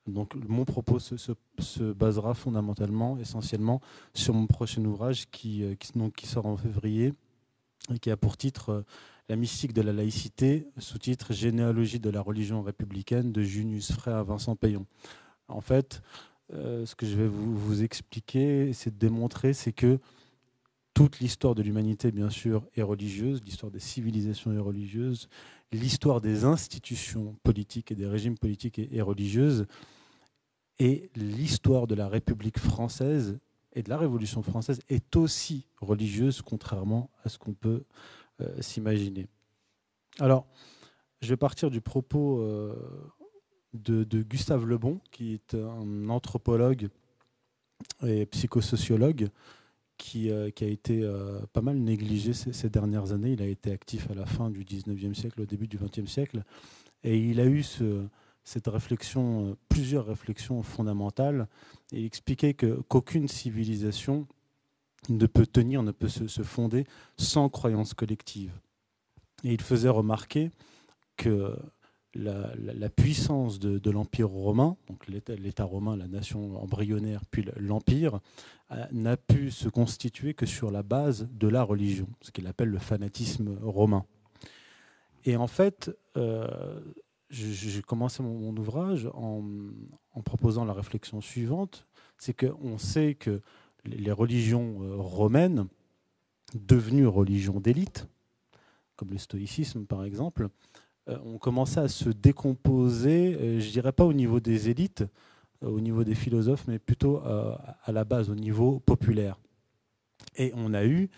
[0.07, 3.79] Donc mon propos se, basera fondamentalement, essentiellement,
[4.15, 5.75] sur mon prochain ouvrage qui, euh,
[6.23, 7.13] sort en février
[8.01, 8.81] qui a pour titre euh,
[9.29, 14.23] La mystique de la laïcité, sous-titre Généalogie de la religion républicaine de Junius Frère à
[14.23, 14.85] Vincent Payon.
[15.47, 16.01] En fait,
[16.53, 19.99] euh, ce que je vais vous, expliquer, c'est de démontrer, c'est que
[20.93, 25.29] toute l'histoire de l'humanité, bien sûr, est religieuse, l'histoire des civilisations est religieuse,
[25.71, 29.65] l'histoire des institutions politiques et des régimes politiques est, religieuse,
[30.79, 33.39] et l'histoire de la République française
[33.73, 37.83] et de la Révolution française est aussi religieuse, contrairement à ce qu'on peut
[38.41, 39.27] euh, s'imaginer.
[40.19, 40.47] Alors,
[41.21, 42.73] je vais partir du propos euh,
[43.73, 46.89] de, Gustave Lebon, qui est un anthropologue
[48.05, 49.29] et psychosociologue
[49.97, 51.07] qui, euh, a été
[51.53, 53.33] pas mal négligé ces, dernières années.
[53.33, 56.43] Il a été actif à la fin du 19e siècle, au début du 20e siècle,
[57.03, 58.07] et il a eu ce,
[58.43, 61.47] cette réflexion, euh, plusieurs réflexions fondamentales,
[61.91, 64.27] et il expliquait qu'aucune civilisation
[65.07, 66.85] ne peut tenir, ne peut se, fonder
[67.17, 68.51] sans croyance collective.
[69.43, 70.51] Et il faisait remarquer
[71.15, 71.57] que
[72.15, 78.19] la, puissance de, l'Empire romain, donc l'État romain, la nation embryonnaire, puis l'Empire,
[78.71, 82.69] euh, n'a pu se constituer que sur la base de la religion, ce qu'il appelle
[82.69, 84.05] le fanatisme romain.
[85.25, 86.79] Et en fait, euh,
[87.29, 89.43] j'ai commencé mon, ouvrage en,
[90.23, 91.85] proposant la réflexion suivante,
[92.17, 93.41] c'est qu'on sait que
[93.85, 95.67] les religions euh, romaines,
[96.55, 98.07] devenues religions d'élite,
[98.95, 100.49] comme le stoïcisme par exemple,
[101.07, 105.05] euh, ont commencé à se décomposer, euh, je dirais pas au niveau des élites,
[105.61, 109.37] au niveau des philosophes, mais plutôt à la base, au niveau populaire.
[110.37, 111.09] Et on a eu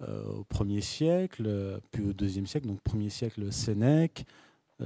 [0.00, 4.24] au premier siècle, puis au deuxième siècle, donc premier siècle Sénèque,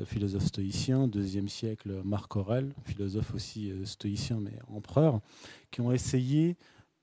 [0.04, 5.20] philosophe stoïcien, deuxième siècle Marc Aurèle, philosophe aussi stoïcien mais empereur,
[5.70, 6.56] qui ont essayé,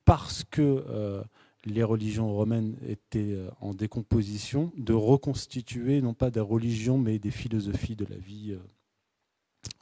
[0.06, 1.24] parce que
[1.66, 7.32] les religions romaines étaient euh, en décomposition, de reconstituer non pas des religions, mais des
[7.32, 8.60] philosophies de la vie euh,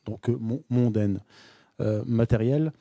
[0.05, 0.37] donc euh,
[0.69, 1.21] mondaine,
[2.05, 2.73] matérielle,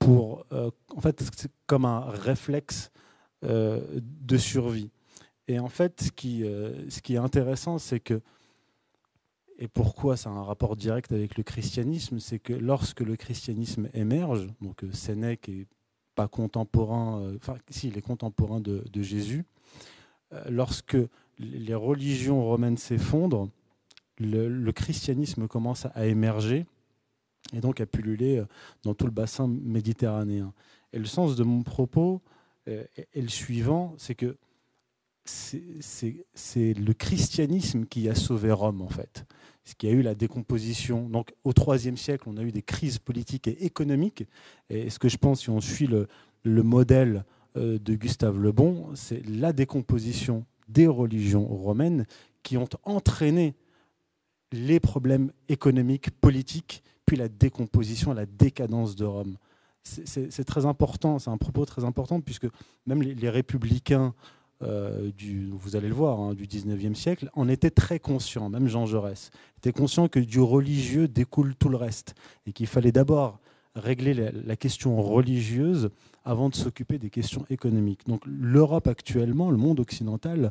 [0.00, 1.22] pour, en fait,
[1.68, 2.90] comme un réflexe
[3.42, 4.90] de survie.
[5.46, 6.42] Et en fait, ce qui,
[6.88, 8.20] ce qui est intéressant, c'est que,
[9.60, 13.90] et pourquoi ça a un rapport direct avec le christianisme, c'est que lorsque le christianisme
[13.92, 15.66] émerge, donc Sénèque est
[16.14, 19.44] pas contemporain, euh, enfin si, il est contemporain de, Jésus,
[20.32, 20.96] euh, lorsque
[21.38, 23.50] les religions romaines s'effondrent,
[24.18, 26.66] le, christianisme commence à émerger
[27.52, 28.46] et donc à pulluler euh,
[28.82, 30.54] dans tout le bassin méditerranéen.
[30.94, 32.22] Et le sens de mon propos
[32.66, 34.36] est, le suivant, c'est que
[35.24, 39.26] c'est le christianisme qui a sauvé Rome, en fait.
[39.64, 41.08] Ce qui a eu la décomposition.
[41.08, 44.24] Donc, au IIIe siècle, on a eu des crises politiques et économiques.
[44.68, 46.08] Et ce que je pense, si on suit le,
[46.62, 47.24] modèle
[47.56, 52.06] euh, de Gustave Le Bon, c'est la décomposition des religions romaines
[52.42, 53.54] qui ont entraîné
[54.52, 59.36] les problèmes économiques, politiques, puis la décomposition, la décadence de Rome.
[59.82, 62.46] C'est très important, c'est un propos très important, puisque
[62.86, 64.14] même les républicains
[64.62, 68.68] euh, du, vous allez le voir, hein, du 19e siècle, en était très conscient, même
[68.68, 72.14] Jean Jaurès, était conscient que du religieux découle tout le reste,
[72.46, 73.40] et qu'il fallait d'abord
[73.74, 75.90] régler la, question religieuse
[76.24, 78.06] avant de s'occuper des questions économiques.
[78.06, 80.50] Donc l'Europe actuellement, le monde occidental,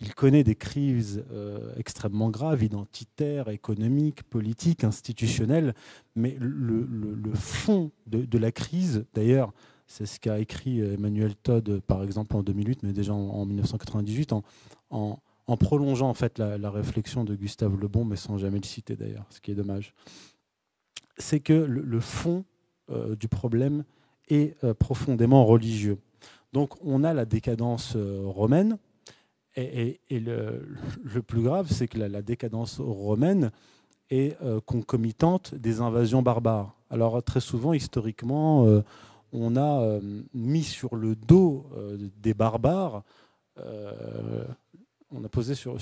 [0.00, 5.74] il connaît des crises euh, extrêmement graves, identitaires, économiques, politiques, institutionnelles,
[6.16, 6.86] mais le,
[7.34, 9.52] fond de, la crise, d'ailleurs,
[9.90, 14.32] c'est ce qu'a écrit Emmanuel Todd, par exemple, en 2008, mais déjà en, 1998,
[14.90, 15.18] en,
[15.58, 19.26] prolongeant en fait la, réflexion de Gustave Le Bon, mais sans jamais le citer d'ailleurs,
[19.30, 19.92] ce qui est dommage.
[21.18, 22.44] C'est que le, fond
[22.90, 23.82] euh, du problème
[24.28, 25.98] est euh, profondément religieux.
[26.52, 28.78] Donc on a la décadence romaine,
[29.56, 33.50] et, le, plus grave, c'est que la, décadence romaine
[34.10, 36.76] est euh, concomitante des invasions barbares.
[36.90, 38.82] Alors très souvent, historiquement, euh,
[39.32, 40.00] on a euh,
[40.34, 41.66] mis sur le dos
[42.16, 43.02] des barbares,
[45.12, 45.76] on a posé sur,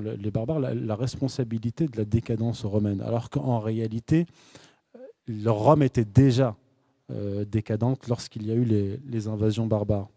[0.00, 4.26] les barbares la, responsabilité de la décadence romaine, alors qu'en réalité,
[5.46, 6.56] Rome était déjà
[7.08, 10.08] décadente lorsqu'il y a eu les, invasions barbares.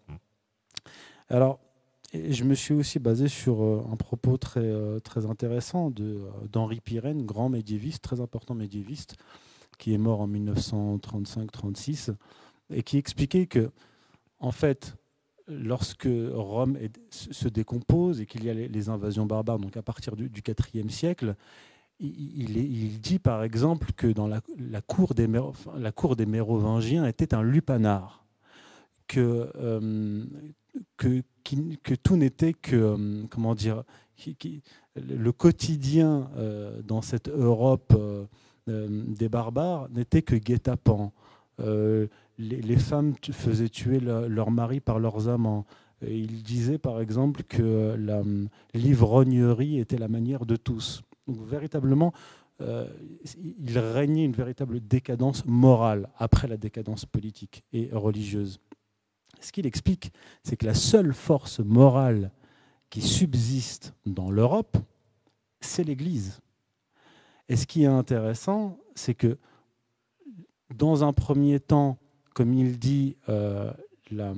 [1.29, 1.59] Alors,
[2.13, 6.79] je me suis aussi basé sur euh, un propos très, euh, très intéressant euh, d'Henri
[6.79, 9.15] Pirenne, grand médiéviste, très important médiéviste,
[9.79, 12.13] qui est mort en 1935-36,
[12.69, 13.71] et qui expliquait que,
[14.39, 14.95] en fait,
[15.47, 16.77] lorsque Rome
[17.09, 20.31] se décompose et qu'il y a les, invasions barbares, donc à partir du,
[20.73, 21.35] IVe siècle,
[21.99, 24.41] il, dit par exemple que dans la,
[24.81, 25.27] cour, des,
[26.25, 28.25] Mérovingiens était un lupanar,
[29.07, 29.51] que,
[30.97, 31.21] que,
[31.83, 33.83] que tout n'était que, euh, comment dire,
[34.95, 38.25] le quotidien euh, dans cette Europe euh,
[38.67, 41.11] des barbares n'était que guet-apens.
[42.39, 45.65] Les, femmes faisaient tuer leurs maris par leurs amants.
[46.01, 47.95] il disait par exemple que
[48.73, 51.03] l'ivrognerie était la manière de tous.
[51.27, 52.11] Donc véritablement,
[52.59, 58.59] il régnait une véritable décadence morale après la décadence politique et religieuse.
[59.43, 60.11] Ce qu'il explique,
[60.43, 62.31] c'est que la seule force morale
[62.89, 64.77] qui subsiste dans l'Europe,
[65.59, 66.41] c'est l'Église.
[67.49, 69.37] Et ce qui est intéressant, c'est que
[70.73, 71.97] dans un premier temps,
[72.33, 73.71] comme il dit, euh,
[74.11, 74.31] la,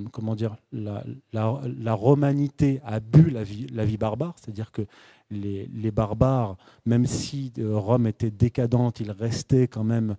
[1.94, 4.84] romanité a bu la vie, barbare, c'est-à-dire que
[5.32, 10.16] les, barbares, même si euh, Rome était décadente, ils restaient quand même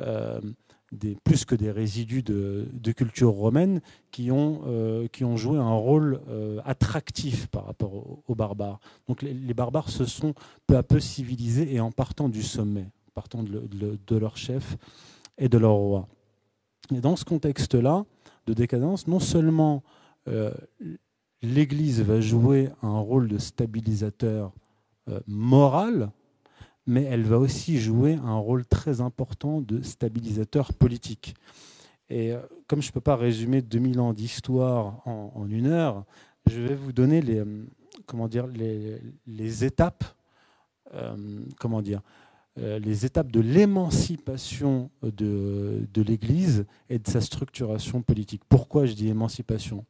[0.00, 0.40] euh,
[1.24, 3.80] plus que des résidus de, culture romaine
[4.10, 4.60] qui ont,
[5.36, 6.20] joué un rôle
[6.64, 8.80] attractif par rapport aux, barbares.
[9.08, 10.34] Donc les, barbares se sont
[10.66, 14.76] peu à peu civilisés et en partant du sommet, partant de, leur chef
[15.38, 16.08] et de leur roi.
[16.94, 18.04] Et dans ce contexte-là
[18.46, 19.82] de décadence, non seulement
[20.28, 20.52] euh,
[21.42, 24.52] l'Église va jouer un rôle de stabilisateur
[25.26, 26.12] moral,
[26.86, 31.34] mais elle va aussi jouer un rôle très important de stabilisateur politique.
[32.10, 36.04] Et euh, comme je ne peux pas résumer 2000 ans d'histoire en, une heure,
[36.46, 37.64] je vais vous donner les, euh,
[38.06, 40.04] comment dire, les, étapes,
[40.94, 41.16] euh,
[41.58, 42.02] comment dire,
[42.60, 48.42] les étapes de l'émancipation de, de l'Église et de sa structuration politique.
[48.48, 49.84] Pourquoi je dis émancipation?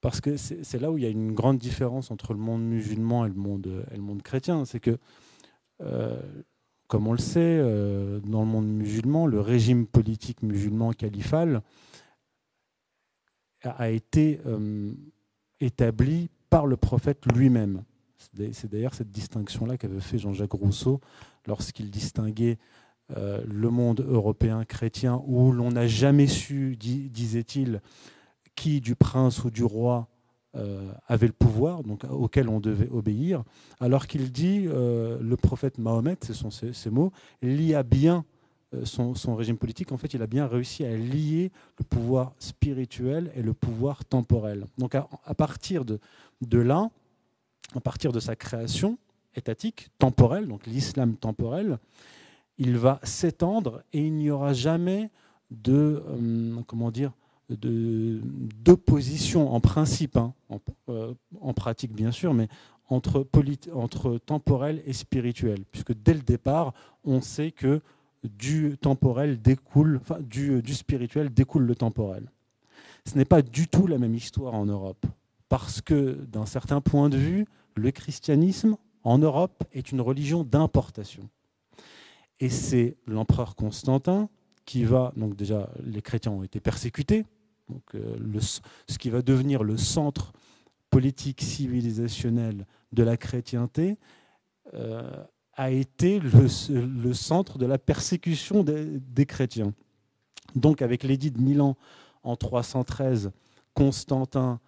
[0.00, 3.24] Parce que c'est là où il y a une grande différence entre le monde musulman
[3.24, 4.64] et le monde, chrétien.
[4.64, 4.98] C'est que
[5.80, 6.20] euh,
[6.88, 11.62] comme on le sait, euh, dans le monde musulman, le régime politique musulman califal
[13.62, 14.92] a été euh,
[15.60, 17.84] établi par le prophète lui-même.
[18.52, 21.00] C'est d'ailleurs cette distinction-là qu'avait fait Jean-Jacques Rousseau
[21.46, 22.58] lorsqu'il distinguait
[23.14, 27.82] le monde européen chrétien où l'on n'a jamais su, disait-il,
[28.54, 30.08] qui du prince ou du roi
[30.54, 33.42] euh, avait le pouvoir, donc auquel on devait obéir,
[33.80, 37.10] alors qu'il dit, euh, le prophète Mahomet, ce sont ces, mots,
[37.40, 38.26] lia bien
[38.74, 39.92] euh, son, régime politique.
[39.92, 44.66] En fait, il a bien réussi à lier le pouvoir spirituel et le pouvoir temporel.
[44.76, 46.90] Donc, à, partir de là,
[47.74, 48.98] à partir de sa création
[49.36, 51.78] étatique, temporelle, donc l'islam temporel,
[52.58, 55.10] il va s'étendre et il n'y aura jamais
[55.50, 56.02] de,
[56.66, 57.12] comment dire,
[57.48, 60.32] d'opposition en principe, hein,
[60.88, 62.48] euh, en, pratique bien sûr, mais
[62.88, 63.26] entre,
[63.74, 66.72] entre temporel et spirituel, puisque dès le départ,
[67.04, 67.80] on sait que
[68.22, 72.30] du temporel découle, du spirituel découle le temporel.
[73.04, 75.04] Ce n'est pas du tout la même histoire en Europe,
[75.48, 81.28] parce que d'un certain point de vue, le christianisme en Europe est une religion d'importation.
[82.40, 84.28] Et c'est l'empereur Constantin
[84.64, 87.24] qui va, donc déjà les chrétiens ont été persécutés,
[87.68, 88.40] donc, euh,
[88.88, 90.32] ce qui va devenir le centre
[90.90, 93.98] politique civilisationnel de la chrétienté,
[94.74, 95.24] euh,
[95.54, 99.74] a été le, centre de la persécution des, chrétiens.
[100.54, 101.76] Donc avec l'édit de Milan
[102.22, 103.32] En 313,
[103.74, 104.60] Constantin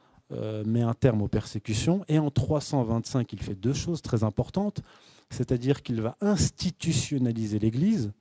[0.65, 2.05] met un terme aux persécutions.
[2.09, 4.83] Et en 325, il fait deux choses très importantes,
[5.31, 8.13] c'est-à-dire qu'il va institutionnaliser l'Église.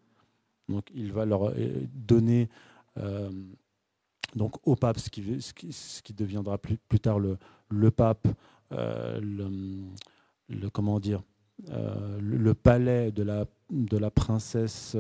[0.69, 1.53] Donc il va leur euh,
[1.93, 2.49] donner
[2.97, 3.29] euh,
[4.35, 7.37] donc au pape ce qui, deviendra plus, tard le,
[7.91, 8.27] pape,
[8.71, 11.21] le, comment dire,
[11.67, 14.97] le, palais de la, de la princesse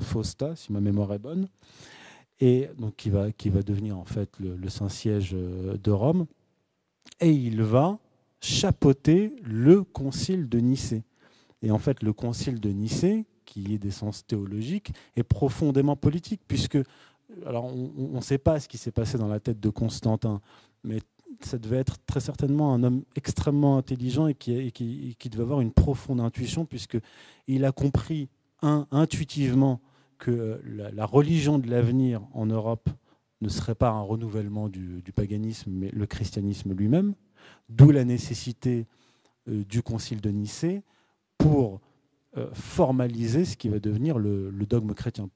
[0.00, 1.48] Fausta, si ma mémoire est bonne
[2.40, 6.26] et donc qui va, qui va devenir en fait le, Saint-Siège euh, de Rome.
[7.20, 7.98] Et il va
[8.40, 11.02] chapeauter le concile de Nicée.
[11.62, 16.78] Et en fait, le concile de Nicée, qui est d'essence théologique, est profondément politique, puisque,
[17.44, 20.40] alors on ne sait pas ce qui s'est passé dans la tête de Constantin,
[20.84, 21.00] mais
[21.40, 25.60] ça devait être très certainement un homme extrêmement intelligent et qui, qui, qui devait avoir
[25.60, 28.28] une profonde intuition, puisqu'il a compris,
[28.62, 29.80] un, intuitivement,
[30.18, 32.90] que la, religion de l'avenir en Europe
[33.40, 37.14] ne serait pas un renouvellement du, paganisme, mais le christianisme lui-même,
[37.68, 38.86] d'où la nécessité
[39.48, 40.82] euh, du concile de Nicée
[41.38, 41.80] pour
[42.36, 45.30] euh, formaliser ce qui va devenir le, dogme chrétien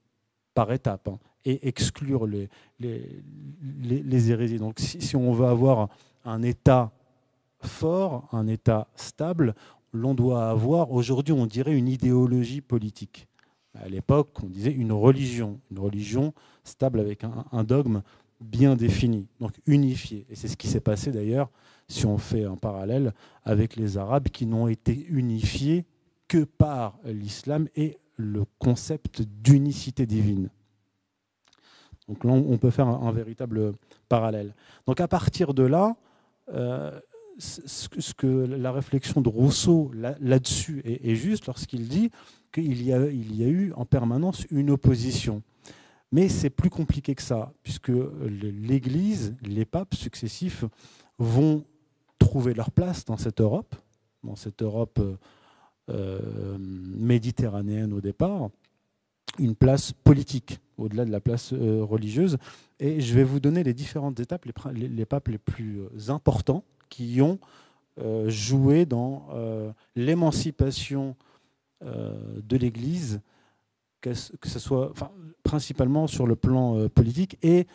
[0.53, 2.49] par étapes hein, et exclure les,
[4.29, 4.59] hérésies.
[4.59, 5.89] Donc si, on veut avoir
[6.25, 6.91] un État
[7.61, 9.55] fort, un État stable,
[9.93, 13.27] l'on doit avoir, aujourd'hui on dirait une idéologie politique
[13.75, 16.33] à l'époque, on disait une religion, une religion
[16.63, 18.01] stable avec un, dogme
[18.39, 20.25] bien défini, donc unifié.
[20.29, 21.49] Et c'est ce qui s'est passé d'ailleurs,
[21.87, 23.13] si on fait un parallèle
[23.43, 25.85] avec les Arabes qui n'ont été unifiés
[26.27, 30.49] que par l'islam et le concept d'unicité divine.
[32.07, 33.73] Donc là, on peut faire un, véritable
[34.09, 34.53] parallèle.
[34.85, 35.95] Donc à partir de là,
[36.53, 36.99] euh,
[37.37, 42.11] ce que la réflexion de Rousseau là-dessus est, juste lorsqu'il dit
[42.51, 45.41] qu'il y, a, eu en permanence une opposition.
[46.11, 47.91] Mais c'est plus compliqué que ça, puisque
[48.21, 50.63] l'Église, les papes successifs
[51.17, 51.65] vont
[52.19, 53.75] trouver leur place dans cette Europe,
[54.23, 54.99] dans cette Europe
[55.89, 58.49] euh, méditerranéenne au départ,
[59.39, 62.37] une place politique, au-delà de la place euh, religieuse.
[62.79, 67.21] Et je vais vous donner les différentes étapes, les, papes les plus euh, importants qui
[67.21, 67.39] ont
[68.27, 69.27] joué dans
[69.95, 71.15] l'émancipation
[71.85, 72.13] euh,
[72.43, 73.19] de l'Église,
[73.99, 74.93] que, ce soit
[75.43, 77.67] principalement sur le plan euh, politique et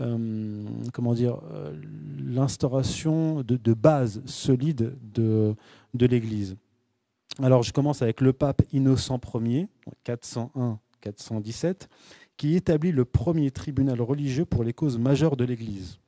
[0.00, 1.40] euh, comment dire
[2.18, 5.54] l'instauration de, de bases solides de,
[5.94, 6.56] de l'Église.
[7.42, 9.68] Alors je commence avec le pape Innocent Ier,
[10.06, 11.88] 401-417,
[12.36, 15.98] qui établit le premier tribunal religieux pour les causes majeures de l'Église.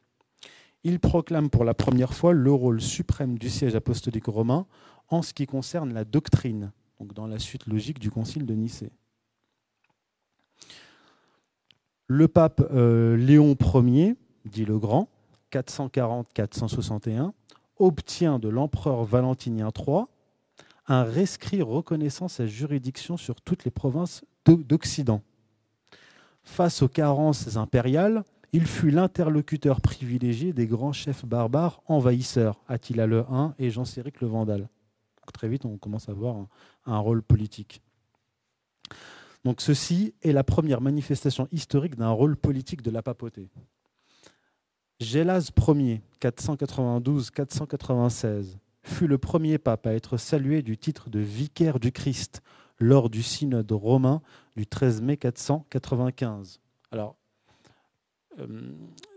[0.84, 4.66] Il proclame pour la première fois le rôle suprême du siège apostolique romain
[5.08, 8.92] en ce qui concerne la doctrine, donc dans la suite logique du concile de Nicée.
[12.06, 15.08] Le pape euh, Léon Ier, dit le Grand,
[15.52, 17.32] 440-461,
[17.78, 20.04] obtient de l'empereur Valentinien III
[20.88, 25.22] un rescrit reconnaissant sa juridiction sur toutes les provinces d'Occident.
[26.42, 33.24] Face aux carences impériales, il fut l'interlocuteur privilégié des grands chefs barbares envahisseurs, Attila le
[33.30, 34.68] Hun et Jean-Céric le Vandal
[35.32, 36.46] très vite, on commence à avoir
[36.86, 37.82] un, rôle politique.
[39.44, 43.48] Donc ceci est la première manifestation historique d'un rôle politique de la papauté.
[45.00, 51.92] Gélas Ier, 492-496, fut le premier pape à être salué du titre de vicaire du
[51.92, 52.42] Christ
[52.80, 54.22] lors du synode romain
[54.56, 56.60] du 13 mai 495.
[56.90, 57.14] Alors,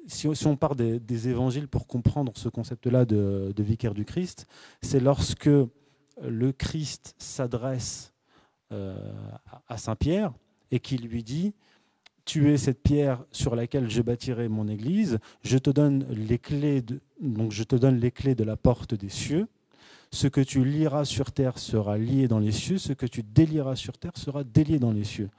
[0.07, 4.47] si, on part des, évangiles pour comprendre ce concept-là de, vicaire du Christ,
[4.81, 5.49] c'est lorsque
[6.21, 8.13] le Christ s'adresse
[8.71, 8.95] euh,
[9.67, 10.33] à Saint-Pierre
[10.71, 11.53] et qui lui dit
[12.25, 16.81] tu es cette pierre sur laquelle je bâtirai mon église, je te donne les clés
[16.81, 19.47] de, donc je te donne les clés de la porte des cieux.
[20.11, 23.75] Ce que tu lieras sur terre sera lié dans les cieux, ce que tu délieras
[23.75, 25.29] sur terre sera délié dans les cieux.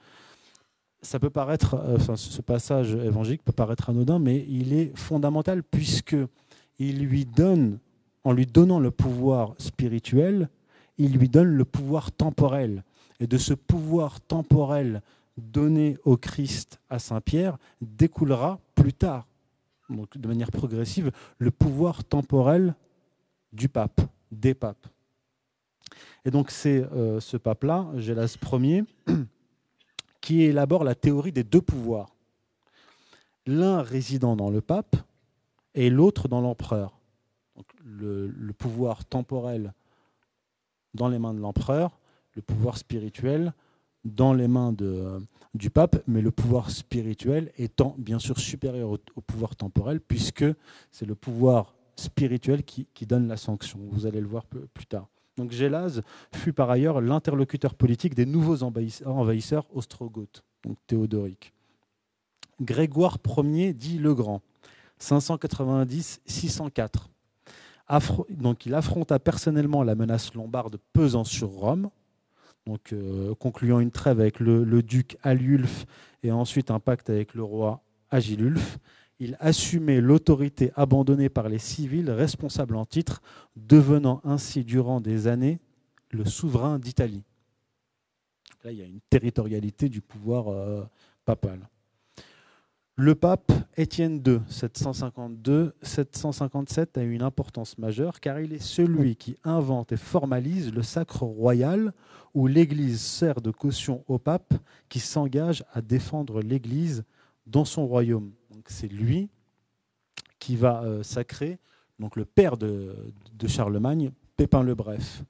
[1.03, 5.61] Ça peut paraître, euh, enfin, ce passage évangélique peut paraître anodin, mais il est fondamental
[5.61, 6.15] puisque
[6.79, 7.77] il lui donne,
[8.23, 10.49] en lui donnant le pouvoir spirituel,
[10.97, 12.83] il lui donne le pouvoir temporel.
[13.19, 15.01] Et de ce pouvoir temporel
[15.37, 19.27] donné au Christ à Saint-Pierre découlera plus tard,
[19.89, 22.75] donc de manière progressive, le pouvoir temporel
[23.51, 24.01] du pape,
[24.31, 24.87] des papes.
[26.25, 28.83] Et donc c'est euh, ce pape-là, Gélas Ier,
[30.23, 32.15] qui élabore la théorie des deux pouvoirs.
[33.45, 34.95] L'un résidant dans le pape
[35.75, 36.97] et l'autre dans l'empereur.
[37.83, 39.73] Le, le, pouvoir temporel
[40.93, 41.99] dans les mains de l'empereur,
[42.35, 43.53] le pouvoir spirituel
[44.05, 44.73] dans les mains
[45.53, 50.45] du pape, mais le pouvoir spirituel étant bien sûr supérieur au, pouvoir temporel, puisque
[50.89, 53.77] c'est le pouvoir spirituel qui, donne la sanction.
[53.91, 55.09] Vous allez le voir plus tard.
[55.37, 56.01] Donc Gélase
[56.33, 61.53] fut par ailleurs l'interlocuteur politique des nouveaux envahisseurs ostrogoths, donc théodoriques.
[62.61, 64.41] Grégoire Ier dit le Grand,
[65.01, 67.09] 590-604.
[68.29, 71.89] Donc il affronta personnellement la menace lombarde pesant sur Rome,
[72.65, 75.85] donc euh, concluant une trêve avec le, duc Aliulf
[76.23, 78.77] et ensuite un pacte avec le roi Agilulf.
[79.23, 83.21] Il assumait l'autorité abandonnée par les civils responsables en titre,
[83.55, 85.61] devenant ainsi durant des années
[86.09, 87.23] le souverain d'Italie.
[88.65, 90.83] Là, il y a une territorialité du pouvoir euh,
[91.23, 91.69] papal.
[92.97, 99.93] Le pape Étienne II, 752-757, a une importance majeure car il est celui qui invente
[99.93, 101.93] et formalise le sacre royal
[102.33, 104.53] où l'Église sert de caution au pape
[104.89, 107.05] qui s'engage à défendre l'Église
[107.47, 108.33] dans son royaume.
[108.67, 109.29] C'est lui
[110.39, 111.59] qui va euh, sacrer
[112.15, 112.95] le père de,
[113.47, 115.23] Charlemagne, Pépin le Bref.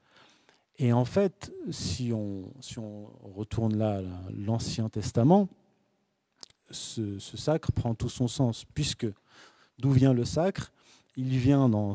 [0.78, 4.02] Et en fait, si on, si on retourne là,
[4.36, 5.48] l'Ancien Testament,
[6.72, 9.08] ce, sacre prend tout son sens, puisque
[9.80, 10.72] d'où vient le sacre?
[11.16, 11.94] Il vient dans,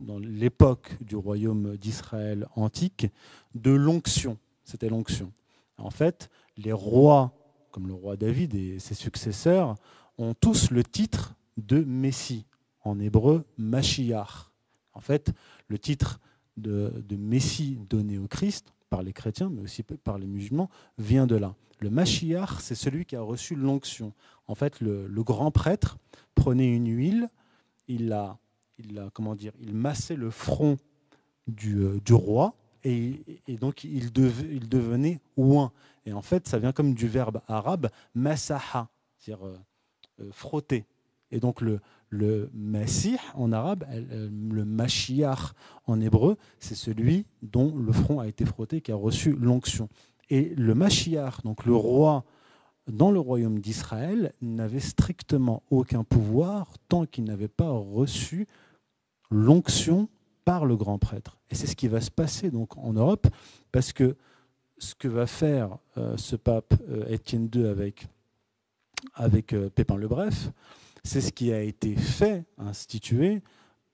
[0.00, 3.06] dans l'époque du royaume d'Israël antique
[3.54, 4.38] de l'onction.
[4.64, 5.32] C'était l'onction.
[5.78, 7.32] En fait, les rois,
[7.70, 9.76] comme le roi David et ses successeurs,
[10.18, 12.46] ont tous le titre de Messie,
[12.82, 14.50] en hébreu Mashiach.
[14.92, 15.32] En fait,
[15.68, 16.20] le titre
[16.56, 21.36] de, Messie donné au Christ, par les chrétiens, mais aussi par les musulmans, vient de
[21.36, 21.54] là.
[21.80, 24.12] Le Mashiach, c'est celui qui a reçu l'onction.
[24.46, 25.98] En fait, le, grand prêtre
[26.34, 27.28] prenait une huile,
[27.88, 28.38] il a,
[28.78, 30.78] il a, comment dire, il massait le front
[31.46, 33.20] du, euh, roi, et,
[33.60, 35.72] donc il, devenait ouin.
[36.06, 38.88] Et en fait, ça vient comme du verbe arabe masaha,
[39.18, 39.58] c'est-à-dire euh,
[40.30, 40.84] frotter.
[41.30, 42.50] Et donc le, le
[43.34, 45.52] en arabe, le Mashiach
[45.86, 49.88] en hébreu, c'est celui dont le front a été frotté, qui a reçu l'onction.
[50.30, 52.24] Et le Mashiach, donc le roi
[52.86, 58.46] dans le royaume d'Israël, n'avait strictement aucun pouvoir tant qu'il n'avait pas reçu
[59.30, 60.08] l'onction
[60.44, 61.38] par le grand prêtre.
[61.50, 63.26] Et c'est ce qui va se passer donc en Europe,
[63.72, 64.16] parce que
[64.78, 68.06] ce que va faire euh, ce pape euh, Étienne II avec,
[69.14, 70.50] avec euh, Pépin le Bref,
[71.04, 73.42] c'est ce qui a été fait, institué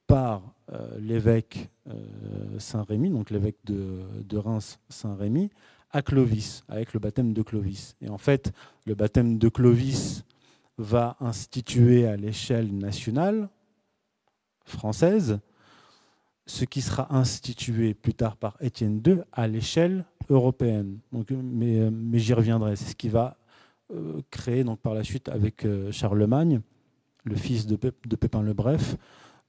[0.06, 0.42] par
[0.98, 1.70] l'évêque
[2.58, 5.50] Saint-Rémy, donc l'évêque de, Reims Saint-Rémy,
[5.90, 7.96] à Clovis, avec le baptême de Clovis.
[8.00, 8.52] Et en fait,
[8.86, 10.24] le baptême de Clovis
[10.78, 13.48] va instituer à l'échelle nationale
[14.64, 15.40] française
[16.46, 20.98] ce qui sera institué plus tard par Étienne II à l'échelle européenne.
[21.12, 22.76] Donc, mais j'y reviendrai.
[22.76, 23.36] C'est ce qui va
[23.92, 26.62] euh, créer donc, par la suite avec euh, Charlemagne,
[27.24, 28.96] le fils de, Pépin le Bref,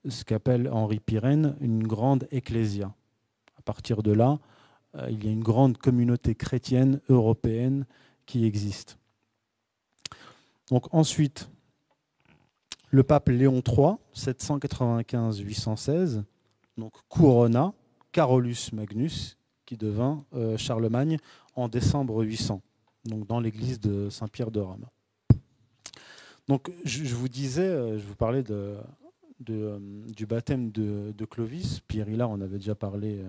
[0.07, 2.93] ce qu'appelle Henri Pirenne une grande ecclésia.
[3.57, 4.39] À partir de là,
[4.95, 7.85] euh, il y a une grande communauté chrétienne européenne
[8.25, 8.97] qui existe.
[10.69, 11.49] Donc ensuite,
[12.89, 16.25] le pape Léon III, 795-816,
[16.77, 17.71] donc couronna
[18.11, 20.25] Carolus Magnus, qui devint
[20.57, 21.17] Charlemagne
[21.55, 22.61] en décembre 800,
[23.05, 24.85] donc dans l'église de Saint-Pierre de Rome.
[26.47, 28.77] Donc je, vous disais, euh, je vous parlais de,
[29.39, 31.79] du baptême de, Clovis.
[31.87, 33.23] Pierre Hillard, on avait déjà parlé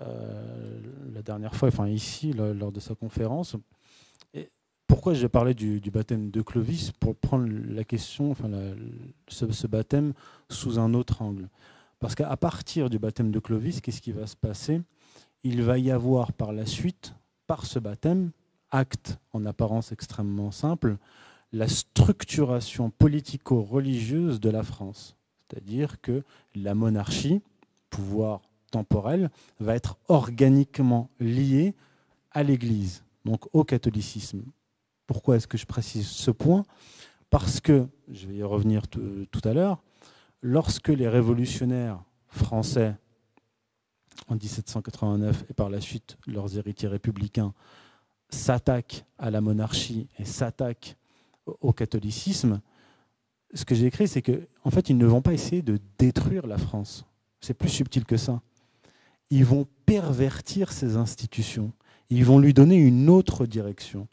[0.00, 0.80] euh,
[1.12, 3.56] la dernière fois, enfin ici, lors de sa conférence.
[4.34, 4.48] Et
[4.86, 6.92] pourquoi j'ai parlé du, baptême de Clovis?
[6.92, 8.48] Pour prendre la question, enfin
[9.28, 10.12] ce, baptême
[10.48, 11.48] sous un autre angle.
[11.98, 14.80] Parce qu'à partir du baptême de Clovis, qu'est-ce qui va se passer?
[15.44, 17.14] Il va y avoir par la suite,
[17.52, 18.30] par ce baptême,
[18.70, 20.96] acte en apparence extrêmement simple,
[21.52, 25.18] la structuration politico-religieuse de la France.
[25.42, 26.22] C'est-à-dire que
[26.54, 27.42] la monarchie,
[27.90, 29.30] pouvoir temporel
[29.60, 31.74] va être organiquement lié
[32.30, 34.44] à l'Église, donc au catholicisme.
[35.06, 36.64] Pourquoi est-ce que je précise ce point?
[37.28, 39.82] Parce que, je vais y revenir tout à l'heure,
[40.40, 42.96] lorsque les révolutionnaires français,
[44.28, 47.54] en 1789 et par la suite leurs héritiers républicains,
[48.28, 50.96] s'attaquent à la monarchie et s'attaquent
[51.60, 52.60] au catholicisme,
[53.54, 54.34] ce que j'ai écrit, c'est qu'en
[54.64, 57.04] en fait, ils ne vont pas essayer de détruire la France.
[57.40, 58.40] C'est plus subtil que ça
[59.32, 61.72] ils vont pervertir ces institutions.
[62.10, 64.06] Ils vont lui donner une autre direction.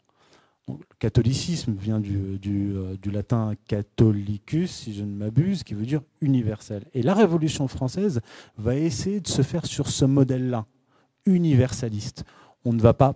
[0.78, 6.02] Le catholicisme vient du, euh, du, latin catholicus, si je ne m'abuse, qui veut dire
[6.20, 6.84] universel.
[6.94, 8.20] Et la Révolution française
[8.56, 10.66] va essayer de se faire sur ce modèle-là,
[11.26, 12.24] universaliste.
[12.64, 13.14] On ne va pas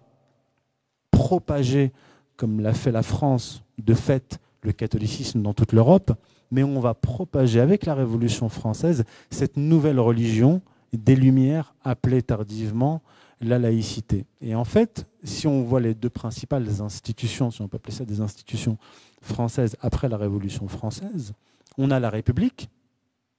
[1.11, 1.93] propager,
[2.37, 6.13] comme l'a fait la France, de fait, le catholicisme dans toute l'Europe,
[6.51, 10.63] mais on va propager avec la Révolution française cette nouvelle religion
[10.93, 13.03] des Lumières appelée tardivement
[13.41, 14.27] la laïcité.
[14.41, 18.05] Et en fait, si on voit les deux principales institutions, si on peut appeler ça
[18.05, 18.79] des institutions
[19.21, 21.33] françaises après la Révolution française,
[21.77, 22.69] on a la République,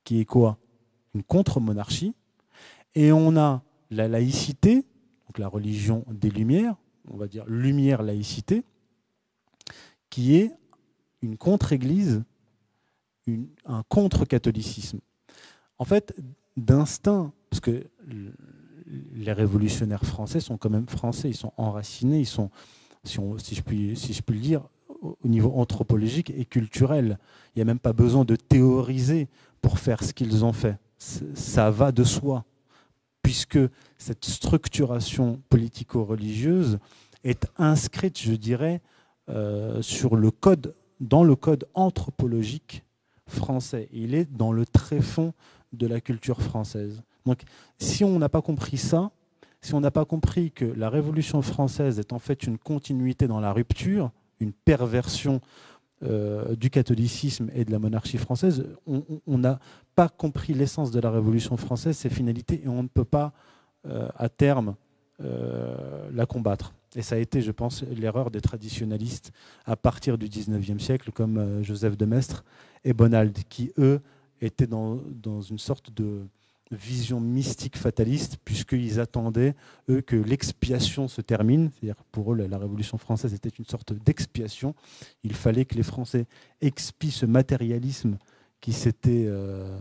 [0.03, 0.57] qui est quoi?
[1.13, 2.13] Une contre-monarchie,
[2.93, 4.85] et on a la laïcité,
[5.27, 6.75] donc la religion des Lumières,
[7.09, 8.63] on va dire lumière-laïcité,
[10.09, 10.51] qui est
[11.21, 12.23] une contre-église,
[13.65, 14.99] un contre-catholicisme.
[15.77, 16.15] En fait,
[16.57, 17.87] d'instinct, parce que
[19.13, 22.49] les révolutionnaires français sont quand même français, ils sont enracinés, ils sont,
[23.03, 24.61] si, je, puis, si je puis le dire,
[25.01, 27.17] au niveau anthropologique et culturel.
[27.55, 29.27] Il n'y a même pas besoin de théoriser
[29.61, 30.77] pour faire ce qu'ils ont fait.
[30.97, 32.45] Ça va de soi,
[33.21, 33.59] puisque
[33.97, 36.79] cette structuration politico-religieuse
[37.23, 38.81] est inscrite, je dirais,
[39.29, 42.83] euh, sur le code, dans le code anthropologique
[43.27, 43.89] français.
[43.91, 45.33] Il est dans le tréfonds
[45.73, 47.01] de la culture française.
[47.25, 47.41] Donc,
[47.77, 49.11] si on n'a pas compris ça,
[49.61, 53.39] si on n'a pas compris que la Révolution française est en fait une continuité dans
[53.39, 55.41] la rupture, une perversion
[56.03, 59.59] euh, du catholicisme et de la monarchie française, on n'a
[59.95, 63.33] pas compris l'essence de la Révolution française, ses finalités, et on ne peut pas,
[63.87, 64.75] euh, à terme,
[65.23, 66.75] euh, la combattre.
[66.95, 69.31] Et ça a été, je pense, l'erreur des traditionalistes
[69.65, 72.45] à partir du XIXe siècle, comme Joseph de Maistre
[72.83, 73.99] et Bonald, qui, eux,
[74.41, 75.01] étaient dans
[75.41, 76.27] une sorte de,
[76.71, 79.55] vision mystique fataliste, puisqu'ils attendaient,
[79.89, 81.71] eux, que l'expiation se termine.
[81.71, 84.75] C'est-à-dire pour eux, la Révolution française était une sorte d'expiation.
[85.23, 86.25] Il fallait que les Français
[86.61, 88.17] expient ce matérialisme
[88.61, 89.77] qui s'était euh,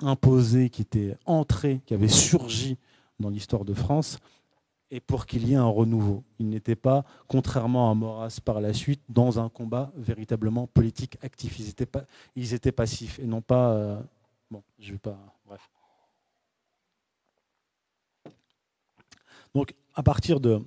[0.00, 2.76] imposé, qui était entré, qui avait surgi
[3.20, 4.18] dans l'histoire de France,
[4.90, 6.24] et pour qu'il y ait un renouveau.
[6.38, 11.60] Ils n'étaient pas, contrairement à Maurras par la suite, dans un combat véritablement politique actif.
[11.60, 12.04] Ils étaient, pas,
[12.36, 13.72] ils étaient passifs et non pas...
[13.72, 14.00] Euh,
[14.50, 15.18] bon, je vais pas...
[15.46, 15.70] Bref.
[19.54, 20.60] Donc, à partir de,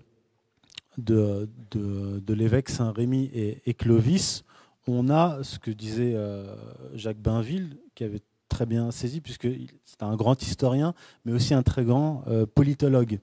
[0.98, 4.44] de, de, l'évêque Saint-Rémy et, Clovis,
[4.88, 6.56] on a ce que disait euh,
[6.96, 9.48] Jacques Bainville, qui avait très bien saisi, puisque
[9.86, 10.94] c'est un grand historien,
[11.26, 13.20] mais aussi un très grand euh, politologue.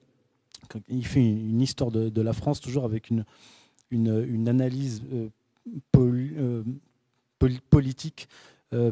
[0.87, 3.25] Il fait une, histoire de, la France toujours avec une,
[3.91, 6.63] une, analyse euh,
[7.69, 8.27] politique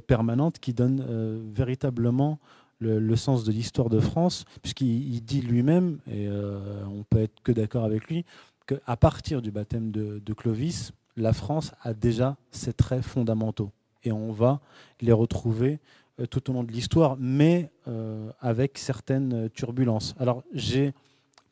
[0.08, 1.06] permanente qui donne
[1.52, 2.40] véritablement
[2.80, 7.52] le, sens de l'histoire de France, puisqu'il dit lui-même, et euh, on peut être que
[7.52, 8.26] d'accord avec lui,
[8.66, 13.72] qu'à partir du baptême de, Clovis, la France a déjà ses traits fondamentaux.
[14.04, 14.62] Et on va
[15.02, 15.80] les retrouver
[16.20, 20.16] euh, tout au long de l'histoire, mais euh, avec certaines turbulences.
[20.20, 20.94] Alors j'ai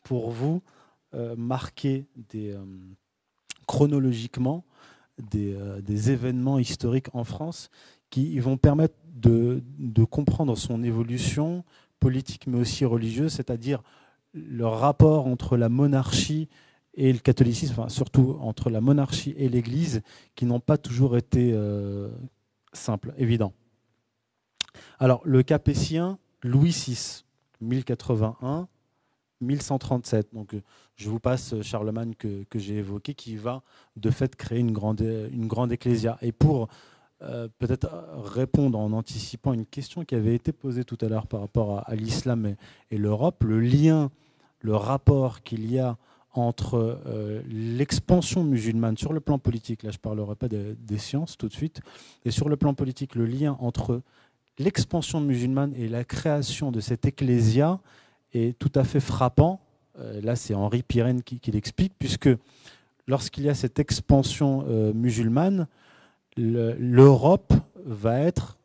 [0.04, 0.62] pour vous
[1.38, 2.06] marqué
[3.68, 4.66] chronologiquement
[5.18, 7.70] des, événements historiques en France
[8.16, 9.62] qui vont permettre de,
[10.10, 11.66] comprendre son évolution
[12.00, 13.84] politique mais aussi religieuse, c'est-à-dire
[14.34, 16.48] le rapport entre la monarchie
[16.94, 20.02] et le catholicisme, surtout entre la monarchie et l'Église,
[20.36, 22.10] qui n'ont pas toujours été euh,
[22.72, 23.52] simples, évidents.
[24.98, 27.26] Alors, le capétien Louis VI,
[27.60, 28.70] 1081,
[29.42, 30.30] 1137.
[30.32, 30.56] Donc,
[30.96, 33.62] je vous passe Charlemagne que, que j'ai évoqué, qui va
[33.98, 36.18] de fait créer une grande, une grande ecclésia.
[36.22, 36.70] Et pour
[37.22, 37.90] euh, peut-être
[38.26, 41.96] répondre en anticipant une question qui avait été posée tout à l'heure par rapport à,
[41.96, 42.56] l'islam
[42.92, 44.12] et, l'Europe, le lien,
[44.60, 45.98] le rapport qu'il y a
[46.34, 51.38] entre euh, l'expansion musulmane sur le plan politique, là je ne parlerai pas des sciences
[51.38, 51.80] tout de suite,
[52.26, 54.02] et sur le plan politique, le lien entre
[54.60, 57.80] l'expansion musulmane et la création de cette ecclésia
[58.34, 59.62] est tout à fait frappant.
[60.00, 62.30] Euh, là c'est Henri Pirenne qui, qui l'explique, puisque
[63.08, 65.68] lorsqu'il y a cette expansion musulmane,
[66.38, 67.54] l'Europe
[67.86, 68.58] va être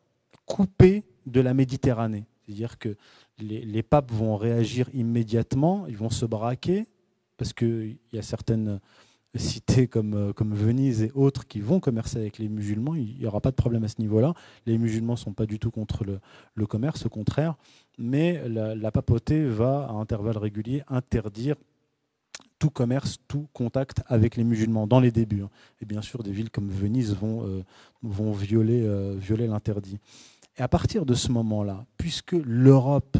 [0.45, 2.25] coupée de la Méditerranée.
[2.45, 2.95] C'est-à-dire que
[3.39, 6.85] les, papes vont réagir immédiatement, ils vont se braquer,
[7.37, 8.79] parce qu'il y a certaines
[9.35, 13.39] cités comme, comme Venise et autres qui vont commercer avec les musulmans, il n'y aura
[13.39, 14.33] pas de problème à ce niveau-là.
[14.65, 17.55] Les musulmans ne sont pas du tout contre le, commerce, au contraire,
[17.97, 21.55] mais la, la papauté va, à intervalles réguliers, interdire
[22.61, 25.41] tout commerce, tout contact avec les musulmans dans les débuts.
[25.41, 25.49] Hein.
[25.81, 27.63] Et bien sûr, des villes comme Venise vont, euh,
[28.03, 29.97] vont violer, euh, violer l'interdit.
[30.57, 33.17] Et à partir de ce moment-là, puisque l'Europe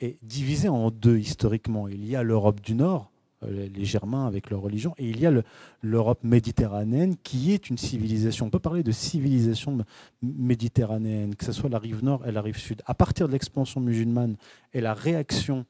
[0.00, 3.12] est divisée en deux historiquement, il y a l'Europe du Nord,
[3.44, 5.32] euh, les Germains avec leur religion, et il y a
[5.80, 8.46] l'Europe méditerranéenne qui est une civilisation.
[8.46, 9.78] On peut parler de civilisation
[10.22, 12.82] méditerranéenne, que ce soit la rive nord et la rive sud.
[12.86, 14.34] À partir de l'expansion musulmane
[14.72, 15.66] et la réaction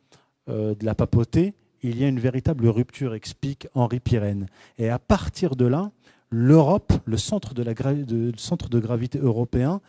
[0.49, 4.47] de la papauté, il y a une véritable rupture, explique Henri Pirenne.
[4.79, 5.91] Et à partir de là,
[6.31, 9.81] l'Europe, le centre de, gravité européen,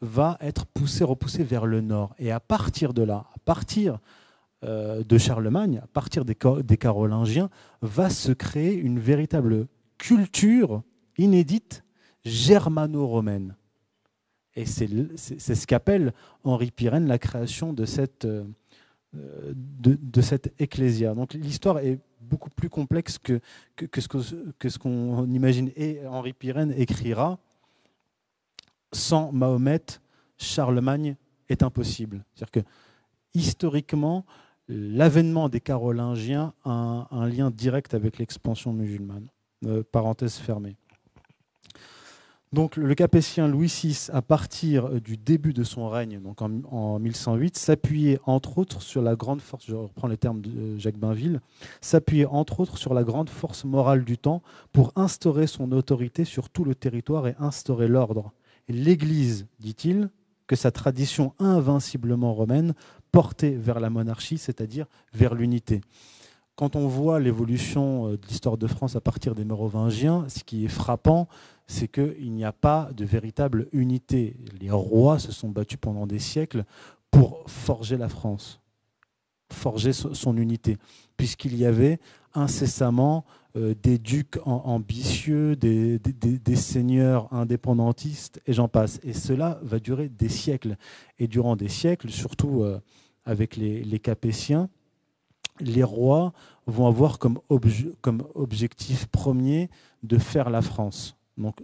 [0.00, 2.14] va être poussé, repoussé vers le nord.
[2.18, 3.98] Et à partir de là, à partir
[4.64, 7.50] euh, de Charlemagne, à partir des, des Carolingiens,
[7.82, 9.66] va se créer une véritable
[9.96, 10.82] culture
[11.16, 11.84] inédite
[12.24, 13.56] germano-romaine.
[14.54, 16.12] Et c'est ce qu'appelle
[16.42, 18.44] Henri Pirenne la création de cette, euh,
[19.12, 21.14] de, cette ecclésia.
[21.14, 23.40] Donc l'histoire est beaucoup plus complexe que,
[23.76, 25.70] que, ce qu'on imagine.
[25.76, 27.38] Et Henri Pirenne écrira
[28.92, 29.84] sans Mahomet,
[30.36, 31.16] Charlemagne
[31.48, 32.24] est impossible.
[32.34, 32.68] C'est-à-dire que
[33.34, 34.24] historiquement,
[34.68, 39.28] l'avènement des Carolingiens a un, lien direct avec l'expansion musulmane.
[39.66, 40.76] Euh, parenthèse fermée.
[42.52, 47.58] Donc le Capétien Louis VI, à partir du début de son règne, donc en, 1108,
[47.58, 51.42] s'appuyait entre autres sur la grande force, je reprends les termes de Jacques Bainville,
[51.82, 54.42] s'appuyait entre autres sur la grande force morale du temps
[54.72, 58.32] pour instaurer son autorité sur tout le territoire et instaurer l'ordre.
[58.68, 60.08] L'Église, dit-il,
[60.46, 62.72] que sa tradition invinciblement romaine
[63.12, 65.82] portait vers la monarchie, c'est-à-dire vers l'unité
[66.58, 70.64] quand on voit l'évolution euh, de l'histoire de France à partir des Mérovingiens, ce qui
[70.64, 71.28] est frappant,
[71.68, 74.36] c'est qu'il n'y a pas de véritable unité.
[74.60, 76.64] Les rois se sont battus pendant des siècles
[77.10, 78.60] pour forger la France,
[79.52, 80.78] forger son unité,
[81.16, 82.00] puisqu'il y avait
[82.34, 83.24] incessamment
[83.56, 86.00] euh, des ducs ambitieux, des,
[86.56, 88.98] seigneurs indépendantistes, et j'en passe.
[89.04, 90.76] Et cela va durer des siècles.
[91.18, 92.80] Et durant des siècles, surtout euh,
[93.24, 94.68] avec les Capétiens,
[95.60, 96.32] les rois
[96.66, 99.70] vont avoir comme, objectif premier
[100.02, 101.16] de faire la France,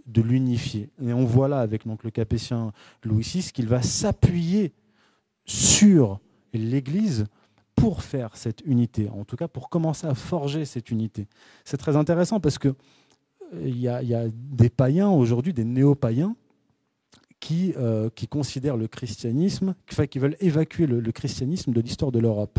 [0.07, 0.91] de l'unifier.
[1.03, 2.73] Et on voit là avec donc, le capétien
[3.03, 4.73] Louis VI qu'il va s'appuyer
[5.45, 6.21] sur
[6.53, 7.27] l'Église
[7.75, 11.27] pour faire cette unité, en tout cas pour commencer à forger cette unité.
[11.65, 12.75] C'est très intéressant parce que euh,
[13.65, 16.37] il y, a des païens aujourd'hui, des néo-païens,
[17.41, 19.75] qui, euh, qui, considèrent le christianisme,
[20.09, 22.59] qui veulent évacuer le christianisme de l'histoire de l'Europe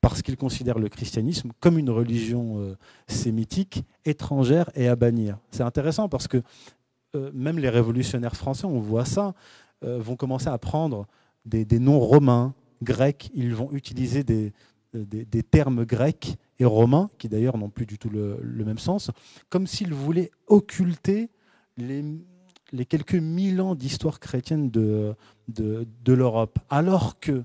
[0.00, 5.38] parce qu'ils considèrent le christianisme comme une religion euh, sémitique étrangère et à bannir.
[5.50, 6.42] C'est intéressant parce que
[7.14, 9.34] euh, même les révolutionnaires français, on voit ça,
[9.84, 11.06] euh, vont commencer à prendre
[11.44, 14.52] des, noms romains, grecs, ils vont utiliser des,
[15.50, 19.10] termes grecs et romains, qui d'ailleurs n'ont plus du tout le, même sens,
[19.48, 21.30] comme s'ils voulaient occulter
[21.78, 22.04] les,
[22.86, 25.16] quelques mille ans d'histoire chrétienne de
[26.06, 26.58] l'Europe.
[26.68, 27.44] Alors que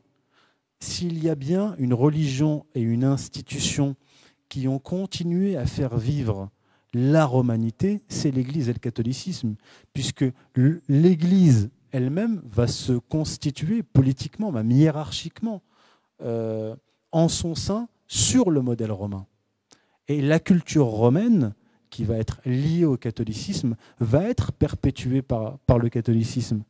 [0.79, 3.95] s'il y a bien une religion et une institution
[4.49, 6.49] qui ont continué à faire vivre
[6.93, 9.55] la romanité, c'est l'Église et le catholicisme,
[9.93, 10.25] puisque
[10.87, 15.61] l'Église elle-même va se constituer politiquement, même hiérarchiquement,
[16.21, 16.75] euh,
[17.11, 19.25] en son sein sur le modèle romain.
[20.07, 21.53] Et la culture romaine,
[21.89, 26.63] qui va être liée au catholicisme, va être perpétuée par, par le catholicisme.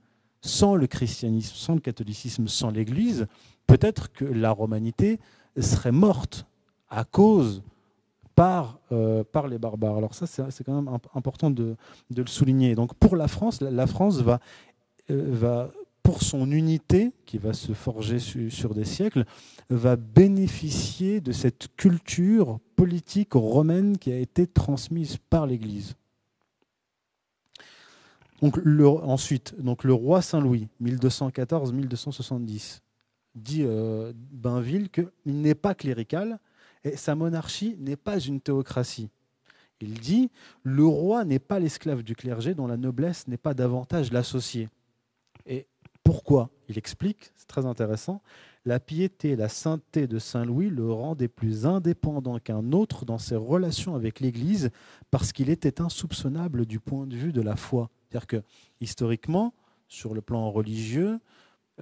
[0.45, 3.25] Sans le christianisme, sans le catholicisme, sans l'Église,
[3.65, 5.19] peut-être que la romanité
[5.59, 6.45] serait morte
[6.87, 7.63] à cause
[8.35, 9.97] par, euh, les barbares.
[9.97, 11.75] Alors ça, c'est quand même important de,
[12.15, 12.75] le souligner.
[12.75, 14.39] Donc pour la France, la France va,
[15.09, 15.71] euh, va,
[16.03, 19.25] pour son unité, qui va se forger sur des siècles,
[19.69, 25.95] va bénéficier de cette culture politique romaine qui a été transmise par l'Église.
[28.41, 32.81] Ensuite, donc le roi Saint-Louis, 1214-1270
[33.35, 36.39] dit euh, Bainville qu'il n'est pas clérical
[36.83, 39.09] et sa monarchie n'est pas une théocratie.
[39.81, 40.31] Il dit
[40.63, 44.69] le roi n'est pas l'esclave du clergé dont la noblesse n'est pas davantage l'associé.
[45.45, 45.67] Et
[46.03, 46.49] pourquoi?
[46.69, 48.21] Il explique, c'est très intéressant,
[48.63, 53.17] la piété et la sainteté de Saint Louis le rendaient plus indépendant qu'un autre dans
[53.17, 54.71] ses relations avec l'Église
[55.11, 57.89] parce qu'il était insoupçonnable du point de vue de la foi.
[58.09, 58.43] C'est-à-dire que
[58.81, 59.53] historiquement,
[59.87, 61.19] sur le plan religieux,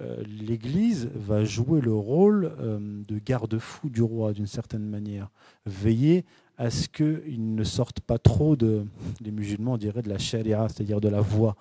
[0.00, 5.30] euh, l'Église va jouer le rôle euh, de garde-fou du roi d'une certaine manière,
[5.66, 6.24] veiller
[6.58, 8.84] à ce qu'il ne sorte pas trop de,
[9.20, 11.56] les musulmans diraient de la charia, c'est-à-dire de la voie,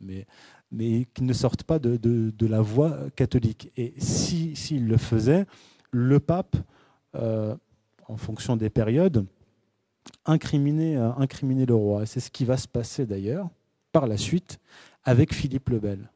[0.00, 0.26] mais,
[0.72, 3.70] mais qu'il ne sorte pas de, de, la voie catholique.
[3.76, 5.44] Et s'il si, le faisait,
[5.90, 6.56] le pape,
[7.16, 7.54] euh,
[8.08, 9.26] en fonction des périodes,
[10.24, 12.06] incriminait, le roi.
[12.06, 13.48] C'est ce qui va se passer d'ailleurs
[13.94, 14.58] par la suite
[15.04, 16.10] avec Philippe le Bel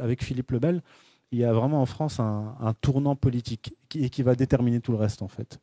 [0.00, 0.82] avec Philippe Lebel,
[1.32, 4.98] il y a vraiment en France un, tournant politique qui, qui va déterminer tout le
[4.98, 5.58] reste en fait.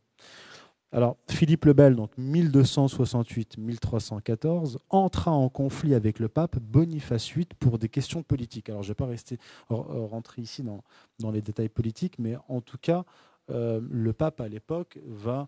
[0.92, 7.80] Alors, Philippe le Bel, donc 1268-1314, entra en conflit avec le pape Boniface VIII pour
[7.80, 8.70] des questions politiques.
[8.70, 9.40] Alors, je ne vais pas rester,
[9.70, 10.84] rentrer ici dans,
[11.32, 13.06] les détails politiques, mais en tout cas,
[13.50, 15.48] le pape à l'époque va,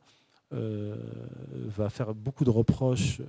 [0.50, 3.22] va faire beaucoup de reproches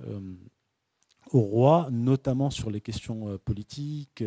[1.33, 4.23] au roi, notamment sur les questions politiques,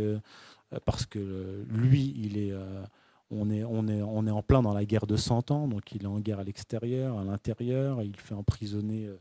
[0.84, 2.52] parce que lui, il est
[3.30, 5.92] on est, on, est, on est en plein dans la guerre de 100 ans, donc
[5.92, 9.16] il est en guerre à l'extérieur, à l'intérieur, il fait emprisonner, euh,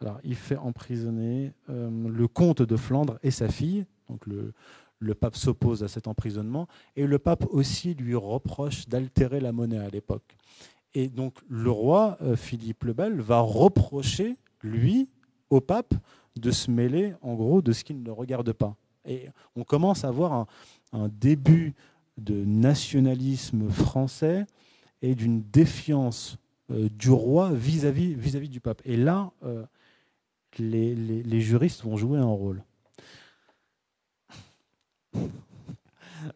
[0.00, 4.52] alors il fait emprisonner euh, le comte de Flandre et sa fille, donc le,
[5.00, 9.78] le pape s'oppose à cet emprisonnement, et le pape aussi lui reproche d'altérer la monnaie
[9.78, 10.36] à l'époque.
[10.94, 15.08] Et donc le roi euh, Philippe le Bel va reprocher, lui,
[15.50, 15.94] au pape,
[16.38, 18.76] de se mêler en gros de ce qui ne regarde pas.
[19.04, 20.46] Et on commence à voir
[20.92, 21.74] un, début
[22.16, 24.46] de nationalisme français
[25.02, 26.36] et d'une défiance
[26.70, 28.82] euh, du roi vis-à-vis vis -vis du pape.
[28.84, 29.64] Et là, euh,
[30.58, 32.62] les, juristes vont jouer un rôle.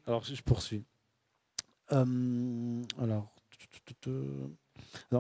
[0.07, 0.85] Alors, je poursuis.
[1.93, 3.35] Euh, alors,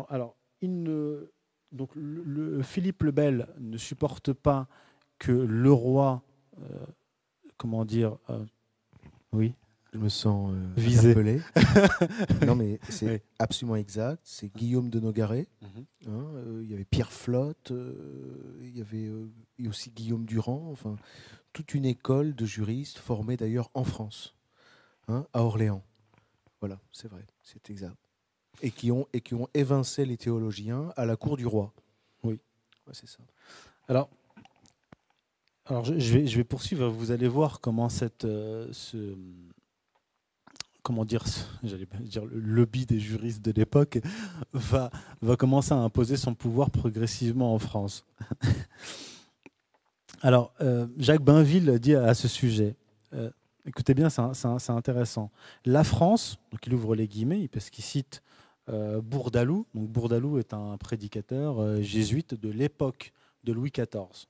[0.08, 1.30] alors, il ne,
[1.72, 4.68] donc le, Philippe le Bel ne supporte pas
[5.18, 6.22] que le roi,
[7.56, 8.18] comment dire,
[9.32, 9.54] oui.
[9.92, 11.14] Je me sens euh, Visé.
[12.46, 14.22] non, mais c'est absolument exact.
[14.24, 15.48] C'est Guillaume de Nogaret.
[15.60, 15.84] Mhm.
[16.06, 17.72] Hein, euh, il y avait Pierre Flotte.
[17.72, 19.10] Euh, il y avait
[19.68, 20.70] aussi Guillaume Durand.
[20.72, 20.96] Enfin,
[21.52, 24.34] toute une école de juristes formés d'ailleurs en France,
[25.08, 25.84] hein, à Orléans.
[26.60, 27.96] Voilà, c'est vrai, c'est exact.
[28.60, 31.72] Et qui, ont, et qui ont évincé les théologiens à la cour du roi.
[32.22, 32.38] Oui,
[32.92, 33.18] c'est ça.
[33.88, 34.08] Alors,
[35.66, 36.88] alors je, vais, je vais poursuivre.
[36.88, 39.16] Vous allez voir comment cette, ce,
[40.82, 41.24] comment dire,
[41.62, 43.98] j'allais dire le lobby des juristes de l'époque
[44.52, 48.04] va, va commencer à imposer son pouvoir progressivement en France.
[50.22, 52.76] Alors, euh, Jacques Bainville dit à ce sujet,
[53.12, 53.30] euh,
[53.66, 55.30] écoutez bien, c'est intéressant.
[55.64, 58.31] La France, donc il ouvre les guillemets parce qu'il cite euh,
[58.68, 59.66] Bourdalou.
[59.74, 63.12] Donc Bourdalou est un prédicateur jésuite de l'époque
[63.44, 64.26] de Louis XIV.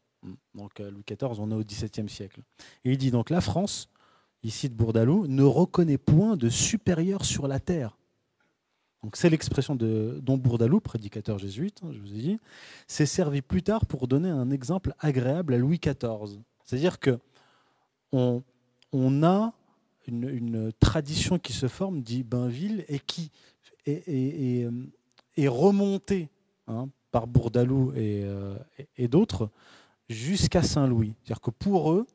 [0.55, 2.41] Donc Louis XIV, on est au XVIIe siècle.
[2.85, 3.89] Il dit donc la France
[4.43, 7.97] ici de Bourdalou, ne reconnaît point de supérieur sur la terre.
[9.03, 12.39] Donc c'est l'expression de Don Bourdalou, prédicateur jésuite, hein, je vous ai dit.
[12.87, 16.41] C'est servi plus tard pour donner un exemple agréable à Louis XIV.
[16.65, 17.19] C'est-à-dire que
[18.13, 18.43] on,
[19.23, 19.55] a
[20.07, 23.31] une, tradition qui se forme, dit Bainville, et qui
[23.87, 24.69] est,
[25.49, 26.29] remontée
[26.67, 28.57] hein, par Bourdalou euh,
[28.97, 29.51] et d'autres
[30.09, 31.15] jusqu'à Saint-Louis.
[31.19, 32.07] C'est-à-dire que pour eux,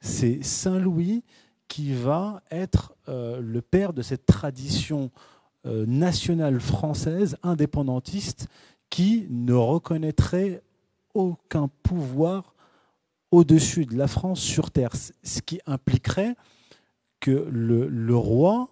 [0.00, 1.22] c'est Saint-Louis
[1.68, 5.10] qui va être euh, le père de cette tradition
[5.66, 8.48] euh, nationale française indépendantiste
[8.88, 10.62] qui ne reconnaîtrait
[11.14, 12.54] aucun pouvoir
[13.32, 16.36] au-dessus de la France sur Terre, ce qui impliquerait
[17.18, 18.68] que le, le roi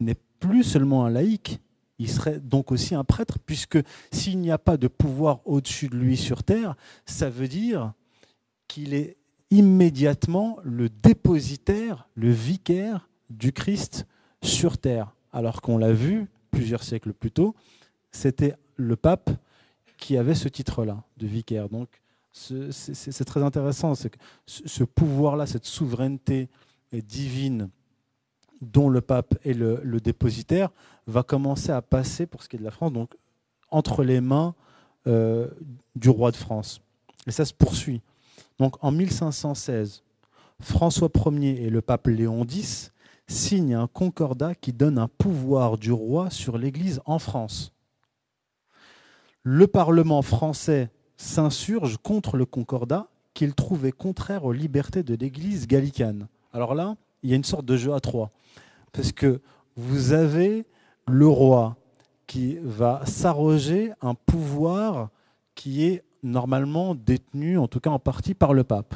[0.00, 1.60] n'est plus seulement un laïc,
[1.98, 3.78] il serait donc aussi un prêtre, puisque
[4.10, 7.92] s'il n'y a pas de pouvoir au-dessus de lui sur Terre, ça veut dire
[8.68, 9.16] qu'il est
[9.50, 14.06] immédiatement le dépositaire, le vicaire du Christ
[14.42, 15.14] sur terre.
[15.32, 17.54] Alors qu'on l'a vu plusieurs siècles plus tôt,
[18.10, 19.30] c'était le pape
[19.98, 21.68] qui avait ce titre-là de vicaire.
[21.68, 21.88] Donc
[22.32, 26.48] c'est très intéressant, que ce pouvoir-là, cette souveraineté
[26.92, 27.70] divine
[28.60, 30.70] dont le pape est le, dépositaire,
[31.06, 33.14] va commencer à passer, pour ce qui est de la France, donc
[33.70, 34.54] entre les mains
[35.06, 35.48] euh,
[35.94, 36.80] du roi de France.
[37.26, 38.00] Et ça se poursuit.
[38.58, 40.02] Donc en 1516,
[40.60, 42.92] François Ier et le pape Léon X
[43.28, 47.72] signent un concordat qui donne un pouvoir du roi sur l'Église en France.
[49.42, 56.26] Le Parlement français s'insurge contre le concordat qu'il trouvait contraire aux libertés de l'Église gallicane.
[56.52, 56.96] Alors là,
[57.26, 58.30] il y a une sorte de jeu à trois.
[58.92, 59.40] Parce que
[59.74, 60.64] vous avez
[61.08, 61.76] le roi
[62.28, 65.10] qui va s'arroger un pouvoir
[65.56, 68.94] qui est normalement détenu, en tout cas en partie, par le pape.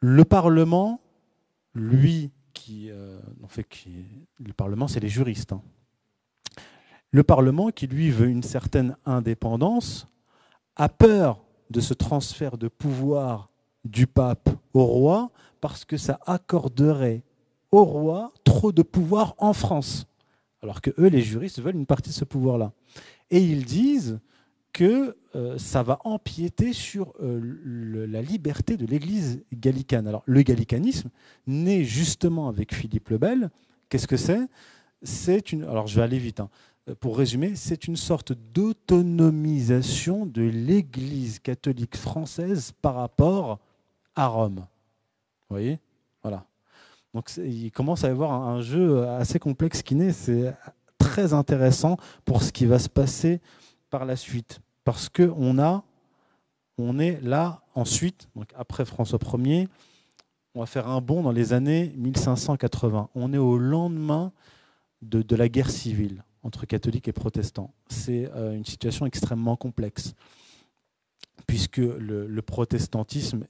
[0.00, 1.02] Le Parlement,
[1.74, 3.20] lui, qui, euh,
[4.38, 5.52] le Parlement, c'est les juristes.
[5.52, 5.62] Hein.
[7.10, 10.08] Le Parlement, qui lui veut une certaine indépendance,
[10.76, 13.51] a peur de ce transfert de pouvoir
[13.84, 15.30] du pape au roi
[15.60, 17.22] parce que ça accorderait
[17.70, 20.06] au roi trop de pouvoir en France.
[20.62, 22.72] Alors que eux, les juristes, veulent une partie de ce pouvoir-là.
[23.30, 24.20] Et ils disent,
[24.72, 30.06] que euh, ça va empiéter sur euh, la liberté de l'Église gallicane.
[30.06, 31.10] Alors, le gallicanisme,
[31.46, 33.50] né justement avec Philippe le Bel,
[33.88, 34.40] qu'est-ce que c'est?
[35.02, 35.64] C'est une.
[35.64, 36.40] Alors, je vais aller vite.
[36.40, 36.48] Hein.
[37.00, 43.60] Pour résumer, c'est une sorte d'autonomisation de l'Église catholique française par rapport
[44.14, 44.56] à Rome.
[44.56, 45.78] Vous voyez?
[46.22, 46.44] Voilà.
[47.14, 50.12] Donc, il commence à y avoir un, jeu assez complexe qui naît.
[50.12, 50.54] C'est
[50.98, 53.40] très intéressant pour ce qui va se passer
[53.90, 54.60] par la suite.
[54.84, 55.84] Parce qu'on a,
[56.78, 59.68] on est là ensuite, donc après François Ier,
[60.54, 63.08] on va faire un bond dans les années 1580.
[63.14, 64.32] On est au lendemain
[65.00, 67.72] de, la guerre civile entre catholiques et protestants.
[67.88, 70.14] C'est euh, une situation extrêmement complexe,
[71.46, 73.46] puisque le, protestantisme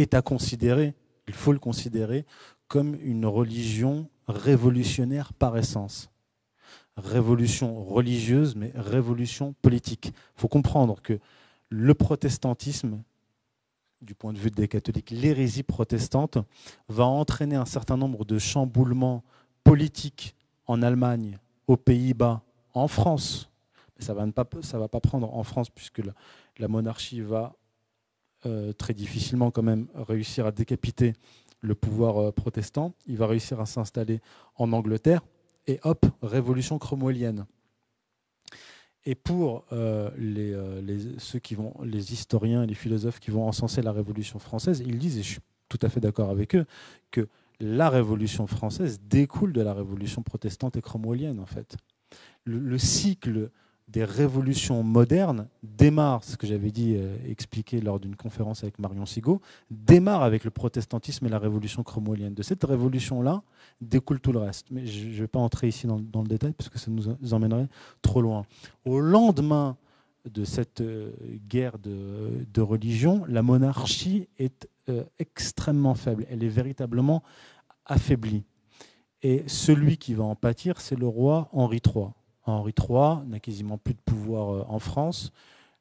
[0.00, 0.94] est à considérer,
[1.26, 2.24] il faut le considérer,
[2.68, 6.10] comme une religion révolutionnaire par essence.
[6.96, 10.06] Révolution religieuse, mais révolution politique.
[10.06, 11.18] Il faut comprendre que
[11.70, 13.02] le protestantisme,
[14.02, 16.38] du point de vue des catholiques, l'hérésie protestante,
[16.88, 19.22] va entraîner un certain nombre de chamboulements
[19.64, 20.34] politiques
[20.66, 22.42] en Allemagne, aux Pays-Bas,
[22.74, 23.50] en France.
[23.98, 26.02] Ça ne va, pas, prendre en France puisque
[26.58, 27.54] la, monarchie va
[28.78, 31.14] très difficilement quand même réussir à décapiter
[31.60, 32.94] le pouvoir euh, protestant.
[33.06, 34.20] Il va réussir à s'installer
[34.56, 35.22] en Angleterre
[35.66, 37.46] et hop, révolution cromwellienne.
[39.04, 40.52] Et pour euh, les,
[40.82, 44.82] les, ceux qui vont, les historiens et les philosophes qui vont encenser la Révolution française,
[44.84, 46.66] ils disent, et je suis tout à fait d'accord avec eux,
[47.10, 47.28] que
[47.60, 51.76] la Révolution française découle de la Révolution protestante et cromwellienne, en fait.
[52.44, 53.50] Le, cycle
[53.88, 59.06] des révolutions modernes démarre, ce que j'avais dit, euh, expliqué lors d'une conférence avec Marion
[59.06, 59.40] Sigaud,
[59.70, 62.34] démarre avec le protestantisme et la révolution cromwellienne.
[62.34, 63.42] De cette révolution-là
[63.80, 64.66] découle tout le reste.
[64.70, 67.68] Mais je ne vais pas entrer ici dans, le détail parce que ça nous emmènerait
[68.02, 68.44] trop loin.
[68.84, 69.76] Au lendemain
[70.26, 71.12] de cette euh,
[71.48, 76.26] guerre de, religion, la monarchie est euh, extrêmement faible.
[76.28, 77.22] Elle est véritablement
[77.86, 78.44] affaiblie.
[79.22, 82.08] Et celui qui va en pâtir, c'est le roi Henri III.
[82.48, 85.32] Henri III n'a quasiment plus de pouvoir euh, en France.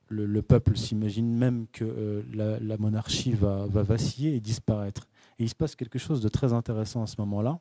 [0.10, 5.10] Le, peuple s'imagine même que la, monarchie va, va, vaciller et disparaître.
[5.38, 7.60] Et il se passe quelque chose de très intéressant à ce moment-là.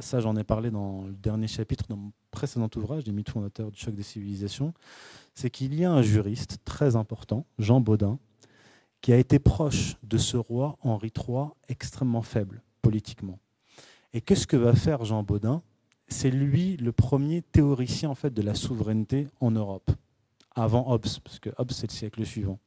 [0.00, 3.70] Ça, j'en ai parlé dans le dernier chapitre, dans mon précédent ouvrage, des mythes fondateurs
[3.70, 4.74] du choc des civilisations.
[5.34, 8.18] C'est qu'il y a un juriste très important, Jean Baudin,
[9.00, 13.38] qui a été proche de ce roi Henri III, extrêmement faible politiquement.
[14.12, 15.62] Et qu'est-ce que va faire Jean Baudin?
[16.08, 19.90] C'est lui le premier théoricien en fait de la souveraineté en Europe,
[20.54, 22.58] avant Hobbes, parce que Hobbes c'est le siècle suivant.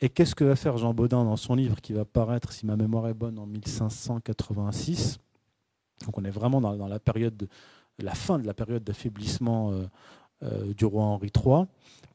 [0.00, 2.76] Et qu'est-ce que va faire Jean Baudin dans son livre qui va paraître, si ma
[2.76, 5.18] mémoire est bonne, en 1586
[6.04, 7.48] donc on est vraiment dans, la période, de,
[7.98, 9.86] la fin de la période d'affaiblissement euh,
[10.42, 11.64] euh, du roi Henri III.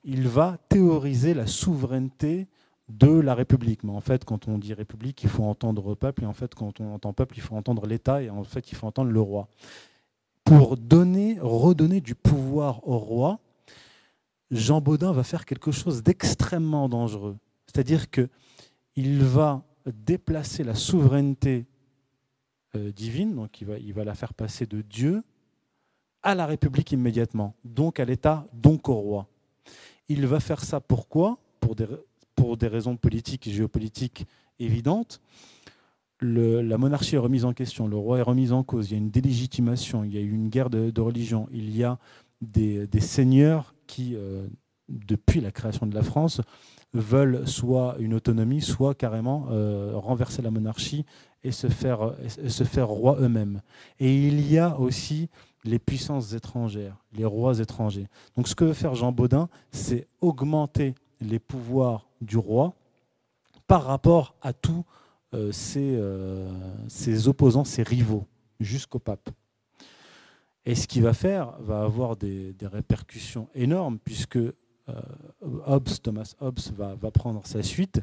[0.03, 2.48] Il va théoriser la souveraineté
[2.90, 3.84] de la République.
[3.84, 6.80] Mais en fait, quand on dit République, il faut entendre peuple, et en fait, quand
[6.80, 9.48] on entend peuple, il faut entendre l'État, et en fait, il faut entendre le roi.
[10.49, 13.39] Pour donner, redonner du pouvoir au roi,
[14.49, 17.38] Jean Baudin va faire quelque chose d'extrêmement dangereux.
[17.67, 21.67] C'est-à-dire qu'il va déplacer la souveraineté
[22.76, 25.21] euh, divine, donc il va, il va la faire passer de Dieu
[26.23, 29.27] à la République immédiatement, donc à l'État, donc au roi.
[30.07, 31.38] Il va faire ça pourquoi?
[31.59, 31.85] Pour des,
[32.35, 34.26] pour des raisons politiques et géopolitiques
[34.57, 35.21] évidentes.
[36.21, 38.97] La monarchie est remise en question, le roi est remis en cause, il y a
[38.97, 41.97] une délégitimation, il y a eu une guerre de, religion, il y a
[42.41, 44.45] des, seigneurs qui, euh,
[44.89, 46.41] depuis la création de la France,
[46.93, 51.05] veulent soit une autonomie, soit carrément euh, renverser la monarchie
[51.43, 53.61] et se faire, se faire roi eux-mêmes.
[53.99, 55.29] Et il y a aussi
[55.63, 58.07] les puissances étrangères, les rois étrangers.
[58.35, 62.73] Donc ce que veut faire Jean Baudin, c'est augmenter les pouvoirs du roi
[63.67, 64.83] par rapport à euh,
[65.51, 66.49] ses, euh,
[66.88, 68.26] ses, opposants, ses rivaux,
[68.60, 69.30] jusqu'au pape.
[70.65, 74.53] Et ce qu'il va faire va avoir des, répercussions énormes, puisque euh,
[75.65, 78.01] Hobbes, Thomas Hobbes va, prendre sa suite,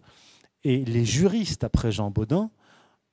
[0.65, 2.51] et les juristes après Jean Baudin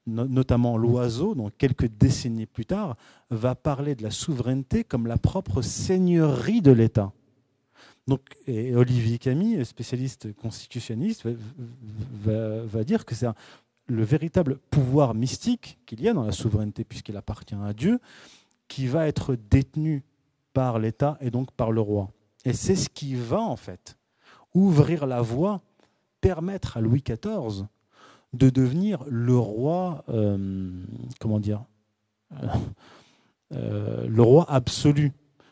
[0.05, 2.97] notamment Loiseau, donc quelques décennies plus tard,
[3.29, 7.13] va parler de la souveraineté comme la propre seigneurie de l'État.
[8.05, 11.25] Donc, et Olivier Camille, spécialiste constitutionniste,
[12.25, 13.27] va, va dire que c'est
[13.87, 17.99] le véritable pouvoir mystique qu'il y a dans la souveraineté, puisqu'il appartient à Dieu,
[18.67, 20.03] qui va être détenu
[20.53, 22.09] par l'État et donc par le roi.
[22.45, 23.97] Et c'est ce qui va, en fait,
[24.53, 25.61] ouvrir la voie,
[26.21, 27.65] permettre à Louis XIV
[28.33, 30.83] de devenir le roi, euh,
[31.19, 31.63] comment dire,
[32.31, 32.47] euh,
[33.53, 35.11] euh, le roi absolu.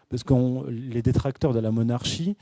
[0.09, 2.35] Parce que les détracteurs de la monarchie,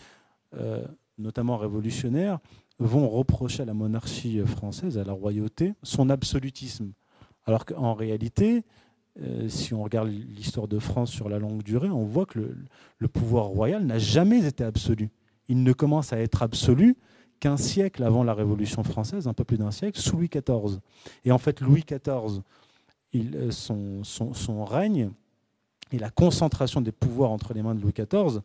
[1.19, 2.39] notamment révolutionnaires,
[2.79, 6.91] vont reprocher à la monarchie française, à la royauté, son absolutisme.
[7.45, 8.63] Alors qu'en réalité,
[9.47, 12.39] si on regarde l'histoire de France sur la longue durée, on voit que
[12.97, 15.09] le, pouvoir royal n'a jamais été absolu.
[15.49, 16.95] Il ne commence à être absolu
[17.39, 20.79] qu'un siècle avant la Révolution française, un peu plus d'un siècle, sous Louis XIV.
[21.25, 22.41] Et en fait, Louis XIV,
[23.15, 25.09] euh, son, règne
[25.91, 28.41] et la concentration des pouvoirs entre les mains de Louis XIV,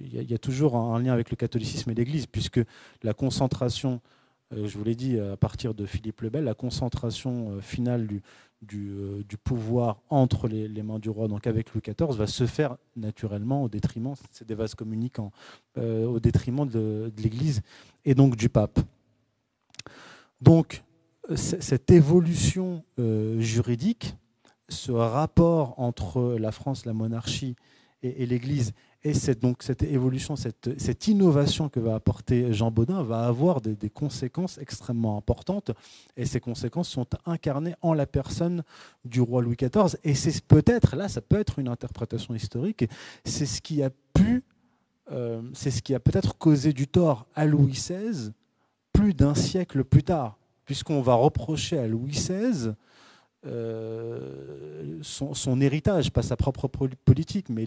[0.00, 2.60] il y, a toujours un lien avec le catholicisme et l'Église, puisque
[3.02, 4.00] la concentration,
[4.50, 8.22] je vous l'ai dit à partir de Philippe le Bel, la concentration finale du,
[8.62, 13.64] du, pouvoir entre les, mains du roi, donc avec Louis XIV, va se faire naturellement
[13.64, 15.30] au détriment, c'est des vases communicants,
[15.76, 17.60] au détriment de, l'Église
[18.04, 18.80] et donc du pape.
[20.40, 20.82] Donc,
[21.34, 24.16] cette évolution euh, juridique,
[24.68, 27.56] ce rapport entre la France, la monarchie
[28.02, 33.26] et, l'Église, et cette, donc cette évolution, cette, innovation que va apporter Jean Baudin va
[33.26, 35.70] avoir des, des, conséquences extrêmement importantes.
[36.16, 38.62] Et ces conséquences sont incarnées en la personne
[39.04, 39.96] du roi Louis XIV.
[40.02, 42.86] Et c'est peut-être, là, ça peut être une interprétation historique,
[43.24, 44.42] c'est ce qui a pu,
[45.12, 48.32] euh, c'est ce qui a peut-être causé du tort à Louis XVI
[48.92, 52.72] plus d'un siècle plus tard puisqu'on va reprocher à Louis XVI
[53.46, 56.68] euh, son, héritage, pas sa propre
[57.04, 57.66] politique, mais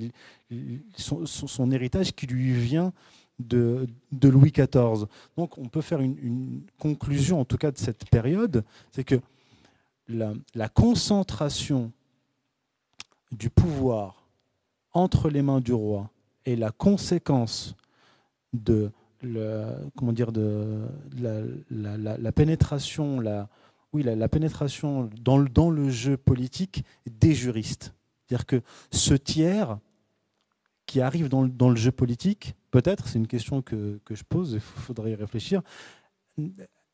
[0.95, 2.91] son, héritage qui lui vient
[3.39, 3.87] de,
[4.21, 5.05] Louis XIV.
[5.37, 9.19] Donc on peut faire une, conclusion, en tout cas de cette période, c'est que
[10.09, 11.91] la, concentration
[13.31, 14.27] du pouvoir
[14.93, 16.09] entre les mains du roi
[16.45, 17.75] et la conséquence
[18.53, 18.91] de
[19.95, 20.87] comment dire, de,
[21.19, 23.49] la, pénétration, la,
[23.93, 27.93] oui, la, pénétration dans le, jeu politique des juristes.
[28.25, 28.61] C'est-à-dire que
[28.91, 29.79] ce tiers
[30.85, 34.59] qui arrive dans le, jeu politique, peut-être, c'est une question que, que je pose, il
[34.59, 35.61] faudrait y réfléchir,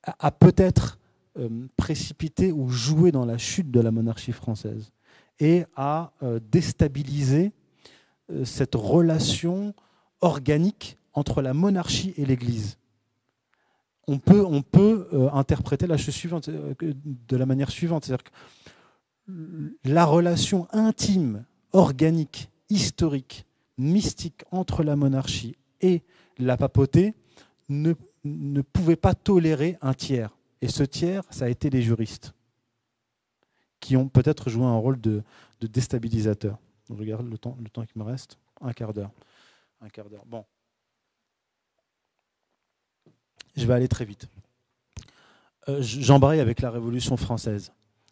[0.03, 0.99] a, peut-être
[1.37, 4.91] euh, précipité ou joué dans la chute de la monarchie française
[5.39, 7.51] et a euh, déstabilisé
[8.31, 9.73] euh, cette relation
[10.21, 12.77] organique entre la monarchie et l'Église.
[14.07, 18.31] On peut, euh, interpréter la chose suivante, euh, de la manière suivante, c'est-à-dire que
[19.83, 23.45] la relation intime, organique, historique,
[23.77, 26.03] mystique entre la monarchie et
[26.37, 27.13] la papauté
[27.69, 27.93] ne,
[28.61, 30.35] pouvait pas tolérer un tiers.
[30.61, 32.33] Et ce tiers, ça a été les juristes,
[33.79, 35.23] qui ont peut-être joué un rôle de,
[35.59, 36.57] de déstabilisateur.
[36.89, 39.11] Je regarde le temps, le temps qui me reste, un quart d'heure.
[39.81, 40.25] Un quart d'heure.
[40.25, 40.45] Bon.
[43.55, 44.27] Je vais aller très vite.
[45.67, 45.81] Euh,
[46.39, 47.71] avec la Révolution française.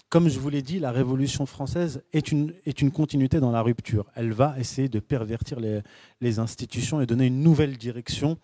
[0.10, 3.61] Comme je vous l'ai dit, la Révolution française est une, est une continuité dans la
[3.61, 4.06] rupture.
[4.15, 5.82] Elle va essayer de pervertir les,
[6.22, 8.38] les institutions et donner une nouvelle direction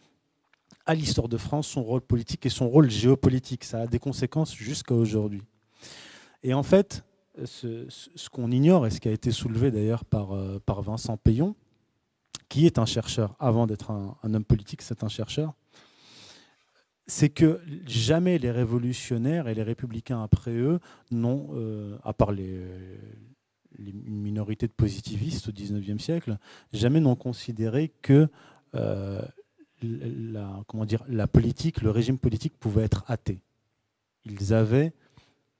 [0.85, 3.63] à l'histoire de France, son rôle politique et son rôle géopolitique.
[3.63, 5.43] Ça a des conséquences jusqu'à aujourd'hui.
[6.41, 7.03] Et en fait,
[7.45, 11.55] ce, qu'on ignore, et ce qui a été soulevé d'ailleurs par, euh, par Vincent Payon,
[12.47, 15.53] qui est un chercheur, avant d'être un homme politique, c'est un chercheur,
[17.09, 20.79] c'est que jamais les révolutionnaires et les républicains après eux
[21.09, 22.61] n'ont, euh, à part les,
[23.79, 26.37] une minorité de positivistes au XIXe siècle,
[26.71, 28.27] jamais n'ont considéré que
[28.75, 29.21] euh,
[29.81, 33.39] la, comment dire, la politique, le régime politique pouvait être athée.
[34.25, 34.93] Ils avaient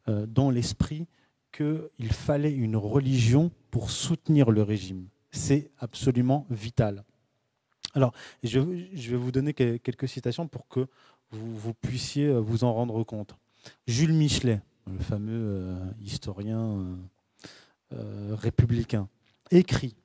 [0.08, 1.08] euh, dans l'esprit
[1.52, 5.08] qu'il fallait une religion pour soutenir le régime.
[5.32, 7.04] C'est absolument vital.
[7.96, 8.14] Alors,
[8.44, 10.88] je vais vous donner quelques citations pour que
[11.31, 13.35] vous, puissiez euh, vous en rendre compte.
[13.88, 16.97] Jules Michelet, le fameux euh, historien
[17.93, 19.07] euh, républicain,
[19.51, 19.95] écrit,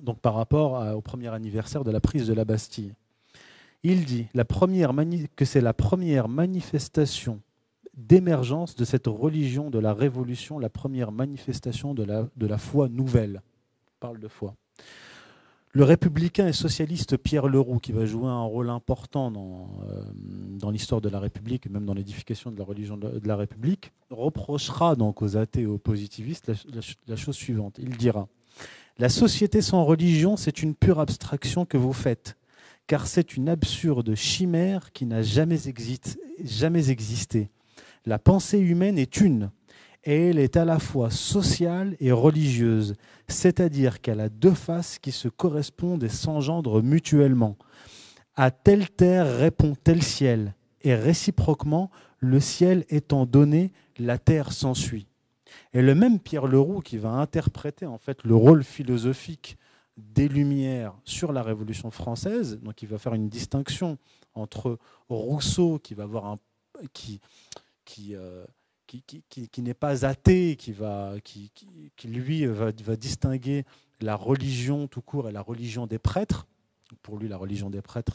[0.00, 2.94] donc par rapport au premier anniversaire de la prise de la Bastille,
[3.82, 4.92] il dit la première
[5.34, 7.40] que c'est la première manifestation
[7.94, 12.88] d'émergence de cette religion de la Révolution, la première manifestation de la, de la foi
[12.88, 13.42] nouvelle.
[13.88, 14.54] On parle de foi
[15.78, 20.02] le républicain et socialiste Pierre Leroux, qui va jouer un rôle important dans, euh,
[20.58, 23.92] dans l'histoire de la République et même dans l'édification de la religion de la République,
[24.10, 26.50] reprochera donc aux athées et aux positivistes
[27.06, 27.76] la, chose suivante.
[27.78, 28.26] Il dira
[28.98, 32.36] La société sans religion, c'est une pure abstraction que vous faites,
[32.88, 37.50] car c'est une absurde chimère qui n'a jamais existé.
[38.04, 39.52] La pensée humaine est une,
[40.04, 42.94] et elle est à la fois sociale et religieuse,
[43.26, 47.56] c'est-à-dire qu'elle a deux faces qui se correspondent et s'engendrent mutuellement.
[48.36, 55.08] À telle terre répond tel ciel, et réciproquement, le ciel étant donné, la terre s'ensuit.
[55.72, 59.58] Et le même Pierre Leroux qui va interpréter en fait le rôle philosophique
[59.96, 63.98] des Lumières sur la Révolution française, donc il va faire une distinction
[64.34, 66.38] entre Rousseau qui va avoir un
[66.92, 67.20] qui
[68.14, 68.44] euh,
[68.88, 70.74] qui, n'est pas athée, qui,
[72.04, 73.64] lui va, distinguer
[74.00, 76.46] la religion tout court et la religion des prêtres.
[77.02, 78.14] Pour lui, la religion des prêtres,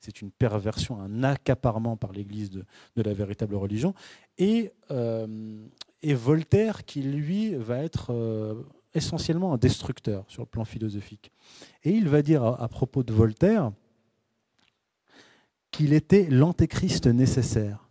[0.00, 2.64] c'est une perversion, un accaparement par l'Église de,
[2.96, 3.94] la véritable religion.
[4.38, 5.66] Et, euh,
[6.02, 8.62] et, Voltaire, qui lui va être euh,
[8.94, 11.32] essentiellement un destructeur sur le plan philosophique.
[11.82, 13.72] Et il va dire à, propos de Voltaire
[15.70, 17.83] qu'il était l'antéchrist nécessaire.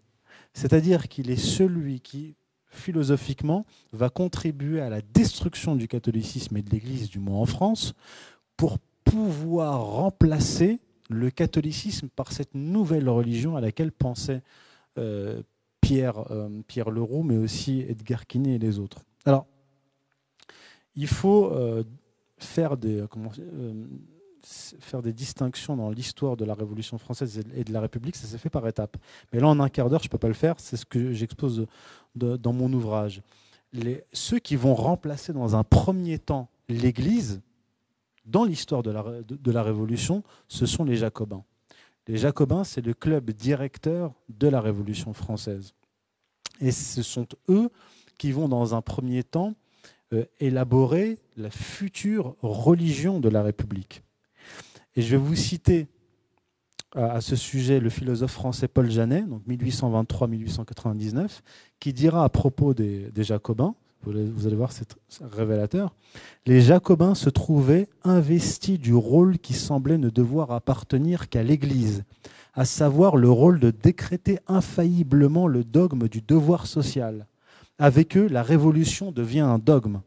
[0.53, 2.35] C'est-à-dire qu'il est celui qui,
[2.67, 7.93] philosophiquement, va contribuer à la destruction du catholicisme et de l'Église, du moins en France,
[8.57, 14.41] pour pouvoir remplacer le catholicisme par cette nouvelle religion à laquelle pensait
[14.97, 15.41] euh,
[15.81, 19.03] Pierre, euh, Pierre Leroux, mais aussi Edgar Quinet et les autres.
[19.25, 19.45] Alors,
[20.95, 21.84] il faut euh,
[22.38, 23.03] faire, des,
[24.45, 28.37] faire des distinctions dans l'histoire de la Révolution française et de la République, ça s'est
[28.37, 28.97] fait par étapes.
[29.31, 31.13] Mais là, en un quart d'heure, je ne peux pas le faire, c'est ce que
[31.13, 31.65] j'expose
[32.15, 33.21] dans mon ouvrage.
[34.11, 37.41] Ceux qui vont remplacer dans un premier temps l'Église,
[38.25, 41.43] dans l'histoire de la, de la Révolution, ce sont les Jacobins.
[42.07, 45.73] Les Jacobins, c'est le club directeur de la Révolution française.
[46.59, 47.69] Et ce sont eux
[48.17, 49.53] qui vont, dans un premier temps,
[50.13, 54.03] euh, élaborer la future religion de la République.
[54.95, 55.87] Et je vais vous citer
[56.95, 61.41] à, ce sujet le philosophe français Paul Janet, donc 1823-1899,
[61.79, 63.75] qui dira à propos des Jacobins,
[64.05, 64.87] vous allez voir, c'est
[65.21, 65.95] révélateur.
[66.45, 72.03] Les Jacobins se trouvaient investis du rôle qui semblait ne devoir appartenir qu'à l'Église,
[72.53, 77.27] à savoir le rôle de décréter infailliblement le dogme du devoir social.
[77.79, 80.01] Avec eux, la révolution devient un dogme.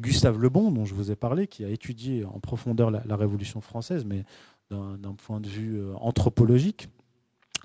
[0.00, 3.60] Gustave Le Bon, dont je vous ai parlé, qui a étudié en profondeur la, Révolution
[3.60, 4.24] française, mais
[4.70, 6.88] d'un point de vue euh, anthropologique,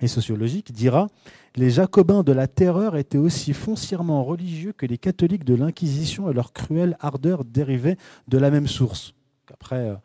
[0.02, 1.08] et sociologique, dira
[1.56, 6.34] Les Jacobins de la terreur étaient aussi foncièrement religieux que les catholiques de l'Inquisition et
[6.34, 7.98] leur cruelle ardeur dérivaient
[8.28, 9.14] de la même source.
[9.54, 9.96] Après, euh,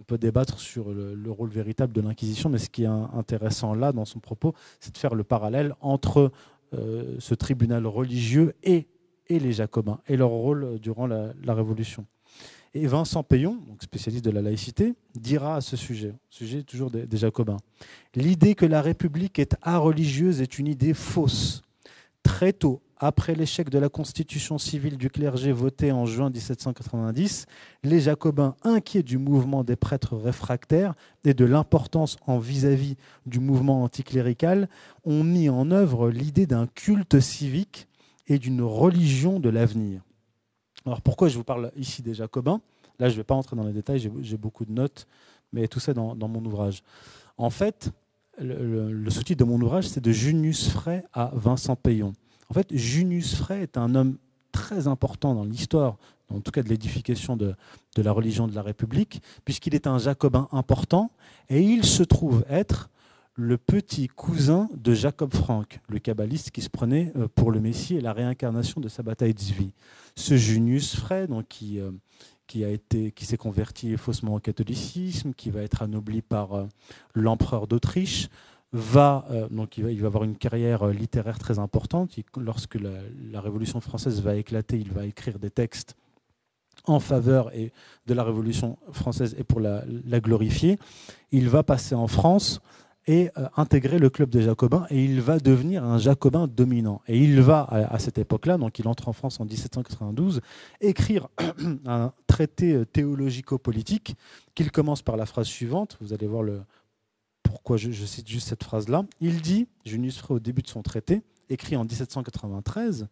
[0.00, 3.92] on peut débattre sur le, rôle véritable de l'Inquisition, mais ce qui est intéressant là,
[3.92, 6.30] dans son propos, c'est de faire le parallèle entre
[6.74, 8.86] euh, ce tribunal religieux et,
[9.28, 12.06] et, les Jacobins, et leur rôle durant la Révolution.
[12.74, 17.56] Et Vincent Payon, spécialiste de la laïcité, dira à ce sujet, sujet toujours des, Jacobins,
[18.14, 21.62] l'idée que la République est religieuse est une idée fausse.
[22.22, 27.46] Très tôt, après l'échec de la constitution civile du clergé votée en juin 1790,
[27.84, 30.94] les Jacobins, inquiets du mouvement des prêtres réfractaires
[31.24, 34.68] et de l'importance en vis-à-vis du mouvement anticlérical,
[35.04, 37.87] ont mis en œuvre l'idée d'un culte civique
[38.28, 40.02] et d'une religion de l'avenir.
[40.86, 42.60] Alors pourquoi je vous parle ici des Jacobins
[42.98, 45.06] Là, je ne vais pas entrer dans les détails, j'ai beaucoup de notes,
[45.52, 46.82] mais tout ça dans, mon ouvrage.
[47.36, 47.90] En fait,
[48.40, 52.12] le, sous-titre de mon ouvrage, c'est de Junius Frey à Vincent Payon.
[52.48, 54.18] En fait, Junius Frey est un homme
[54.50, 55.96] très important dans l'histoire,
[56.28, 57.54] en tout cas de l'édification de,
[57.94, 61.12] de, la religion de la République, puisqu'il est un jacobin important,
[61.48, 62.90] et il se trouve être
[63.38, 67.94] le petit cousin de Jacob Frank, le kabbaliste qui se prenait euh, pour le Messie
[67.94, 69.70] et la réincarnation de sa bataille de vie.
[70.16, 71.92] Ce Junius Frey, donc, qui, euh,
[72.48, 76.66] qui, a été, qui s'est converti faussement au catholicisme, qui va être anobli par euh,
[77.14, 78.28] l'empereur d'Autriche,
[78.72, 82.18] va, donc il va, avoir une carrière littéraire très importante.
[82.36, 85.96] lorsque la, Révolution française va éclater, il va écrire des textes
[86.84, 87.72] en faveur et
[88.06, 90.78] de la Révolution française et pour la, la glorifier.
[91.32, 92.60] Il va passer en France
[93.08, 97.00] et euh, intégrer le club des Jacobins et il va devenir un Jacobin dominant.
[97.08, 100.42] Et il va, à, cette époque-là, donc il entre en France en 1792,
[100.82, 101.28] écrire
[101.86, 104.14] un traité euh, théologico-politique
[104.54, 105.96] qu'il commence par la phrase suivante.
[106.02, 106.60] Vous allez voir le,
[107.42, 109.04] pourquoi je, cite juste cette phrase-là.
[109.22, 113.08] Il dit, Junius Frey au début de son traité, écrit en 1793,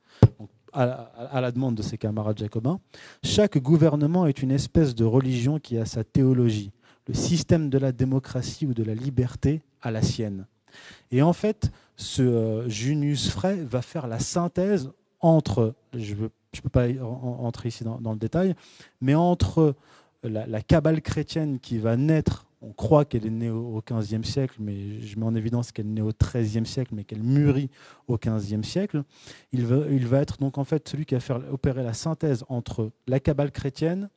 [0.75, 2.81] à, à, la demande de ses camarades jacobins,
[3.25, 6.71] chaque gouvernement est une espèce de religion qui a sa théologie.
[7.09, 10.47] Le système de la démocratie ou de la liberté à la sienne.
[11.11, 14.91] Et en fait, ce euh, Junius Frey va faire la synthèse
[15.21, 16.29] entre, je ne
[16.63, 18.55] peux pas entrer ici dans, le détail,
[19.01, 19.75] mais entre
[20.23, 24.57] la, la cabale chrétienne qui va naître, on croit qu'elle est née au XVe siècle,
[24.59, 27.71] mais je mets en évidence qu'elle est née au XIIIe siècle, mais qu'elle mûrit
[28.09, 29.05] au XVe siècle.
[29.53, 32.45] Il va, il va être donc en fait celui qui va faire opérer la synthèse
[32.49, 34.11] entre la cabale chrétienne,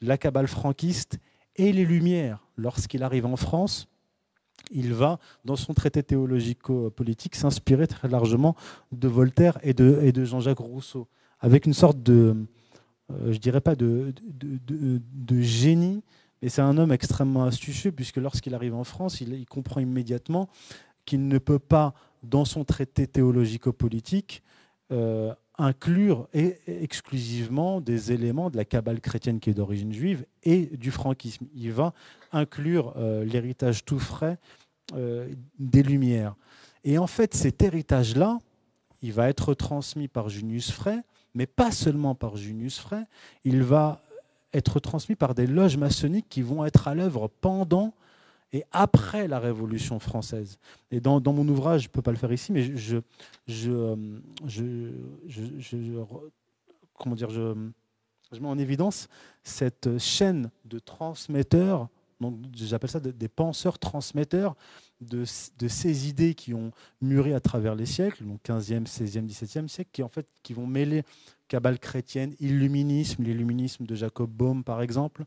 [0.00, 1.18] la cabale franquiste
[1.56, 3.88] et les Lumières lorsqu'il arrive en France
[4.70, 8.56] il va, dans son traité théologico-politique, s'inspirer très largement
[8.92, 11.08] de Voltaire et de, Jean-Jacques Rousseau,
[11.40, 12.36] avec une sorte de,
[13.12, 14.12] euh, je dirais pas de,
[15.40, 16.02] génie,
[16.42, 20.48] mais c'est un homme extrêmement astucieux, puisque lorsqu'il arrive en France, il, comprend immédiatement
[21.04, 24.42] qu'il ne peut pas, dans son traité théologico-politique,
[24.92, 30.90] euh, inclure exclusivement des éléments de la cabale chrétienne qui est d'origine juive et du
[30.90, 31.46] franquisme.
[31.54, 31.92] Il va
[32.32, 34.38] inclure euh, l'héritage tout frais
[34.94, 35.28] euh,
[35.58, 36.34] des Lumières.
[36.82, 38.38] Et en fait, cet héritage-là,
[39.00, 40.98] il va être transmis par Junius Frey,
[41.34, 43.04] mais pas seulement par Junius Frey,
[43.44, 44.00] il va
[44.52, 47.94] être transmis par des loges maçonniques qui vont être à l'œuvre pendant
[48.54, 50.58] et après la Révolution française.
[50.92, 52.98] Et dans, mon ouvrage, je ne peux pas le faire ici, mais je,
[53.48, 53.96] je,
[54.46, 56.04] je,
[56.94, 57.52] comment dire, je,
[58.40, 59.08] mets en évidence
[59.42, 61.88] cette chaîne de transmetteurs,
[62.54, 64.54] j'appelle ça des penseurs transmetteurs
[65.00, 66.70] de, ces idées qui ont
[67.00, 70.68] mûri à travers les siècles, donc 15e, 16e, 17e siècle, qui, en fait, qui vont
[70.68, 71.02] mêler
[71.48, 75.24] cabale chrétienne, illuminisme, l'illuminisme de Jacob Bohm par exemple,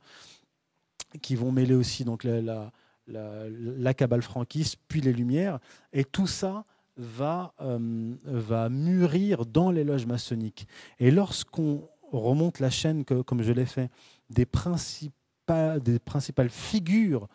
[1.21, 2.71] qui vont mêler aussi donc la,
[3.07, 5.59] la, cabale franquiste, puis les Lumières,
[5.93, 6.65] et tout ça
[6.97, 10.67] va, euh, va mûrir dans les loges maçonniques.
[10.99, 13.89] Et lorsqu'on remonte la chaîne, comme je l'ai fait,
[14.29, 17.27] des, principales, des principales figures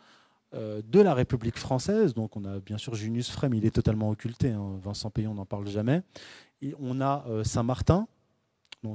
[0.55, 2.15] euh, de la République française.
[2.15, 4.51] Donc on a bien sûr Junius Frey, mais il est totalement occulté.
[4.51, 4.79] Hein.
[4.83, 6.03] Vincent Payon n'en parle jamais.
[6.61, 8.07] Et on a euh, Saint-Martin,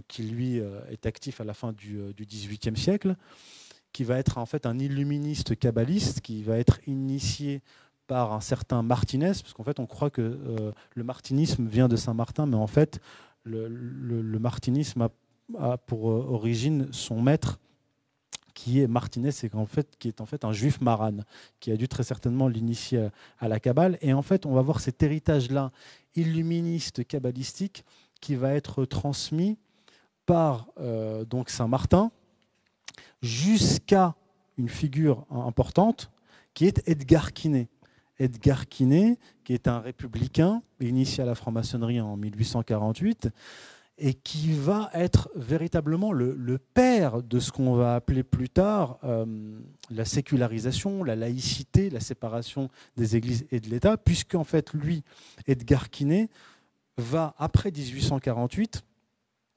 [0.09, 3.15] qui lui est actif à la fin du XVIIIe siècle,
[3.98, 7.64] qui va être en fait un illuministe kabbaliste, qui va être initié
[8.06, 12.45] par un certain Martinez, parce qu'en fait on croit que le martinisme vient de Saint-Martin,
[12.45, 13.02] mais en fait
[13.44, 15.10] le, martinisme
[15.57, 17.57] a, pour origine son maître
[18.53, 21.26] qui est Martinez, c'est qu'en fait, qui est en fait un juif marane,
[21.60, 23.10] qui a dû très certainement l'initier
[23.40, 23.98] à la Kabbale.
[24.02, 25.72] Et en fait, on va voir cet héritage-là
[26.14, 27.84] illuministe kabbalistique
[28.22, 29.57] qui va être transmis
[30.28, 32.11] par euh, donc Saint Martin
[33.22, 34.15] jusqu'à
[34.57, 36.11] une figure importante
[36.53, 37.68] qui est Edgar Quinet.
[38.19, 43.30] Edgar Quinet, qui est un républicain, initié à la franc-maçonnerie en 1848,
[43.99, 49.59] et qui va être véritablement le, père de ce qu'on va appeler plus tard euh,
[49.89, 55.03] la sécularisation, la laïcité, la séparation des églises et de l'État, puisque en fait lui,
[55.47, 56.30] Edgar Quinet,
[56.97, 58.84] va après 1848,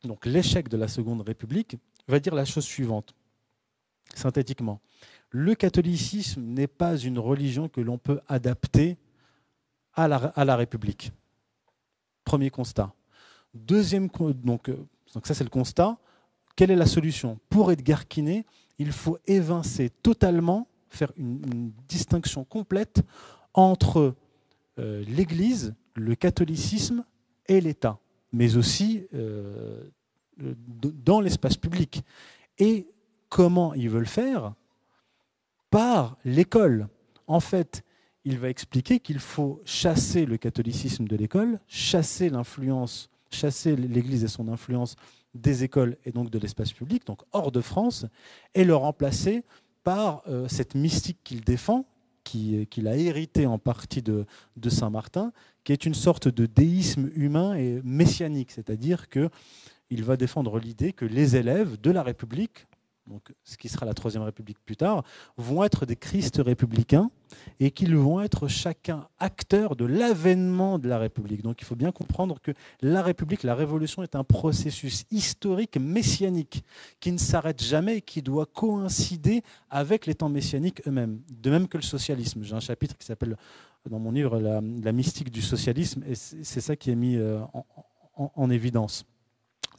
[0.04, 1.76] donc l'échec de la Seconde République,
[2.08, 3.14] va dire la chose suivante,
[4.14, 4.80] synthétiquement.
[5.30, 8.98] Le catholicisme n'est pas une religion que l'on peut adapter
[9.94, 11.12] à la République.
[12.24, 12.92] Premier constat.
[13.54, 14.08] Deuxième,
[14.44, 14.76] donc, euh,
[15.14, 15.98] donc ça c'est le constat.
[16.54, 17.38] Quelle est la solution?
[17.48, 18.44] Pour Edgar Quinet,
[18.78, 23.02] il faut évincer totalement, faire une, distinction complète
[23.54, 24.14] entre
[24.78, 27.04] euh, l'Église, le catholicisme
[27.48, 27.98] et l'État,
[28.32, 29.82] mais aussi euh,
[30.38, 32.02] dans l'espace public.
[32.58, 32.86] Et
[33.30, 34.52] comment il veut le faire
[35.70, 36.88] Par l'école.
[37.26, 37.82] En fait,
[38.24, 44.28] il va expliquer qu'il faut chasser le catholicisme de l'école, chasser l'influence chasser l'Église et
[44.28, 44.96] son influence
[45.34, 48.06] des écoles et donc de l'espace public, donc hors de France,
[48.54, 49.44] et le remplacer
[49.84, 51.86] par euh, cette mystique qu'il défend,
[52.24, 54.26] qu'il a hérité en partie de,
[54.56, 55.32] de Saint-Martin,
[55.64, 61.04] qui est une sorte de déisme humain et messianique, c'est-à-dire qu'il va défendre l'idée que
[61.04, 62.66] les élèves de la République
[63.10, 65.02] donc ce qui sera la Troisième République plus tard,
[65.36, 67.10] vont être des Christ républicains
[67.58, 71.42] et qu'ils vont être chacun acteurs de l'avènement de la République.
[71.42, 76.64] Donc il faut bien comprendre que la République, la Révolution est un processus historique messianique
[77.00, 81.66] qui ne s'arrête jamais et qui doit coïncider avec les temps messianiques eux-mêmes, de même
[81.66, 82.42] que le socialisme.
[82.44, 83.36] J'ai un chapitre qui s'appelle
[83.88, 87.40] dans mon livre la, mystique du socialisme et c'est ça qui est mis euh,
[88.16, 89.04] en évidence.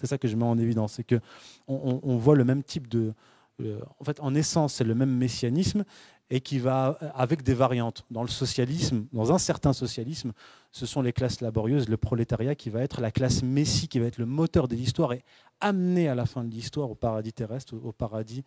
[0.01, 1.19] C'est ça que je mets en évidence, c'est que
[1.67, 3.13] on, voit le même type de,
[3.61, 5.83] euh, en fait, en essence, c'est le même messianisme
[6.29, 8.05] et qui va avec des variantes.
[8.09, 10.31] Dans le socialisme, dans un certain socialisme,
[10.71, 14.07] ce sont les classes laborieuses, le prolétariat qui va être la classe messie, qui va
[14.07, 15.23] être le moteur de l'histoire et
[15.59, 18.43] amener à la fin de l'histoire au paradis terrestre, au paradis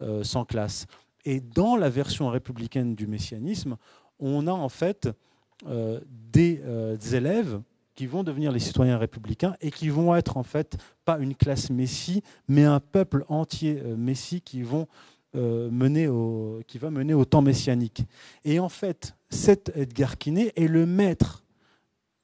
[0.00, 0.86] euh, sans classe.
[1.24, 3.76] Et dans la version républicaine du messianisme,
[4.20, 5.08] on a en fait
[5.66, 6.62] euh, des
[7.12, 7.60] élèves
[7.94, 11.70] qui vont devenir les citoyens républicains et qui vont être en fait pas une classe
[11.70, 14.88] messie, mais un peuple entier euh, messie qui, vont,
[15.36, 18.04] euh, mener au, qui va mener au temps messianique.
[18.44, 21.44] Et en fait, cet Edgar Quinet est le maître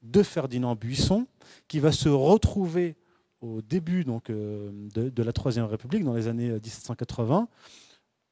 [0.01, 1.27] de Ferdinand Buisson,
[1.67, 2.95] qui va se retrouver
[3.39, 7.47] au début donc, euh, de, la Troisième République, dans les années 1780,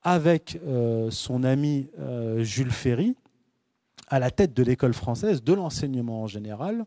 [0.02, 0.58] avec
[1.10, 1.90] son ami
[2.38, 3.18] Jules Ferry,
[4.10, 6.86] à la tête de l'école française, de l'enseignement en général,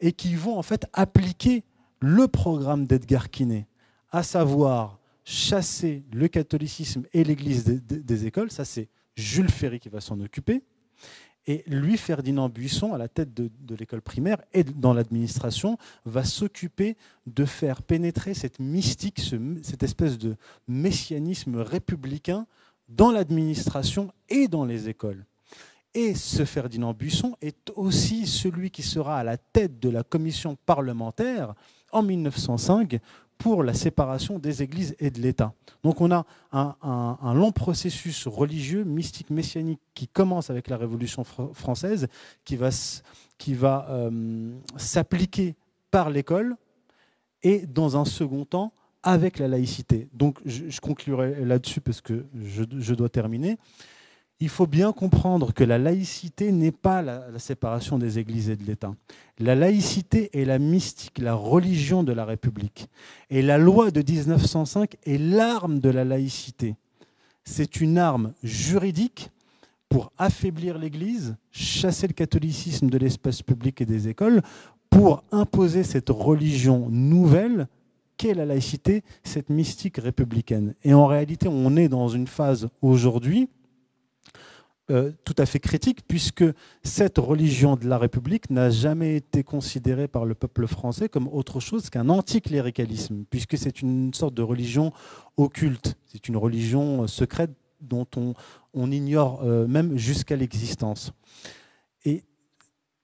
[0.00, 1.64] et qui vont en fait appliquer
[2.00, 3.66] le programme d'Edgar Quinet,
[4.10, 8.50] à savoir chasser le catholicisme et l'Église des, écoles.
[8.50, 10.62] Ça, c'est Jules Ferry qui va s'en occuper.
[11.46, 16.96] Et lui, Ferdinand Buisson, à la tête de, l'école primaire et dans l'administration, va s'occuper
[17.26, 19.20] de faire pénétrer cette mystique,
[19.62, 20.36] cette espèce de
[20.68, 22.46] messianisme républicain
[22.88, 25.24] dans l'administration et dans les écoles.
[25.94, 30.56] Et ce Ferdinand Buisson est aussi celui qui sera à la tête de la commission
[30.66, 31.54] parlementaire
[31.92, 32.98] en 1905
[33.38, 35.52] pour la séparation des églises et de l'État.
[35.84, 42.08] Donc on a un, long processus religieux, mystique, messianique qui commence avec la Révolution française,
[42.44, 45.54] qui va, euh, s'appliquer
[45.92, 46.56] par l'école
[47.44, 48.72] et dans un second temps
[49.04, 50.08] avec la laïcité.
[50.12, 53.58] Donc je, conclurai là-dessus parce que je dois terminer
[54.40, 58.64] il faut bien comprendre que la laïcité n'est pas la, séparation des églises et de
[58.64, 58.94] l'État.
[59.38, 62.88] La laïcité est la mystique, la religion de la République.
[63.30, 66.74] Et la loi de 1905 est l'arme de la laïcité.
[67.44, 69.30] C'est une arme juridique
[69.88, 74.42] pour affaiblir l'Église, chasser le catholicisme de l'espace public et des écoles,
[74.90, 77.68] pour imposer cette religion nouvelle
[78.16, 80.74] qu'est la laïcité, cette mystique républicaine.
[80.82, 83.48] Et en réalité, on est dans une phase aujourd'hui
[84.90, 86.44] euh, tout à fait critique, puisque
[86.82, 91.58] cette religion de la République n'a jamais été considérée par le peuple français comme autre
[91.58, 94.92] chose qu'un anticléricalisme, puisque c'est une sorte de religion
[95.36, 97.50] occulte, c'est une religion secrète
[97.80, 98.34] dont on,
[98.74, 101.12] on ignore euh, même jusqu'à l'existence.
[102.04, 102.24] Et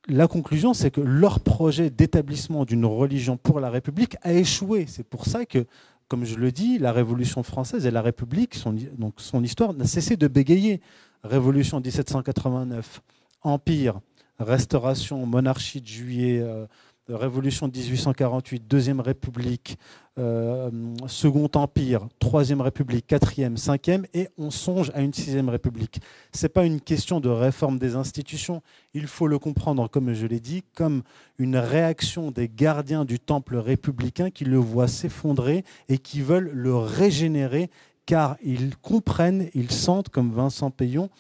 [0.07, 4.85] la conclusion, c'est que leur projet d'établissement d'une religion pour la République a échoué.
[4.87, 5.67] C'est pour ça que
[6.11, 8.61] comme je le dis, la Révolution française et la République,
[8.99, 10.81] donc son histoire n'a cessé de bégayer.
[11.23, 13.03] Révolution 1789,
[13.43, 14.01] Empire,
[14.39, 16.67] Restauration, Monarchie de Juillet, euh,
[17.09, 19.79] Révolution 1848, Deuxième République,
[20.19, 20.71] euh,
[21.07, 26.01] Second Empire, Troisième République, Quatrième, Cinquième, et on songe à une Sixième République.
[26.33, 28.63] Ce n'est pas une question de réforme des institutions,
[28.95, 31.03] il faut le comprendre, comme je l'ai dit, comme
[31.39, 36.77] une réaction des gardiens du temple républicain qui le voient s'effondrer et qui veulent le
[36.77, 37.71] régénérer
[38.11, 41.11] car ils comprennent, ils sentent, comme Vincent Payon,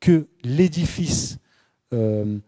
[0.00, 1.38] que l'édifice
[1.92, 2.38] euh,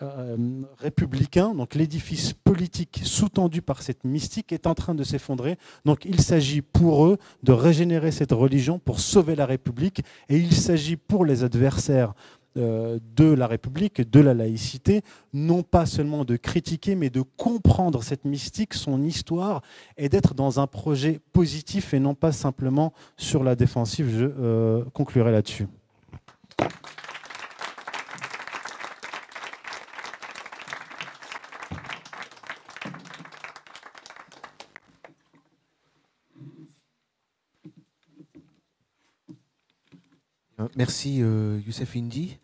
[0.00, 0.36] euh,
[0.78, 5.58] républicain, donc l'édifice politique sous-tendu par cette mystique, est en train de s'effondrer.
[5.84, 10.54] Donc il s'agit pour eux de régénérer cette religion pour sauver la République, et il
[10.54, 12.14] s'agit pour les adversaires
[12.58, 18.24] de la République, de la laïcité, non pas seulement de critiquer, mais de comprendre cette
[18.24, 19.62] mystique, son histoire,
[19.96, 24.10] et d'être dans un projet positif et non pas simplement sur la défensive.
[24.10, 25.66] Je euh, conclurai là-dessus.
[40.74, 42.36] Merci euh, Youssef Indy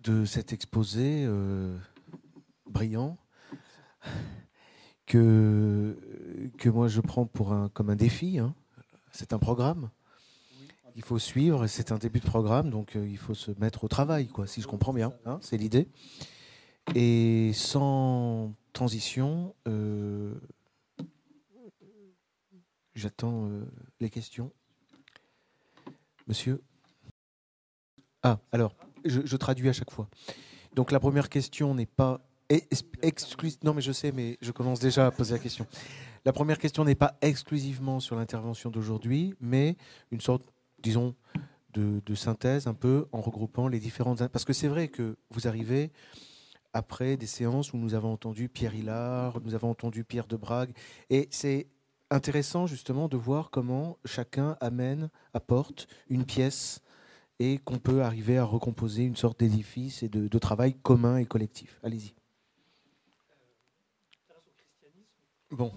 [0.00, 1.78] de cet exposé euh,
[2.66, 3.16] brillant
[5.06, 5.96] que,
[6.58, 8.40] que moi je prends pour un, comme un défi.
[8.40, 8.52] Hein.
[9.12, 9.90] C'est un programme.
[10.96, 13.88] Il faut suivre, c'est un début de programme, donc euh, il faut se mettre au
[13.88, 15.12] travail, quoi, si je comprends bien.
[15.24, 15.86] Hein, c'est l'idée.
[16.96, 19.54] Et sans transition,
[22.94, 23.50] j'attends
[24.00, 24.50] les questions.
[26.26, 26.60] Monsieur
[28.28, 28.74] Ah, alors
[29.06, 30.06] je, traduis à chaque fois.
[30.74, 32.20] Donc la première question n'est pas
[33.00, 33.58] exclusive.
[33.64, 35.66] Non, mais je sais, mais je commence déjà à poser la question.
[36.26, 39.76] La première question n'est pas exclusivement sur l'intervention d'aujourd'hui, mais
[40.10, 40.42] une sorte,
[40.82, 41.14] disons,
[41.72, 44.26] de, synthèse un peu en regroupant les différentes.
[44.28, 45.90] Parce que c'est vrai que vous arrivez
[46.74, 50.72] après des séances où nous avons entendu Pierre Hillard, nous avons entendu Pierre de Brague,
[51.08, 51.68] et c'est
[52.10, 56.82] intéressant justement de voir comment chacun amène, apporte une pièce
[57.38, 61.78] et qu'on peut arriver à recomposer une sorte d'édifice et de, travail commun et collectif.
[61.82, 62.14] Allez-y.
[65.50, 65.72] Bon,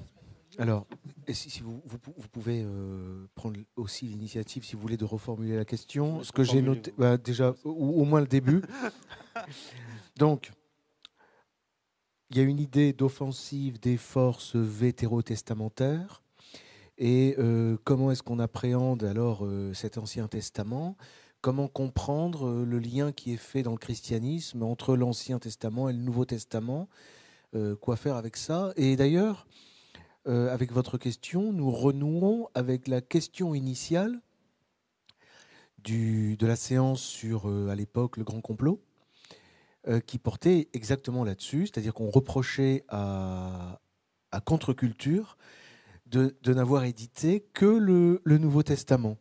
[0.58, 0.86] alors,
[1.30, 6.24] si, vous, vous, pouvez euh, prendre aussi l'initiative, si vous voulez, de reformuler la question.
[6.24, 8.62] Ce que j'ai noté, bah, déjà, ou, au moins le début.
[10.18, 10.52] Donc,
[12.30, 16.22] il y a une idée d'offensive des forces vétérotestamentaires.
[16.98, 20.98] Et euh, comment est-ce qu'on appréhende alors euh, cet Ancien Testament?
[21.42, 25.94] Comment comprendre euh, le lien qui est fait dans le christianisme entre l'Ancien Testament et
[25.94, 26.88] le Nouveau Testament?
[27.56, 28.74] Euh, Quoi faire avec ça?
[28.76, 29.48] Et d'ailleurs,
[30.28, 34.22] euh, avec votre question, nous renouons avec la question initiale
[35.84, 38.80] de la séance sur, à l'époque, le grand complot,
[40.06, 43.82] qui portait exactement là-dessus, c'est-à-dire qu'on reprochait à,
[44.32, 45.40] à contre-culture
[46.06, 49.18] de, n'avoir édité que le Nouveau Testament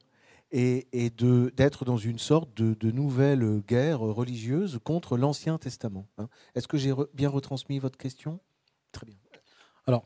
[0.52, 6.06] et, et d'être dans une sorte de, de, nouvelle guerre religieuse contre l'Ancien Testament.
[6.18, 6.28] Hein.
[6.54, 8.40] Est-ce que j'ai bien retransmis votre question?
[8.92, 9.16] Très bien.
[9.86, 10.04] Alors,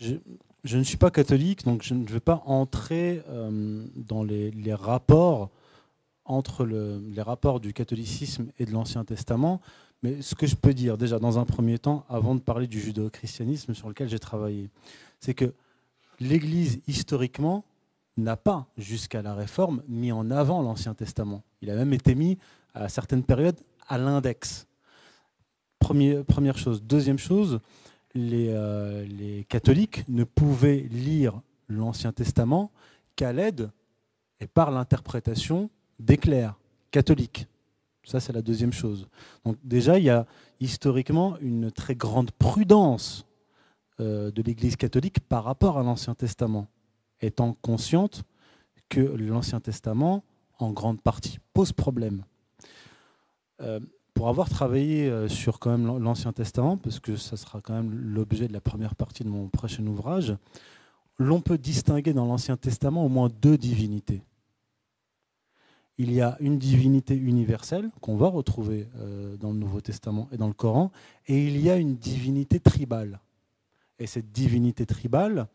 [0.00, 4.74] je, ne suis pas catholique, donc je ne vais pas entrer euh, dans les, les,
[4.74, 5.50] rapports
[6.24, 9.60] entre le, les rapports du catholicisme et de l'Ancien Testament.
[10.02, 12.80] Mais ce que je peux dire déjà dans un premier temps, avant de parler du
[12.80, 14.68] judéo-christianisme sur lequel j'ai travaillé,
[15.20, 15.54] c'est que
[16.20, 17.64] l'Église, historiquement,
[18.16, 21.42] n'a pas, jusqu'à la Réforme, mis en avant l'Ancien Testament.
[21.60, 22.38] Il a même été mis,
[22.74, 24.66] à certaines périodes, à l'index.
[25.78, 26.82] Première chose.
[26.82, 27.60] Deuxième chose,
[28.14, 32.70] les, euh, les catholiques ne pouvaient lire l'Ancien Testament
[33.14, 33.70] qu'à l'aide
[34.40, 36.58] et par l'interprétation des clercs
[36.90, 37.46] catholiques.
[38.04, 39.08] Ça, c'est la deuxième chose.
[39.44, 40.26] Donc déjà, il y a
[40.60, 43.26] historiquement une très grande prudence
[44.00, 46.68] euh, de l'Église catholique par rapport à l'Ancien Testament,
[47.20, 48.24] étant consciente
[48.88, 50.24] que l'Ancien Testament,
[50.58, 52.24] en grande partie, pose problème.
[53.60, 53.80] Euh,
[54.14, 57.92] pour avoir travaillé euh, sur quand même l'Ancien Testament, parce que ça sera quand même
[57.92, 60.34] l'objet de la première partie de mon prochain ouvrage,
[61.18, 64.22] l'on peut distinguer dans l'Ancien Testament au moins deux divinités.
[65.98, 70.36] Il y a une divinité universelle qu'on va retrouver euh, dans le Nouveau Testament et
[70.38, 70.92] dans le Coran,
[71.26, 73.20] et il y a une divinité tribale.
[73.98, 75.46] Et cette divinité tribale,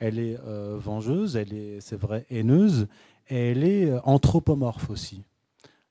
[0.00, 2.88] elle est euh, vengeuse, elle est, c'est vrai, haineuse,
[3.28, 5.22] et elle est anthropomorphe aussi.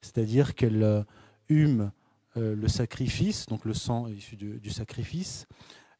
[0.02, 1.06] C'est-à-dire qu'elle
[1.48, 1.92] hume
[2.38, 5.48] euh, le sacrifice, donc le sang issu du, sacrifice.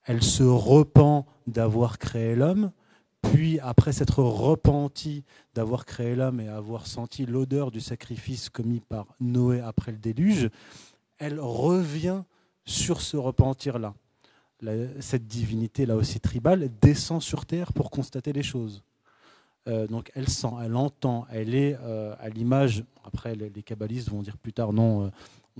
[0.04, 2.72] Elle se repent d'avoir créé l'homme,
[3.22, 5.24] puis après s'être repentie
[5.56, 10.50] d'avoir créé l'homme et avoir senti l'odeur du sacrifice commis par Noé après le déluge,
[11.18, 12.24] elle revient
[12.66, 13.94] sur ce repentir-là.
[15.00, 18.84] Cette divinité, là aussi tribale, descend sur terre pour constater les choses.
[19.68, 24.22] Euh, donc elle sent, elle entend, elle est euh, à l'image, après les, kabbalistes vont
[24.22, 25.12] dire plus tard, non,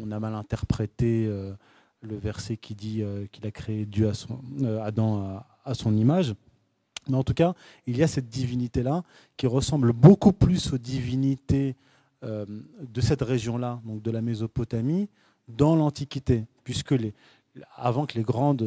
[0.02, 1.54] on a mal interprété euh,
[2.02, 5.96] le verset qui dit euh, qu'il a créé Dieu à son, euh, Adam à, son
[5.96, 6.34] image.
[7.08, 7.54] Mais en tout cas,
[7.88, 9.04] il y a cette divinité-là
[9.38, 11.76] qui ressemble beaucoup plus aux divinités
[12.22, 15.08] de cette région-là, donc de la Mésopotamie,
[15.48, 17.14] dans l'Antiquité, puisque les,
[17.76, 18.66] avant que les grandes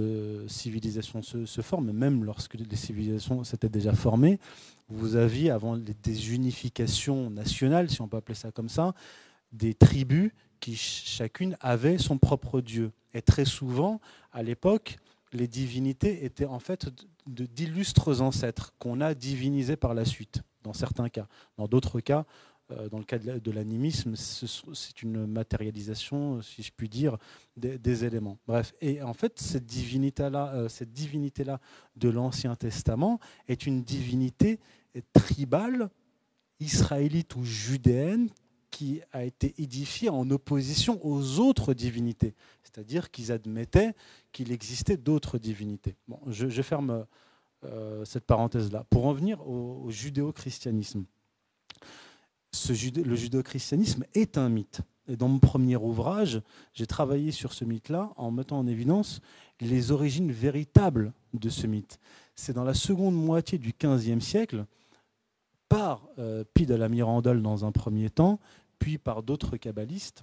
[0.49, 4.39] civilisations se, forment, même lorsque les civilisations s'étaient déjà formées,
[4.89, 8.95] vous aviez, avant des unifications nationales, si on peut appeler ça comme ça,
[9.53, 12.93] des tribus qui chacune avait son propre dieu.
[13.15, 14.01] Et très souvent,
[14.33, 14.97] à l'époque,
[15.33, 16.89] les divinités étaient en fait
[17.27, 21.27] d'illustres ancêtres qu'on a divinisés par la suite, dans certains cas.
[21.57, 22.25] Dans d'autres cas, euh,
[22.91, 27.19] dans le cas de l'animisme, c'est une matérialisation, si je puis dire,
[27.57, 28.39] des, éléments.
[28.47, 31.61] Bref, et en fait, cette divinité-là, euh, cette divinité-là
[31.97, 33.19] de l'Ancien Testament
[33.49, 34.59] est une divinité
[35.13, 35.91] tribale,
[36.61, 38.31] israélite ou judéenne,
[38.73, 42.35] qui a été édifié en opposition aux autres divinités.
[42.65, 43.95] C'est-à-dire qu'ils admettaient
[44.33, 45.95] qu'il existait d'autres divinités.
[46.09, 47.07] Bon, je, ferme
[47.65, 48.85] euh, cette parenthèse-là.
[48.89, 51.05] Pour en venir au, judéo-christianisme.
[52.53, 54.83] Le judéo-christianisme est un mythe.
[55.09, 56.41] Et dans mon premier ouvrage,
[56.75, 59.21] j'ai travaillé sur ce mythe-là en mettant en évidence
[59.61, 61.99] les origines véritables de ce mythe.
[62.35, 64.65] C'est dans la seconde moitié du XVe siècle,
[65.69, 68.39] par euh, Pie de la Mirandole dans un premier temps,
[68.79, 70.23] puis par d'autres kabbalistes,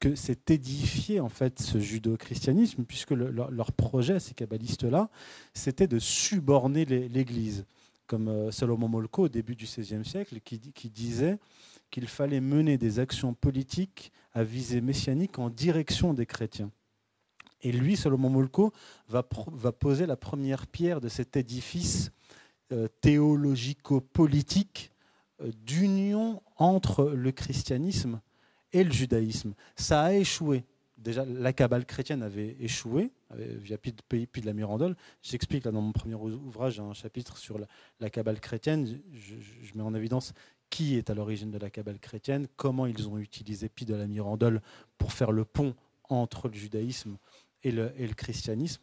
[0.00, 5.10] que s'est édifié en fait ce judéo-christianisme, puisque leur, projet, ces kabbalistes-là,
[5.52, 7.66] c'était de suborner l'Église,
[8.06, 11.38] comme euh, Salomon Molko au début du XVIe siècle, qui, disait
[11.90, 16.70] qu'il fallait mener des actions politiques à visée messianique en direction des chrétiens.
[17.62, 18.72] Et lui, Salomon Molko,
[19.08, 22.10] va, va poser la première pierre de cet édifice
[22.72, 24.92] euh, théologico-politique
[25.40, 28.20] euh, d'union entre le christianisme
[28.72, 29.54] et le judaïsme.
[29.76, 30.64] Ça a échoué.
[30.96, 34.96] Déjà, la cabale chrétienne avait échoué via Pie de la Mirandole.
[35.22, 37.58] J'explique dans mon premier ouvrage un chapitre sur
[38.00, 39.00] la, cabale chrétienne.
[39.12, 39.34] Je,
[39.74, 40.32] mets en évidence
[40.70, 44.06] qui est à l'origine de la cabale chrétienne, comment ils ont utilisé Pie de la
[44.06, 44.62] Mirandole
[44.96, 45.74] pour faire le pont
[46.08, 47.18] entre le judaïsme
[47.62, 48.82] et le, christianisme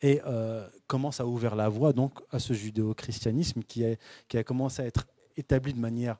[0.00, 4.82] et euh, comment ça a ouvert la voie donc à ce judéo-christianisme qui a commencé
[4.82, 5.06] à être
[5.36, 6.18] établi de manière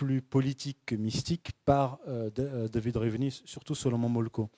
[0.00, 4.48] plus politique que mystique par euh, euh, David Riveni, surtout Solomon Molko.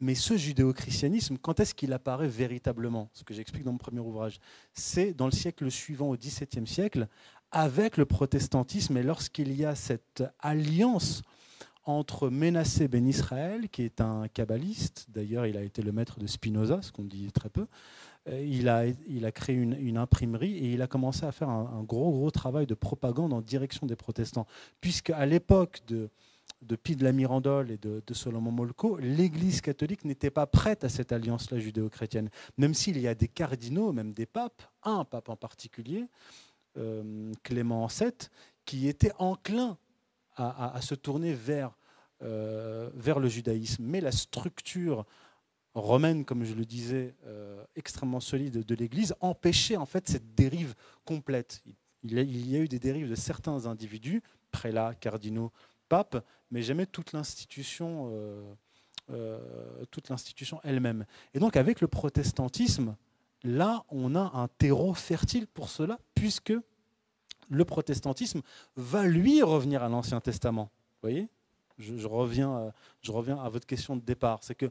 [0.00, 3.08] Mais ce judéo-christianisme, quand est-ce qu'il apparaît véritablement?
[3.14, 4.38] Ce que j'explique dans mon premier ouvrage,
[4.74, 7.08] c'est dans le siècle suivant, au XVIIe siècle,
[7.52, 11.22] avec le protestantisme et lorsqu'il y a cette alliance
[11.84, 16.26] entre Ménassé ben Israël, qui est un kabbaliste, d'ailleurs il a été le maître de
[16.26, 17.66] Spinoza, ce qu'on dit très peu,
[18.30, 22.12] il a, il a créé une, imprimerie et il a commencé à faire un, gros,
[22.12, 24.46] gros travail de propagande en direction des protestants.
[24.80, 26.08] Puisque à l'époque de,
[26.62, 30.84] de Pie de la Mirandole et de, de Solomon Molko, l'Église catholique n'était pas prête
[30.84, 32.30] à cette alliance-là judéo-chrétienne.
[32.58, 36.06] Même s'il y a des cardinaux, même des papes, un pape en particulier,
[36.78, 38.12] euh, Clément VII,
[38.64, 39.76] qui était enclin
[40.36, 41.76] à, se tourner vers,
[42.22, 43.84] euh, vers le judaïsme.
[43.84, 45.04] Mais la structure
[45.74, 47.14] romaine, comme je le disais,
[47.76, 51.62] extrêmement solide de l'Église, empêchait en fait cette dérive complète.
[52.04, 55.52] Il y a eu des dérives de certains individus, prélats, cardinaux,
[55.88, 58.12] papes, mais jamais toute l'institution,
[59.90, 61.06] toute l'institution elle-même.
[61.34, 62.96] Et donc avec le protestantisme,
[63.44, 66.52] là, on a un terreau fertile pour cela, puisque
[67.48, 68.42] le protestantisme
[68.76, 70.70] va lui revenir à l'Ancien Testament.
[71.02, 71.28] Vous voyez?
[71.78, 72.70] Je, reviens, euh,
[73.00, 74.38] je reviens à votre question de départ.
[74.42, 74.70] C'est que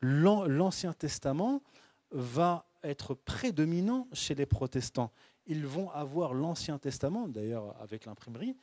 [0.00, 1.62] l'Ancien Testament
[2.10, 5.12] va être prédominant chez les protestants.
[5.46, 8.56] Ils vont avoir l'Ancien Testament, d'ailleurs avec l'imprimerie,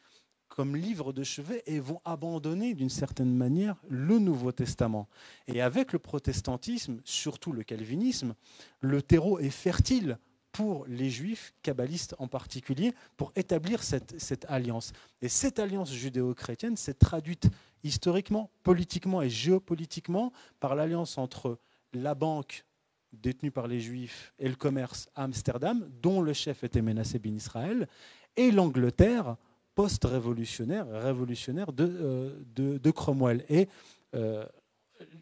[0.47, 5.09] comme livre de chevet et vont abandonner d'une certaine manière le Nouveau Testament.
[5.47, 8.35] Et avec le protestantisme, surtout le calvinisme,
[8.79, 10.17] le terreau est fertile
[10.55, 14.93] pour les juifs, kabbalistes en particulier, pour établir cette, alliance.
[15.21, 17.49] Et cette alliance judéo-chrétienne s'est traduite
[17.83, 21.59] historiquement, politiquement et géopolitiquement par l'alliance entre
[21.91, 22.63] la banque
[23.11, 27.35] détenue par les juifs et le commerce à Amsterdam, dont le chef était Menassé bin
[27.35, 27.89] Israël,
[28.37, 29.35] et l'Angleterre
[29.75, 33.43] post-révolutionnaire, révolutionnaire de, euh, Cromwell.
[33.49, 33.67] Et
[34.13, 34.45] euh,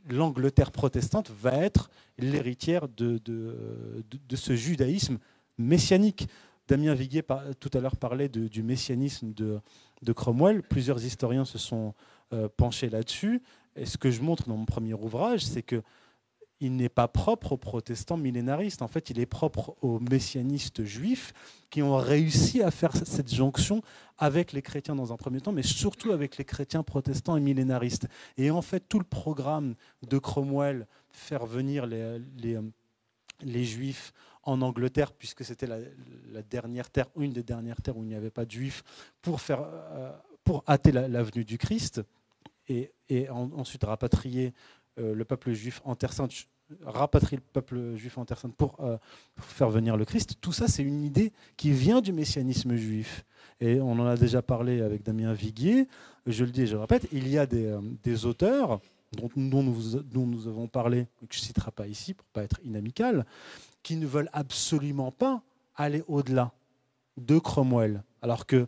[0.10, 5.18] l'Angleterre protestante va être l'héritière de, de, ce judaïsme
[5.58, 6.28] messianique.
[6.68, 7.24] Damien Viguier
[7.60, 9.62] tout à l'heure parlait du messianisme de,
[10.14, 10.64] Cromwell.
[10.64, 11.94] Plusieurs historiens se sont
[12.34, 13.42] euh, penchés là-dessus.
[13.76, 15.82] Et ce que je montre dans mon premier ouvrage, c'est que
[16.64, 18.82] il n'est pas propre aux protestants millénaristes.
[18.82, 21.34] En fait, il est propre aux messianistes juifs
[21.70, 23.82] qui ont réussi à faire cette jonction
[24.18, 28.08] avec les chrétiens dans un premier temps, mais surtout avec les chrétiens protestants et millénaristes.
[28.38, 29.76] Et en fait, tout le programme
[30.08, 32.22] de Cromwell, faire venir les,
[33.42, 35.80] les, juifs en Angleterre, puisque c'était la,
[36.44, 38.86] dernière terre, une des dernières terres où il n'y avait pas de juifs,
[39.22, 40.14] pour, faire, euh,
[40.46, 42.02] pour hâter l'avenue du Christ,
[42.70, 44.54] et, et ensuite rapatrier
[45.00, 46.32] euh, le peuple juif en Terre Sainte,
[46.84, 48.98] rapatrier le peuple juif en Terre Sainte pour, euh,
[49.38, 53.26] faire venir le Christ, tout ça, c'est une idée qui vient du messianisme juif.
[53.60, 55.88] Et on en a déjà parlé avec Damien Viguier.
[56.26, 59.64] Je le dis et je le répète, il y a des, euh, auteurs dont, dont,
[60.26, 63.26] nous, avons parlé, que je ne citerai pas ici pour ne pas être inamical,
[63.84, 65.42] qui ne veulent absolument pas
[65.76, 66.52] aller au-delà
[67.18, 68.04] de Cromwell.
[68.22, 68.68] Alors que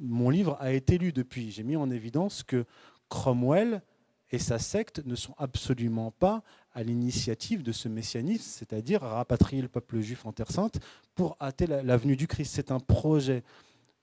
[0.00, 1.50] mon livre a été lu depuis.
[1.50, 2.64] J'ai mis en évidence que
[3.08, 3.82] Cromwell
[4.30, 9.68] et sa secte ne sont absolument pas à l'initiative de ce messianisme, c'est-à-dire rapatrier le
[9.68, 10.80] peuple juif en Terre Sainte
[11.14, 12.52] pour hâter la, venue du Christ.
[12.54, 13.44] C'est un projet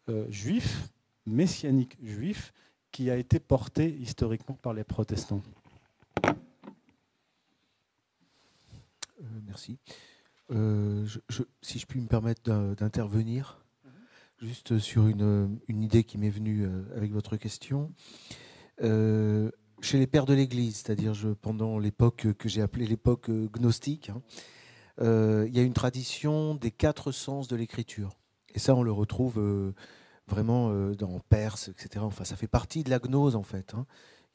[0.10, 0.90] euh, juif,
[1.26, 2.54] messianique juif,
[2.92, 5.42] qui a été porté historiquement par les protestants.
[6.26, 6.32] Euh,
[9.46, 9.78] merci.
[10.52, 11.08] Euh,
[11.62, 12.44] si je puis me permettre
[12.76, 13.92] d'intervenir, mhm.
[14.40, 17.92] juste sur une, une idée qui m'est venue avec votre question
[19.82, 24.22] chez les pères de l'Église, c'est-à-dire pendant l'époque que j'ai appelée l'époque euh, gnostique, hein,
[25.02, 28.12] euh, il y a une tradition des quatre sens de l'écriture.
[28.54, 29.74] Et ça, on le retrouve euh,
[30.28, 32.04] vraiment dans Perse, etc.
[32.06, 33.74] Enfin, ça fait partie de la gnose, en fait.
[33.74, 33.86] Hein.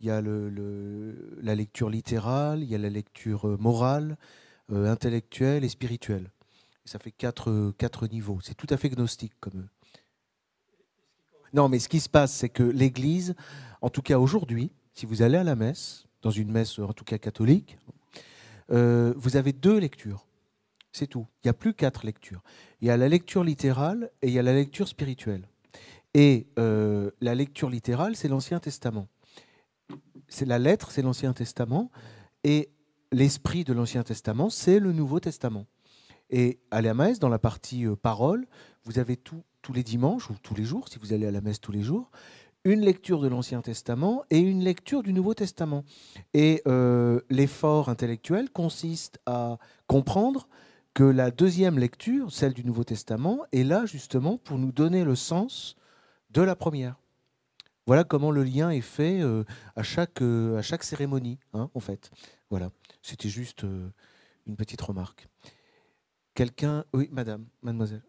[0.00, 4.18] Il y a la lecture littérale, il y a la lecture morale,
[4.70, 6.30] intellectuelle et spirituelle.
[6.84, 8.40] ça fait quatre, quatre niveaux.
[8.42, 9.68] C'est tout à fait gnostique comme.
[11.54, 13.34] Non, mais ce qui se passe, c'est que l'Église,
[13.80, 17.04] en tout cas aujourd'hui, si vous allez à la messe, dans une messe en tout
[17.04, 17.76] cas catholique,
[18.72, 20.26] euh, vous avez deux lectures.
[20.90, 21.26] C'est tout.
[21.44, 22.42] Il n'y a plus quatre lectures.
[22.80, 25.46] Il y a la lecture littérale et il y a la lecture spirituelle.
[26.14, 29.06] Et euh, la lecture littérale, c'est l'Ancien Testament.
[30.28, 31.90] C'est la lettre, c'est l'Ancien Testament.
[32.42, 32.70] Et
[33.12, 35.66] l'esprit de l'Ancien Testament, c'est le Nouveau Testament.
[36.30, 38.46] Et à la messe, dans la partie euh, parole,
[38.84, 39.42] vous avez tous
[39.74, 42.10] les dimanches ou tous les jours, si vous allez à la messe tous les jours,
[42.66, 45.84] une lecture de l'Ancien Testament et une lecture du Nouveau Testament.
[46.34, 50.48] Et euh, l'effort intellectuel consiste à comprendre
[50.92, 55.14] que la deuxième lecture, celle du Nouveau Testament, est là justement pour nous donner le
[55.14, 55.76] sens
[56.30, 56.96] de la première.
[57.86, 59.44] Voilà comment le lien est fait euh,
[59.76, 62.10] à, chaque, euh, à chaque cérémonie, hein, en fait.
[62.50, 63.64] Voilà, c'était juste
[64.44, 65.28] une petite remarque.
[66.34, 68.02] Quelqu'un Oui, madame, mademoiselle.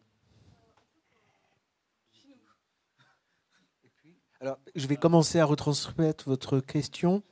[4.39, 7.23] Alors, je vais commencer à retransmettre votre question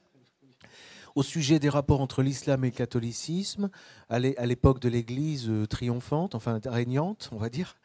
[1.14, 3.70] au sujet des rapports entre l'islam et le catholicisme,
[4.10, 7.78] à l'époque de l'Église euh, triomphante, enfin régnante, on va dire.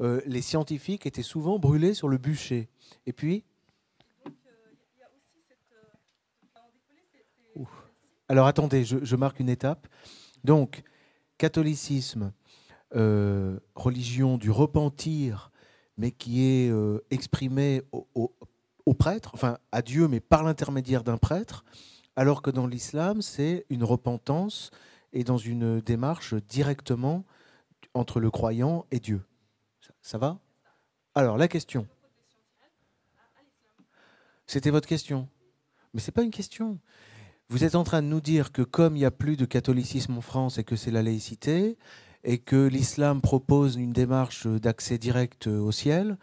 [0.00, 2.68] Euh, les scientifiques étaient souvent brûlés sur le bûcher.
[3.06, 3.44] Et puis
[8.28, 9.86] Alors attendez, je, marque une étape.
[10.42, 10.82] Donc,
[11.38, 12.32] catholicisme,
[12.96, 15.52] euh, religion du repentir,
[15.96, 16.72] mais qui est
[17.10, 18.34] exprimée au, au,
[18.94, 21.64] prêtre, enfin à Dieu, mais par l'intermédiaire d'un prêtre,
[22.16, 24.70] alors que dans l'islam, c'est une repentance
[25.12, 27.24] et dans une démarche directement
[27.94, 29.22] entre le croyant et Dieu.
[30.02, 30.38] Ça, va?
[31.14, 31.86] Alors, la question.
[34.46, 35.28] C'était votre question.
[35.92, 36.78] Mais ce n'est pas une question.
[37.48, 40.18] Vous êtes en train de nous dire que comme il n'y a plus de catholicisme
[40.18, 41.78] en France et que c'est la laïcité,
[42.24, 46.18] et que l'islam propose une démarche d'accès direct au ciel,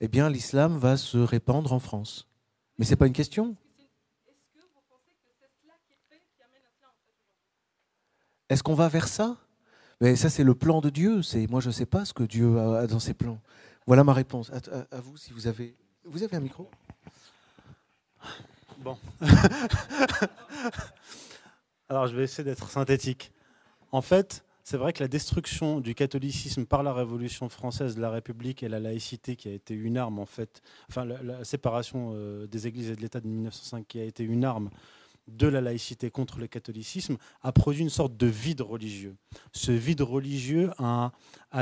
[0.00, 2.28] eh bien l'islam va se répandre en France.
[2.78, 3.56] Mais ce n'est pas une question.
[8.48, 9.36] Est-ce qu'on va vers ça?
[10.00, 11.22] Mais ça, c'est le plan de Dieu.
[11.22, 13.40] C'est moi, je ne sais pas ce que Dieu a dans ses plans.
[13.86, 14.50] Voilà ma réponse.
[14.52, 16.70] À, vous, si vous avez, vous avez un micro?
[18.78, 18.96] Bon.
[21.88, 23.32] Alors, je vais essayer d'être synthétique.
[23.90, 28.62] En fait, c'est vrai que la destruction du catholicisme par la Révolution française, la République
[28.62, 32.66] et la laïcité, qui a été une arme en fait, enfin la, séparation euh, des
[32.66, 34.68] églises et de l'État de 1905, qui a été une arme
[35.28, 39.16] de la laïcité contre le catholicisme, a produit une sorte de vide religieux.
[39.52, 41.12] Ce vide religieux a,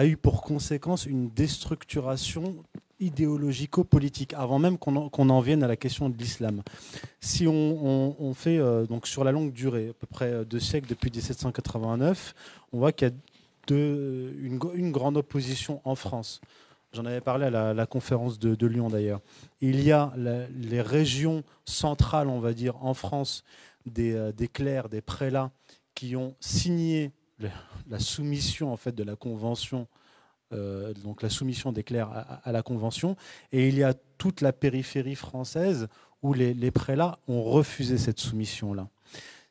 [0.04, 2.56] eu pour conséquence une déstructuration
[2.98, 6.62] idéologico-politique, avant même qu'on en, en, vienne à la question de l'islam.
[7.20, 10.88] Si on, fait euh, donc sur la longue durée, à peu près euh, deux siècles
[10.88, 12.34] depuis 1789,
[12.72, 13.14] on voit qu'il y a
[13.68, 16.40] une, grande opposition en France.
[16.96, 19.20] J'en avais parlé à la, conférence de, Lyon d'ailleurs.
[19.60, 23.44] Il y a les régions centrales, on va dire, en France,
[23.84, 25.50] des, euh, clercs, des prélats,
[25.94, 27.12] qui ont signé
[27.88, 29.86] la soumission en fait de la Convention
[30.52, 32.10] euh, donc la soumission des clercs
[32.44, 33.16] à, la Convention.
[33.52, 35.88] Et il y a toute la périphérie française
[36.22, 38.88] où les, prélats ont refusé cette soumission-là.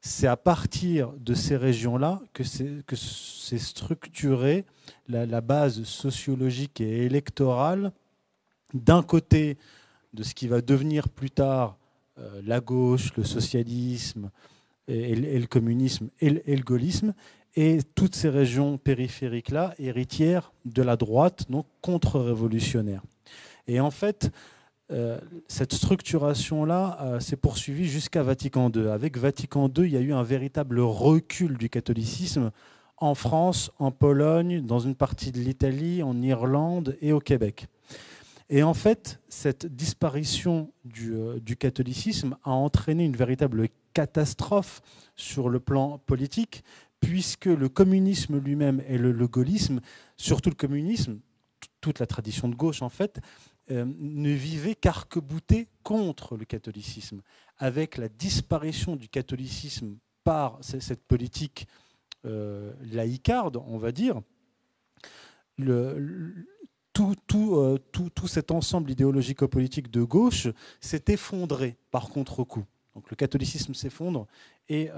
[0.08, 4.64] C'est à partir de ces régions-là que s'est structurée
[5.08, 7.92] la, base sociologique et électorale
[8.76, 9.58] d'un côté
[10.14, 11.80] de ce qui va devenir plus tard
[12.20, 14.30] euh, la gauche, le socialisme
[14.88, 17.16] et, le communisme et le gaullisme,
[17.56, 23.02] et toutes ces régions périphériques-là, héritières de la droite, donc contre-révolutionnaire.
[23.68, 24.30] Et en fait,
[24.92, 28.88] euh, cette structuration-là euh, s'est poursuivie jusqu'à Vatican II.
[28.88, 32.52] Avec Vatican II, il y a eu un véritable recul du catholicisme
[32.98, 37.68] en France, en Pologne, dans une partie de l'Italie, en Irlande et au Québec.
[38.50, 44.82] Et en fait, cette disparition du, euh, du, catholicisme a entraîné une véritable catastrophe
[45.16, 46.64] sur le plan politique,
[47.00, 49.80] puisque le communisme lui-même et le, gaullisme,
[50.18, 51.20] surtout le communisme,
[51.82, 53.20] toute la tradition de gauche en fait,
[53.72, 57.22] euh, ne vivaient qu'arc-bouté contre le catholicisme.
[57.58, 61.68] Avec la disparition du catholicisme par cette politique
[62.26, 64.22] euh, laïcarde, on va dire,
[65.62, 66.34] euh,
[66.94, 70.48] tout, tout, cet ensemble idéologico-politique de gauche
[70.80, 72.66] s'est effondré par contre-coup.
[72.94, 74.28] Donc le catholicisme s'effondre
[74.70, 74.90] et,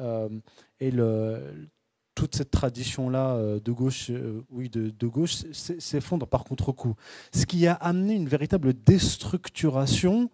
[0.80, 1.70] et le,
[2.18, 6.96] toute cette tradition-là euh, de gauche, euh, oui, de, gauche s'effondre par contre-coup.
[7.32, 10.32] Ce qui a amené une véritable déstructuration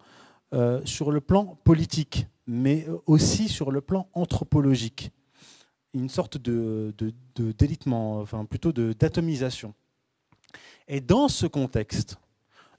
[0.54, 5.12] euh, sur le plan politique, mais aussi sur le plan anthropologique.
[5.92, 6.94] Une sorte de,
[7.36, 9.74] d'élitement, enfin plutôt d'atomisation.
[10.88, 12.16] Et dans ce contexte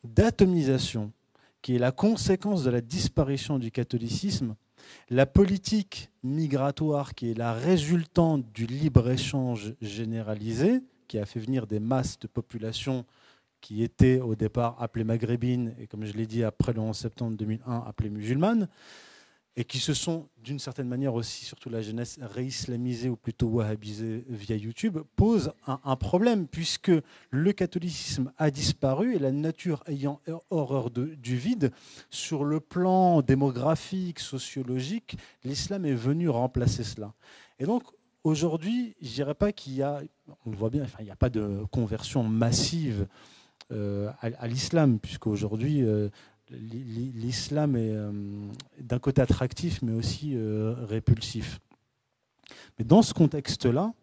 [0.03, 1.11] d'atomisation,
[1.61, 4.55] qui est la conséquence de la disparition du catholicisme,
[5.09, 11.79] la politique migratoire qui est la résultante du libre-échange généralisé, qui a fait venir des
[11.79, 13.05] masses de population
[13.61, 17.37] qui étaient au départ appelées maghrébines et, comme je l'ai dit, après le 11 septembre
[17.37, 18.67] 2001, appelées musulmanes,
[19.57, 24.25] et qui se sont d'une certaine manière aussi, surtout la jeunesse réislamisée ou plutôt wahhabisée
[24.27, 26.91] via YouTube, pose un, problème puisque
[27.29, 30.19] le catholicisme a disparu et la nature ayant
[30.49, 31.71] horreur du vide,
[32.09, 37.13] sur le plan démographique, sociologique, l'islam est venu remplacer cela.
[37.57, 37.83] Et donc
[38.25, 40.01] aujourd'hui, je dirais pas qu'il y a,
[40.45, 43.07] on le voit bien, enfin, il n'y a pas de conversion massive
[43.71, 46.09] euh, à, l'islam, puisqu'aujourd'hui, euh,
[46.51, 48.11] l'islam est euh,
[48.79, 51.59] d'un côté attractif, mais aussi euh, répulsif.
[52.77, 53.93] Mais dans ce contexte-là,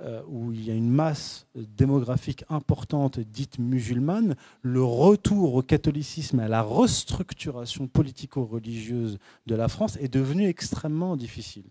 [0.00, 6.40] euh, où il y a une masse démographique importante dite musulmane, le retour au catholicisme
[6.40, 11.66] et à la restructuration politico-religieuse de la France est devenu extrêmement difficile.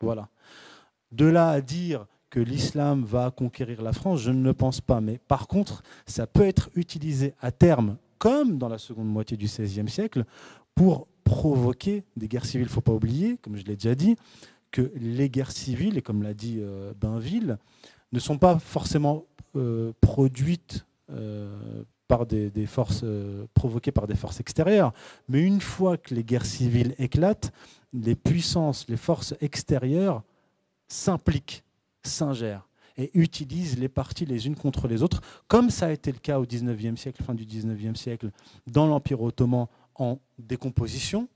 [0.00, 0.28] Voilà.
[1.12, 5.00] De là à dire que l'islam va conquérir la France, je ne le pense pas.
[5.00, 9.46] Mais par contre, ça peut être utilisé à terme comme dans la seconde moitié du
[9.46, 10.24] XVIe siècle,
[10.76, 12.68] pour provoquer des guerres civiles.
[12.68, 14.14] Il ne faut pas oublier, comme je l'ai déjà dit,
[14.70, 17.58] que les guerres civiles, et comme l'a dit euh, Bainville,
[18.12, 19.24] ne sont pas forcément
[19.56, 23.04] euh, produites euh, par des, forces
[23.54, 24.92] provoquées par des forces extérieures.
[25.28, 27.52] Mais une fois que les guerres civiles éclatent,
[27.92, 30.22] les puissances, les forces extérieures
[30.86, 31.64] s'impliquent,
[32.04, 36.18] s'ingèrent et utilisent les parties les unes contre les autres, comme ça a été le
[36.18, 38.30] cas au XIXe siècle, fin du XIXe siècle,
[38.66, 41.28] dans l'Empire ottoman en décomposition,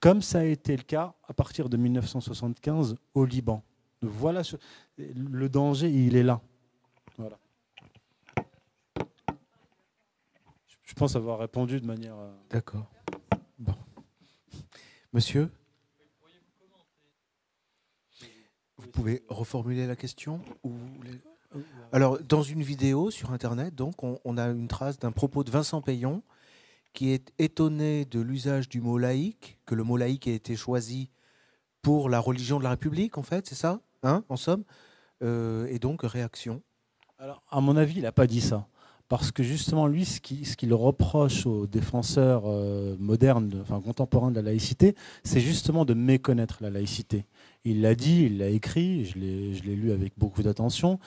[0.00, 3.62] comme ça a été le cas à partir de 1975 au Liban.
[4.02, 4.42] Voilà
[4.98, 6.40] le danger, il est là.
[7.16, 7.38] Voilà.
[10.82, 12.16] Je pense avoir répondu de manière.
[12.16, 12.86] Euh, D'accord.
[15.12, 15.48] Monsieur
[18.76, 20.40] Vous pouvez reformuler la question
[21.92, 25.82] Alors, dans une vidéo sur Internet, donc, on, a une trace d'un propos de Vincent
[25.82, 26.22] Payon
[26.92, 31.10] qui est étonné de l'usage du mot laïque, que le mot laïque a été choisi
[31.82, 34.62] pour la religion de la République, en fait, c'est ça hein, En somme
[35.22, 36.62] euh, Et donc, réaction
[37.18, 38.68] Alors, à mon avis, il n'a pas dit ça
[39.08, 44.42] parce que justement, lui, ce qu'il reproche aux défenseurs euh, modernes, enfin contemporains de la
[44.42, 47.26] laïcité, c'est justement de méconnaître la laïcité.
[47.64, 50.98] Il l'a dit, il l'a écrit, je l'ai lu avec beaucoup d'attention.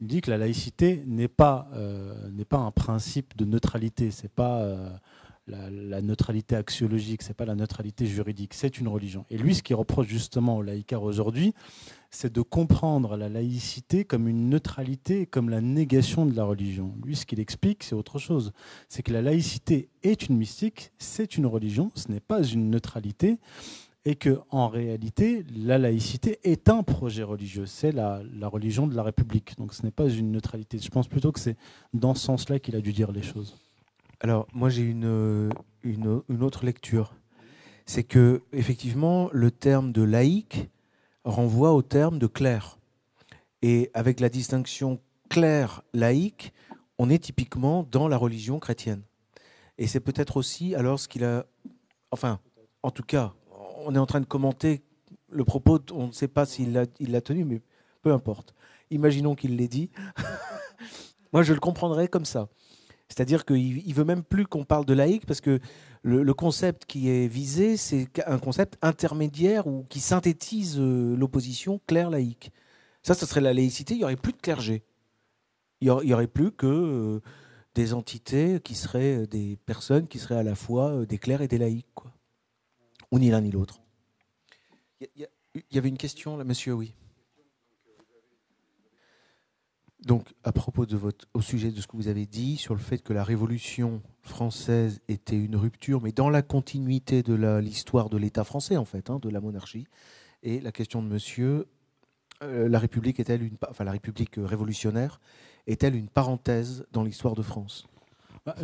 [0.00, 4.60] Il dit que la laïcité n'est pas, euh, pas un principe de neutralité, c'est pas
[4.62, 4.90] euh,
[5.46, 9.24] la, neutralité axiologique, c'est pas la neutralité juridique, c'est une religion.
[9.30, 11.54] Et lui, ce qu'il reproche justement aux laïcars aujourd'hui,
[12.10, 16.94] c'est de comprendre la laïcité comme une neutralité, comme la négation de la religion.
[17.04, 18.52] Lui, ce qu'il explique, c'est autre chose.
[18.88, 23.38] C'est que la laïcité est une mystique, c'est une religion, ce n'est pas une neutralité,
[24.04, 27.66] et que en réalité, la laïcité est un projet religieux.
[27.66, 29.56] C'est la, religion de la République.
[29.58, 30.78] Donc, ce n'est pas une neutralité.
[30.78, 31.56] Je pense plutôt que c'est
[31.92, 33.58] dans ce sens-là qu'il a dû dire les choses.
[34.20, 35.52] Alors, moi, j'ai une,
[36.40, 37.14] autre lecture.
[37.84, 40.70] C'est que, effectivement, le terme de laïque
[41.24, 42.78] renvoie au terme de clerc.
[43.62, 46.54] Et avec la distinction clerc-laïque,
[46.98, 49.02] on est typiquement dans la religion chrétienne.
[49.76, 51.44] Et c'est peut-être aussi alors ce qu'il a...
[52.10, 52.40] Enfin,
[52.82, 53.34] en tout cas,
[53.84, 54.82] on est en train de commenter
[55.30, 57.62] le propos, on ne sait pas s'il l'a tenu, mais
[58.02, 58.54] peu importe.
[58.90, 59.90] Imaginons qu'il l'ait dit.
[61.32, 62.48] Moi, je le comprendrais comme ça.
[63.08, 65.58] C'est-à-dire qu'il ne veut même plus qu'on parle de laïque parce que
[66.02, 72.52] le, concept qui est visé, c'est un concept intermédiaire ou qui synthétise euh, l'opposition claire-laïque.
[73.02, 74.84] Ça, ce serait la laïcité, il n'y aurait plus de clergé.
[75.80, 77.20] Il n'y aurait, plus que euh,
[77.74, 81.48] des entités qui seraient des personnes qui seraient à la fois euh, des clercs et
[81.48, 81.86] des laïcs.
[83.10, 83.80] Ou ni l'un ni l'autre.
[85.00, 85.26] Il
[85.70, 86.94] y, avait une question là, monsieur, oui.
[90.04, 92.80] Donc, à propos de votre, au sujet de ce que vous avez dit sur le
[92.80, 98.16] fait que la Révolution française était une rupture, mais dans la continuité de l'histoire de
[98.16, 99.86] l'État français, en fait, hein, de la monarchie.
[100.42, 101.66] Et la question de Monsieur,
[102.42, 105.20] euh, la République est-elle une, enfin la République révolutionnaire
[105.66, 107.86] est-elle une parenthèse dans l'histoire de France?
[108.46, 108.62] Bah, ah,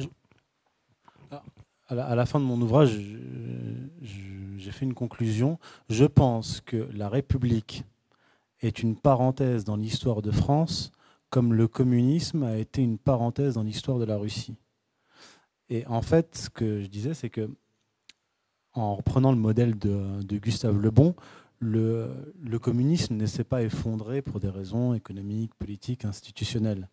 [1.88, 2.98] à, la, fin de mon ouvrage,
[4.00, 5.58] j'ai fait une conclusion.
[5.88, 7.84] Je pense que la République
[8.60, 10.92] est une parenthèse dans l'histoire de France
[11.30, 14.54] comme le communisme a été une parenthèse dans l'histoire de la Russie.
[15.68, 17.50] Et en fait, ce que je disais, c'est que
[18.72, 21.14] en reprenant le modèle de, Gustave Le Bon,
[21.58, 22.08] le,
[22.60, 26.88] communisme ne s'est pas effondré pour des raisons économiques, politiques, institutionnelles.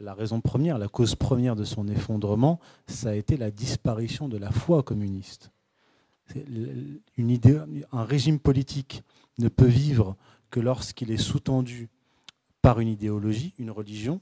[0.00, 4.38] La, raison première, la cause première de son effondrement, ça a été la disparition de
[4.38, 5.50] la foi communiste.
[6.34, 9.02] Un régime politique
[9.38, 10.16] ne peut vivre
[10.50, 11.88] que lorsqu'il est sous-tendu
[12.62, 14.20] par une idéologie, une religion.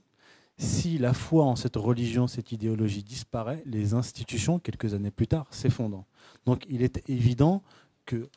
[0.58, 5.46] Si la foi en cette religion, cette idéologie disparaît, les institutions, quelques années plus tard,
[5.50, 6.06] s'effondrent.
[6.44, 7.62] Donc il est évident
[8.04, 8.28] que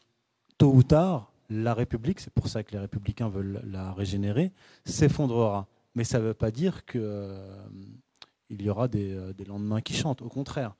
[0.57, 4.51] tôt ou tard, la République, c'est pour ça que les républicains veulent la régénérer,
[4.85, 5.67] s'effondrera.
[5.95, 7.57] Mais ça ne veut pas dire qu'il euh,
[8.49, 10.21] y aura euh, des, lendemains qui chantent.
[10.21, 10.75] Au contraire.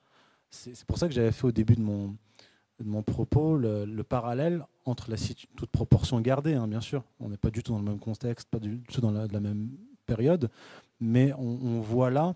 [0.50, 5.16] C'est pour ça que j'avais fait au début de mon, propos le, parallèle entre la
[5.54, 7.04] toute proportion gardée, hein, bien sûr.
[7.20, 9.70] On n'est pas du tout dans le même contexte, pas du tout dans la, même
[10.06, 10.50] période,
[10.98, 12.34] mais on, voit là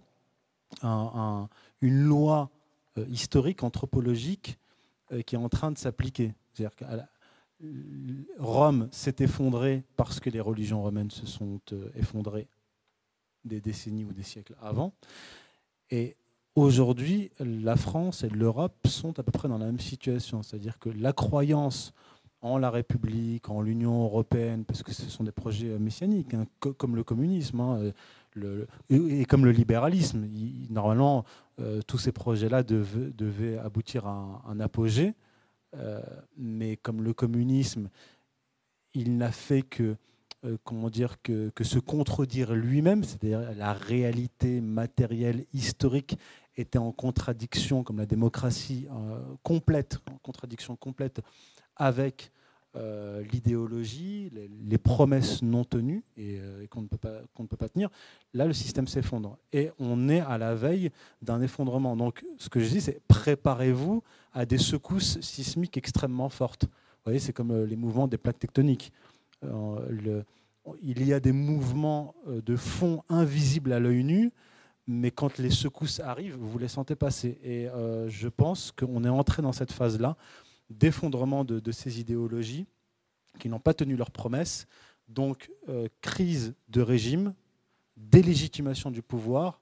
[0.83, 2.51] une loi
[2.99, 4.59] euh, historique, anthropologique,
[5.27, 6.35] qui est en train de s'appliquer.
[6.53, 6.85] C'est-à-dire que
[8.39, 11.61] Rome s'est effondrée parce que les religions romaines se sont
[11.97, 12.47] effondrées
[13.45, 14.93] des décennies ou des siècles avant.
[15.91, 16.17] Et
[16.57, 20.89] Aujourd'hui, la France et l'Europe sont à peu près dans la même situation, c'est-à-dire que
[20.89, 21.93] la croyance
[22.43, 26.95] en la République, en l'Union européenne, parce que ce sont des projets messianiques, hein, comme
[26.95, 27.91] le communisme hein,
[28.89, 30.29] et comme le libéralisme.
[30.71, 31.25] normalement,
[31.59, 35.15] euh, tous ces projets-là devaient, aboutir à un, apogée,
[35.75, 36.01] euh,
[36.37, 37.89] mais comme le communisme,
[38.93, 39.97] il n'a fait que
[40.65, 46.19] comment dire, que, que se contredire lui-même, c'est-à-dire la réalité matérielle historique
[46.57, 48.87] était en contradiction, comme la démocratie
[49.43, 51.21] complète, en contradiction complète
[51.77, 52.31] avec
[52.77, 54.33] euh, l'idéologie,
[54.69, 56.89] les, promesses non tenues et, euh, qu'on ne,
[57.33, 57.89] qu'on ne peut pas tenir,
[58.33, 59.39] là, le système s'effondre.
[59.53, 60.91] Et on est à la veille
[61.23, 61.95] d'un effondrement.
[61.95, 66.65] Donc, ce que je dis, c'est préparez-vous à des secousses sismiques extrêmement fortes.
[66.65, 68.93] Vous voyez, c'est comme euh, les mouvements des plaques tectoniques.
[69.89, 70.25] Le,
[70.83, 74.33] il y a des mouvements de fond invisibles à l'œil nu,
[74.87, 77.39] mais quand les secousses arrivent, vous les sentez passer.
[77.43, 77.69] Et
[78.09, 80.17] je pense qu'on est entré dans cette phase-là
[80.71, 82.67] d'effondrement de, ces idéologies
[83.39, 84.67] qui n'ont pas tenu leurs promesses.
[85.09, 87.35] Donc, euh, crise de régime,
[87.97, 89.61] délégitimation du pouvoir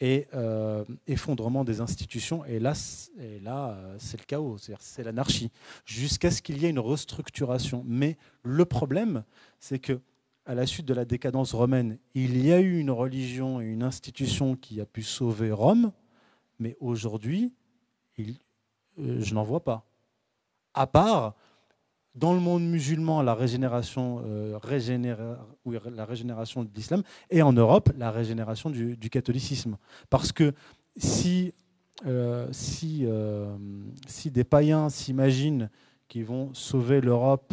[0.00, 2.44] et euh, effondrement des institutions.
[2.44, 2.74] Et là,
[3.18, 5.50] et là euh, c'est le chaos, c'est l'anarchie,
[5.84, 7.82] jusqu'à ce qu'il y ait une restructuration.
[7.86, 9.24] Mais le problème,
[9.58, 10.00] c'est que
[10.44, 13.82] à la suite de la décadence romaine, il y a eu une religion et une
[13.82, 15.90] institution qui a pu sauver Rome,
[16.60, 17.52] mais aujourd'hui,
[18.16, 19.86] je n'en vois pas
[20.76, 21.34] à part
[22.16, 24.58] dans le monde musulman la régénération, euh,
[25.94, 29.76] la régénération de l'islam et en Europe la régénération du, catholicisme.
[30.10, 30.52] Parce que
[30.96, 31.52] si,
[32.06, 33.54] euh, si, euh,
[34.06, 35.70] si des païens s'imaginent
[36.08, 37.52] qu'ils vont sauver l'Europe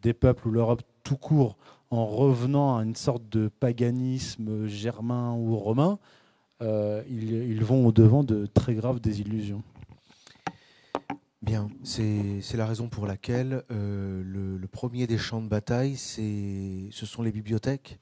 [0.00, 1.56] des peuples ou l'Europe tout court
[1.90, 5.98] en revenant à une sorte de paganisme germain ou romain,
[6.60, 9.64] ils, vont au-devant de très graves désillusions.
[11.42, 17.22] Bien, c'est la raison pour laquelle euh, le, premier des champs de bataille, ce sont
[17.22, 17.98] les bibliothèques.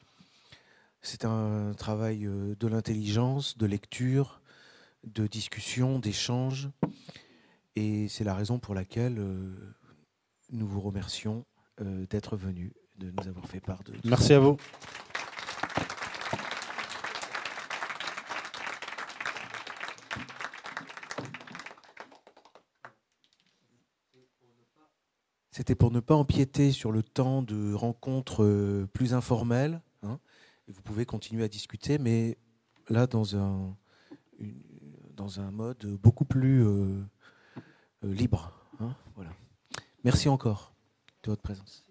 [1.01, 4.43] C'est un travail euh, de l'intelligence, de lecture,
[5.05, 6.69] de discussion, d'échange.
[7.77, 9.55] Et c'est la raison pour laquelle euh,
[10.53, 11.47] nous vous remercions
[12.11, 13.95] d'être venus, de nous avoir fait part de...
[14.05, 14.59] Merci à vous.
[25.61, 29.83] C'était pour ne pas empiéter sur le temps de rencontres euh, plus informelles.
[30.03, 30.19] Hein,
[30.69, 32.39] vous pouvez continuer à discuter, mais
[32.89, 33.77] là, dans un,
[35.53, 37.05] mode beaucoup plus euh,
[38.05, 38.55] euh, libre.
[38.81, 38.97] Hein.
[40.03, 40.73] Merci encore
[41.25, 41.85] de votre présence.